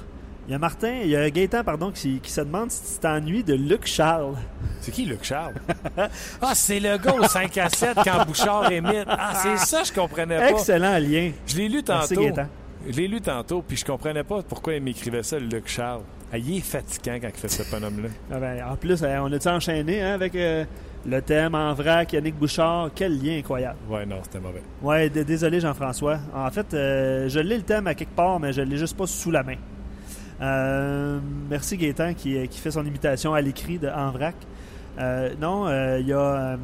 [0.47, 2.99] il y a Martin, il y a Gaëtan, pardon, qui, qui se demande si tu
[2.99, 4.35] t'ennuies de Luc Charles.
[4.81, 5.53] C'est qui, Luc Charles?
[6.41, 9.05] ah, c'est le gars au 5 à 7 quand Bouchard émite.
[9.07, 10.49] Ah, c'est ça, je comprenais pas.
[10.49, 11.31] Excellent lien.
[11.45, 12.41] Je l'ai lu Merci, tantôt.
[12.87, 16.01] Je l'ai lu tantôt, puis je comprenais pas pourquoi il m'écrivait ça, Luc Charles.
[16.33, 18.09] Ah, il est fatigant quand il fait ce bonhomme-là.
[18.31, 20.65] Ah ben, en plus, euh, on a-tu enchaîné hein, avec euh,
[21.05, 22.89] le thème En vrac, Yannick Bouchard?
[22.95, 23.77] Quel lien incroyable.
[23.89, 24.63] Ouais, non, c'était mauvais.
[24.81, 26.19] Ouais, désolé Jean-François.
[26.33, 29.07] En fait, euh, je l'ai le thème à quelque part, mais je l'ai juste pas
[29.07, 29.57] sous la main.
[30.41, 31.19] Euh,
[31.49, 34.35] merci Gaétan qui, qui fait son imitation à l'écrit de En vrac.
[34.99, 36.17] Euh, non, euh, il y a.
[36.19, 36.57] euh,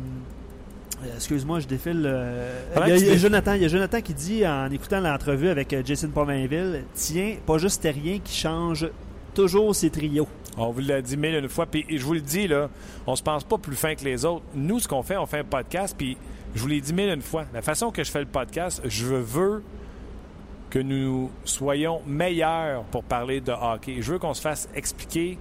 [1.15, 2.03] Excuse-moi, je défile.
[2.05, 4.99] euh, Il y, a- il y Jonathan, il y a Jonathan qui dit en écoutant
[4.99, 8.89] l'entrevue avec euh, Jason Pominville Tiens, pas juste Terrien qui change
[9.35, 10.27] toujours ses trios.
[10.57, 12.67] On vous l'a dit mille une fois, puis je vous le dis, là,
[13.05, 14.43] on se pense pas plus fin que les autres.
[14.55, 16.17] Nous, ce qu'on fait, on fait un podcast, puis
[16.55, 17.45] je vous l'ai dit mille une fois.
[17.53, 19.19] La façon que je fais le podcast, je veux
[20.69, 23.97] que nous soyons meilleurs pour parler de hockey.
[24.01, 25.37] Je veux qu'on se fasse expliquer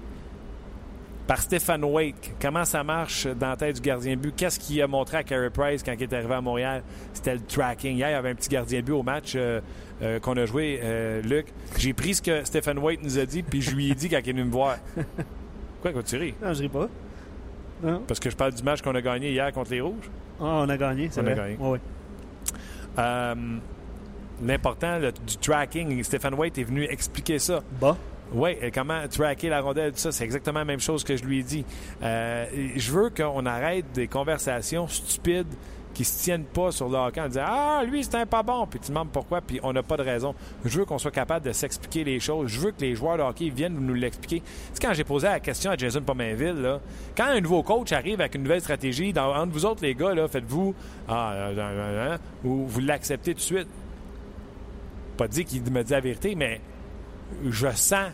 [1.26, 4.32] par Stéphane Wake comment ça marche dans la tête du gardien but.
[4.36, 6.82] Qu'est-ce qu'il a montré à Carey Price quand il est arrivé à Montréal?
[7.12, 7.96] C'était le tracking.
[7.96, 9.60] Hier, il y avait un petit gardien de but au match euh,
[10.02, 11.46] euh, qu'on a joué, euh, Luc.
[11.78, 14.18] J'ai pris ce que Stéphane Wake nous a dit, puis je lui ai dit quand
[14.22, 14.76] il est venu me voir.
[15.82, 16.34] Quoi, quoi, tu ris?
[16.42, 16.88] Non, je ris pas.
[17.82, 18.02] Non.
[18.08, 20.10] Parce que je parle du match qu'on a gagné hier contre les Rouges?
[20.40, 21.56] Ah, on a gagné, c'est On a vrai.
[21.56, 21.56] gagné.
[21.70, 21.78] Ouais.
[24.42, 27.62] L'important du tracking, Stéphane White est venu expliquer ça.
[27.80, 27.96] Bas.
[28.32, 31.40] Oui, comment tracker la rondelle, tout ça, c'est exactement la même chose que je lui
[31.40, 31.64] ai dit.
[32.02, 35.46] Euh, je veux qu'on arrête des conversations stupides
[35.94, 38.66] qui se tiennent pas sur le hockey en disant Ah, lui, c'est un pas bon,
[38.66, 40.34] puis tu demandes pourquoi, puis on n'a pas de raison.
[40.64, 42.48] Je veux qu'on soit capable de s'expliquer les choses.
[42.48, 44.42] Je veux que les joueurs de hockey viennent nous l'expliquer.
[44.74, 46.80] C'est quand j'ai posé la question à Jason Pominville, là,
[47.16, 50.12] quand un nouveau coach arrive avec une nouvelle stratégie, dans, entre vous autres, les gars,
[50.12, 50.74] là, faites-vous
[51.08, 53.68] Ah, euh, euh, euh, euh, ou vous l'acceptez tout de suite.
[55.16, 56.60] Pas dit qu'il me dit la vérité, mais
[57.48, 58.10] je sens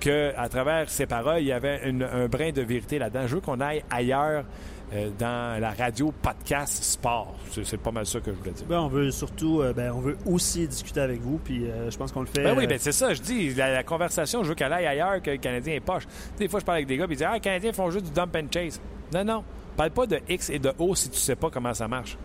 [0.00, 3.26] que à travers ses paroles, il y avait une- un brin de vérité là-dedans.
[3.26, 4.44] Je veux qu'on aille ailleurs
[4.92, 7.34] euh, dans la radio podcast sport.
[7.50, 8.66] C'est pas mal ça que je voulais dire.
[8.68, 11.96] Ben, on veut surtout, euh, ben, on veut aussi discuter avec vous, puis euh, je
[11.96, 12.44] pense qu'on le fait.
[12.44, 13.52] Ben oui, euh, ben c'est ça, je dis.
[13.54, 16.04] La, la conversation, je veux qu'elle aille ailleurs que le Canadien est poche.
[16.38, 18.04] Des fois, je parle avec des gars, puis ils disent Ah, les Canadiens font juste
[18.06, 18.80] du dump and chase.
[19.12, 19.44] Non, non.
[19.76, 22.16] Parle pas de X et de O si tu sais pas comment ça marche.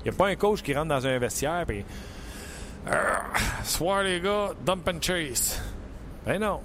[0.00, 1.84] Il n'y a pas un coach qui rentre dans un vestiaire, puis
[3.64, 5.60] soir, les gars, dump and chase.
[6.26, 6.60] Ben non.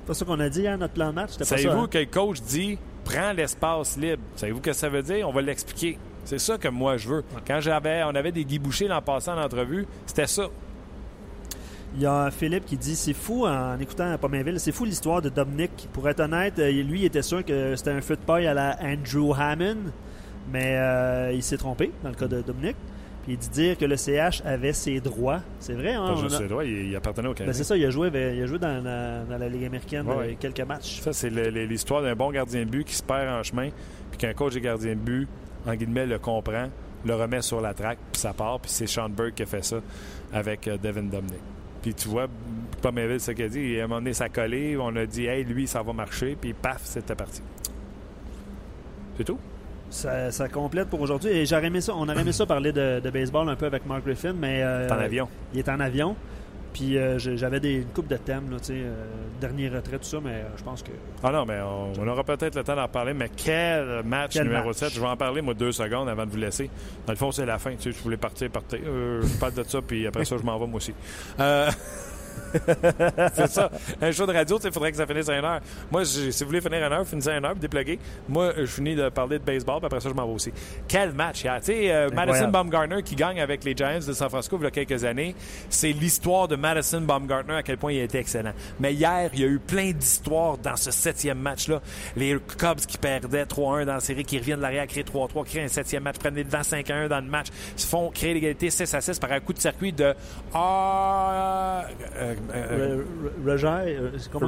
[0.00, 1.30] C'est pas ça qu'on a dit, hein, notre plan de match?
[1.32, 1.88] C'était pas ça, Savez-vous hein?
[1.90, 4.22] que le coach dit prends l'espace libre?
[4.36, 5.28] Savez-vous ce que ça veut dire?
[5.28, 5.98] On va l'expliquer.
[6.24, 7.24] C'est ça que moi je veux.
[7.46, 10.48] Quand j'avais, on avait des Guy Boucher l'an passé en entrevue, c'était ça.
[11.94, 15.30] Il y a Philippe qui dit c'est fou en écoutant Pomainville, c'est fou l'histoire de
[15.30, 15.88] Dominic.
[15.94, 18.52] Pour être honnête, euh, lui il était sûr que c'était un feu de paille à
[18.52, 19.90] la Andrew Hammond,
[20.52, 22.76] mais euh, il s'est trompé dans le cas de Dominic.
[23.28, 25.42] Puis il dit dire que le CH avait ses droits.
[25.60, 26.06] C'est vrai, hein?
[26.06, 27.90] Pas on juste a- ses droits, il, il appartenait au Ben, c'est ça, il a
[27.90, 31.00] joué, il a joué dans, la, dans la Ligue américaine Ouais, euh, quelques matchs.
[31.02, 33.68] Ça, c'est l'histoire d'un bon gardien de but qui se perd en chemin,
[34.10, 35.28] puis qu'un coach de gardien de but,
[35.66, 36.70] en guillemets, le comprend,
[37.04, 38.60] le remet sur la traque, puis ça part.
[38.60, 39.76] Puis c'est Sean Burke qui a fait ça
[40.32, 41.42] avec euh, Devin Dominic.
[41.82, 42.28] Puis tu vois,
[42.80, 45.04] pas Melville, ce qu'il a dit, à un moment donné, ça a collé, on a
[45.04, 47.42] dit, hey, lui, ça va marcher, puis paf, c'était parti.
[49.18, 49.38] C'est tout?
[49.90, 51.30] Ça, ça complète pour aujourd'hui.
[51.30, 53.86] Et j'aurais aimé ça, on aurait aimé ça parler de, de baseball un peu avec
[53.86, 54.62] Mark Griffin, mais.
[54.62, 55.28] euh, T'es en avion.
[55.54, 56.14] Il est en avion.
[56.74, 59.04] Puis euh, j'avais des, une coupe de thèmes, là, euh,
[59.40, 60.90] dernier retrait, tout ça, mais euh, je pense que.
[61.24, 64.44] Ah non, mais on, on aura peut-être le temps d'en parler, mais quel match Quel
[64.44, 64.76] numéro match.
[64.76, 64.92] 7.
[64.92, 66.68] Je vais en parler, moi, deux secondes avant de vous laisser.
[67.06, 67.72] Dans le fond, c'est la fin.
[67.74, 68.78] Tu sais, je voulais partir, partir.
[68.84, 70.92] Je parle de ça, puis après ça, je m'en vais, moi aussi.
[72.54, 73.70] Euh, c'est ça.
[74.00, 75.60] Un show de radio, il faudrait que ça finisse à une heure.
[75.90, 77.98] Moi, si vous voulez finir à une heure, finissez à une heure, puis dépluguez.
[78.28, 80.52] Moi, je finis de parler de baseball, puis après ça, je m'en vais aussi.
[80.86, 81.58] Quel match hier.
[81.60, 82.48] Tu sais, euh, Madison.
[82.48, 85.34] Baumgartner qui gagne avec les Giants de San Francisco il y a quelques années,
[85.68, 88.52] c'est l'histoire de Madison Baumgartner à quel point il a été excellent.
[88.80, 91.80] Mais hier, il y a eu plein d'histoires dans ce septième match-là.
[92.16, 95.64] Les Cubs qui perdaient 3-1 dans la série, qui reviennent de l'arrière, créent 3-3, créent
[95.64, 99.18] un septième match, prennent les devants 5-1 dans le match, se font créer l'égalité 6-6
[99.20, 100.14] par un coup de circuit de
[100.54, 101.84] Ah,
[102.16, 103.02] euh, euh, euh,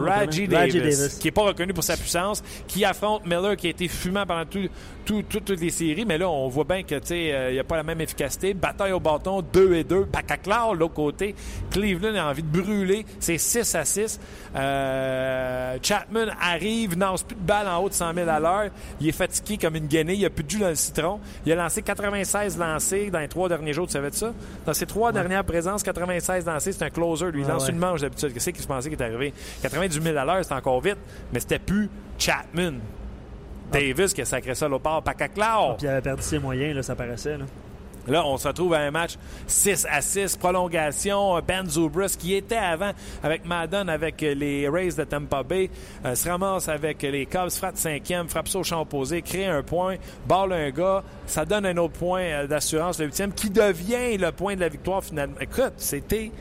[0.04, 0.48] Raji?
[0.48, 4.24] Davis, qui n'est pas reconnu pour sa puissance, qui affronte Miller, qui a été fumant
[4.26, 4.68] pendant tout-
[5.04, 7.64] tout- tout- toutes les séries, mais là, on voit bien que, euh, il n'y a
[7.64, 8.54] pas la même efficacité.
[8.54, 10.04] Bataille au bâton, 2 et 2.
[10.06, 11.34] Pacaclar, l'autre côté.
[11.70, 13.04] Cleveland a envie de brûler.
[13.18, 14.20] C'est 6 à 6.
[14.56, 18.70] Euh, Chapman arrive, lance plus de balles en haut de 100 000 à l'heure.
[19.00, 20.16] Il est fatigué comme une guenille.
[20.16, 21.18] Il n'y a plus de jus dans le citron.
[21.46, 23.86] Il a lancé 96 lancés dans les trois derniers jours.
[23.86, 24.32] Tu savais de ça?
[24.66, 26.72] Dans ses trois dernières présences, 96 lancés.
[26.72, 27.30] C'est un closer.
[27.32, 27.72] Lui, il Ah lance ouais.
[27.72, 28.32] une manche d'habitude.
[28.32, 29.32] Qu'est-ce qu'il se pensait qui est arrivé?
[29.62, 30.98] 98 000 à l'heure, c'est encore vite,
[31.32, 32.74] mais c'était plus Chapman.
[33.72, 35.02] Davis qui a sacré ça l'autre part.
[35.02, 35.76] Pacaclar.
[35.76, 37.38] Puis il avait perdu ses moyens, là, ça paraissait.
[37.38, 37.44] Là.
[38.08, 39.16] Là, on se retrouve à un match
[39.46, 41.38] 6 à 6, prolongation.
[41.46, 45.70] Ben Zobrist, qui était avant avec Madden, avec les Rays de Tampa Bay,
[46.04, 49.62] euh, se ramasse avec les Cubs, frappe cinquième, frappe ça au champ opposé, crée un
[49.62, 54.16] point, balle un gars, ça donne un autre point euh, d'assurance, le huitième, qui devient
[54.16, 55.36] le point de la victoire finalement.
[55.40, 56.32] Écoute, c'était...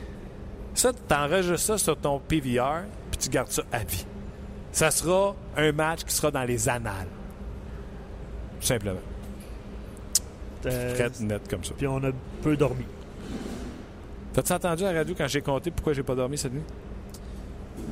[0.74, 4.06] Ça, tu enregistres ça sur ton PVR, puis tu gardes ça à vie.
[4.72, 7.08] Ça sera un match qui sera dans les annales.
[8.60, 9.00] Tout simplement.
[10.66, 11.72] Euh, Très net comme ça.
[11.76, 12.10] puis on a
[12.42, 12.84] peu dormi.
[14.32, 16.62] T'as-tu entendu à la radio quand j'ai compté pourquoi j'ai pas dormi cette nuit?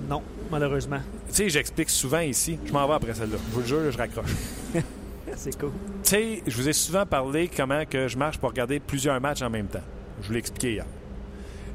[0.08, 1.00] Non, malheureusement.
[1.28, 2.58] Tu sais, j'explique souvent ici.
[2.64, 3.38] Je m'en vais après celle-là.
[3.48, 4.30] Je vous le jure, je raccroche.
[5.36, 5.72] C'est cool.
[6.02, 9.42] Tu sais, je vous ai souvent parlé comment que je marche pour regarder plusieurs matchs
[9.42, 9.82] en même temps.
[10.22, 10.86] Je vous l'ai expliqué hier.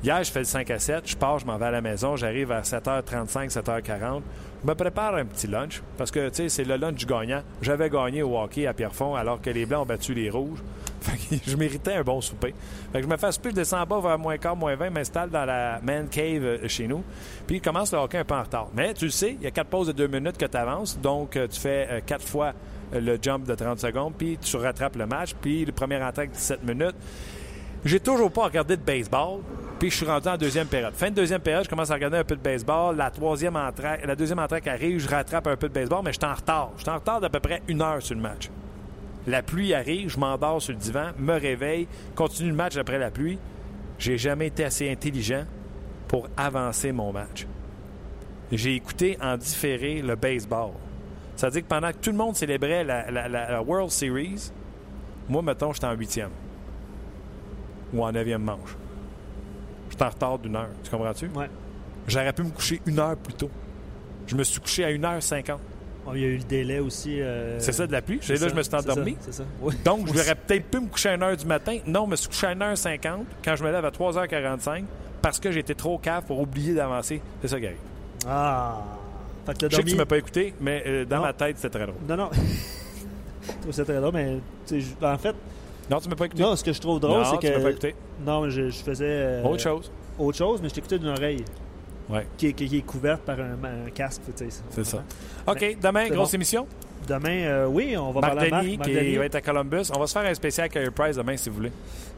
[0.03, 1.03] Hier, je fais le 5 à 7.
[1.05, 2.17] Je pars, je m'en vais à la maison.
[2.17, 4.21] J'arrive à 7h35, 7h40.
[4.61, 7.41] Je me prépare un petit lunch parce que, tu sais, c'est le lunch du gagnant.
[7.61, 10.59] J'avais gagné au hockey à Pierrefonds alors que les Blancs ont battu les Rouges.
[10.99, 12.53] Fait que je méritais un bon souper.
[12.91, 15.29] Fait que je me fais souper, je descends pas vers moins quart, moins 20, m'installe
[15.29, 17.01] dans la man cave euh, chez nous.
[17.47, 18.67] Puis commence le hockey un peu en retard.
[18.75, 20.99] Mais tu le sais, il y a quatre pauses de deux minutes que tu avances.
[20.99, 22.51] Donc, euh, tu fais euh, quatre fois
[22.91, 25.33] le jump de 30 secondes, puis tu rattrapes le match.
[25.39, 26.95] Puis le premier entraque, 17 minutes.
[27.85, 29.39] J'ai toujours pas regardé de baseball.
[29.83, 30.93] Puis je suis rendu en deuxième période.
[30.93, 32.95] Fin de deuxième période, je commence à regarder un peu de baseball.
[32.95, 36.19] La troisième entraque, la deuxième entraque arrive, je rattrape un peu de baseball, mais je
[36.19, 36.71] suis en retard.
[36.77, 38.49] Je suis en retard d'à peu près une heure sur le match.
[39.27, 43.11] La pluie arrive, je m'endors sur le divan, me réveille, continue le match après la
[43.11, 43.37] pluie.
[43.99, 45.43] J'ai jamais été assez intelligent
[46.07, 47.45] pour avancer mon match.
[48.53, 50.69] J'ai écouté en différé le baseball.
[51.35, 54.49] Ça veut dire que pendant que tout le monde célébrait la- la World Series,
[55.27, 56.31] moi, mettons, j'étais en huitième
[57.93, 58.77] ou en neuvième manche.
[59.93, 60.69] J'étais en retard d'une heure.
[60.83, 61.27] Tu comprends-tu?
[61.35, 61.47] Ouais.
[62.07, 63.51] J'aurais pu me coucher une heure plus tôt.
[64.25, 65.57] Je me suis couché à 1h50.
[66.03, 67.21] Bon, il y a eu le délai aussi.
[67.21, 68.17] euh, C'est ça de la pluie?
[68.23, 69.11] c'est Là, ça, je me suis endormi.
[69.13, 69.43] ça, C'est ça.
[69.61, 69.75] Oui.
[69.85, 71.77] Donc, je l'aurais peut-être pu me coucher à 1h du matin.
[71.85, 74.83] Non, je me suis couché à 1h50 quand je me lève à 3h45
[75.21, 77.21] parce que j'étais trop cave pour oublier d'avancer.
[77.43, 77.75] C'est ça arrive.
[78.27, 78.81] Ah.
[79.45, 81.21] Fait que Je sais que tu m'as pas écouté, mais euh, dans Non.
[81.23, 81.99] ma tête, c'était très drôle.
[82.09, 82.29] Non, non.
[83.45, 84.37] je trouve ça très drôle, mais
[85.01, 85.35] en fait,
[85.89, 86.41] Non, tu m'as pas écouté?
[86.43, 87.69] non, ce que je trouve drôle, Non, c'est tu m'as pas que.
[87.71, 87.95] écouté.
[88.25, 89.05] Non, je, je faisais.
[89.07, 89.91] euh, Autre chose.
[90.17, 91.43] Autre chose, mais je t'écoutais d'une oreille.
[92.09, 92.27] Ouais.
[92.37, 94.61] Qui, est- qui est couverte par un, un casque, tu sais.
[94.69, 95.03] C'est ça.
[95.47, 96.35] Mais- OK, demain, c'est grosse bon.
[96.35, 96.67] émission.
[97.07, 98.63] Demain, euh, oui, on va Marc parler à Marc.
[98.65, 99.15] Denis, Marc qui Denis.
[99.17, 99.83] va être à Columbus.
[99.95, 101.71] On va se faire un spécial Carey Price demain, si vous voulez.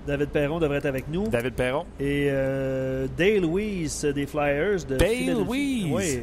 [0.06, 1.28] David Perron devrait être avec nous.
[1.28, 1.86] David Perron.
[2.00, 5.44] Et euh, Dale Weiss des Flyers de Dale.
[5.48, 5.86] Weiss.
[5.90, 6.20] Oui.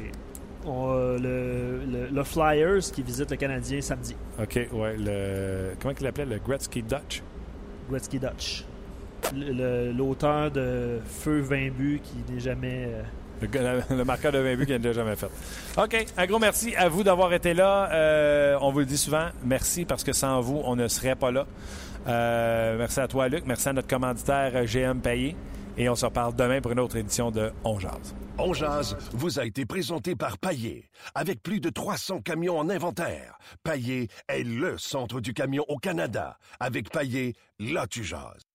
[0.64, 4.14] On, euh, le, le- le Flyers qui visite le Canadien samedi.
[4.40, 4.97] OK, ouais.
[4.97, 5.74] Le...
[5.81, 6.27] Comment il l'appelait?
[6.27, 7.20] Le Gretzky Dutch?
[7.93, 8.64] Gretzky Dutch.
[9.97, 12.89] L'auteur de Feu 20 buts qui n'est jamais.
[13.43, 15.31] euh, Le, marqueur de 20 buts qu'il n'a jamais fait.
[15.77, 16.06] OK.
[16.16, 17.89] Un gros merci à vous d'avoir été là.
[17.93, 21.31] Euh, on vous le dit souvent, merci parce que sans vous, on ne serait pas
[21.31, 21.47] là.
[22.09, 23.44] Euh, merci à toi, Luc.
[23.47, 25.36] Merci à notre commanditaire GM Payé.
[25.77, 28.15] Et on se reparle demain pour une autre édition de On Jase.
[28.39, 30.90] On jase vous a été présenté par Paillé.
[31.15, 36.39] Avec plus de 300 camions en inventaire, Paillé est le centre du camion au Canada.
[36.61, 38.52] Avec Paillé, là tu jases.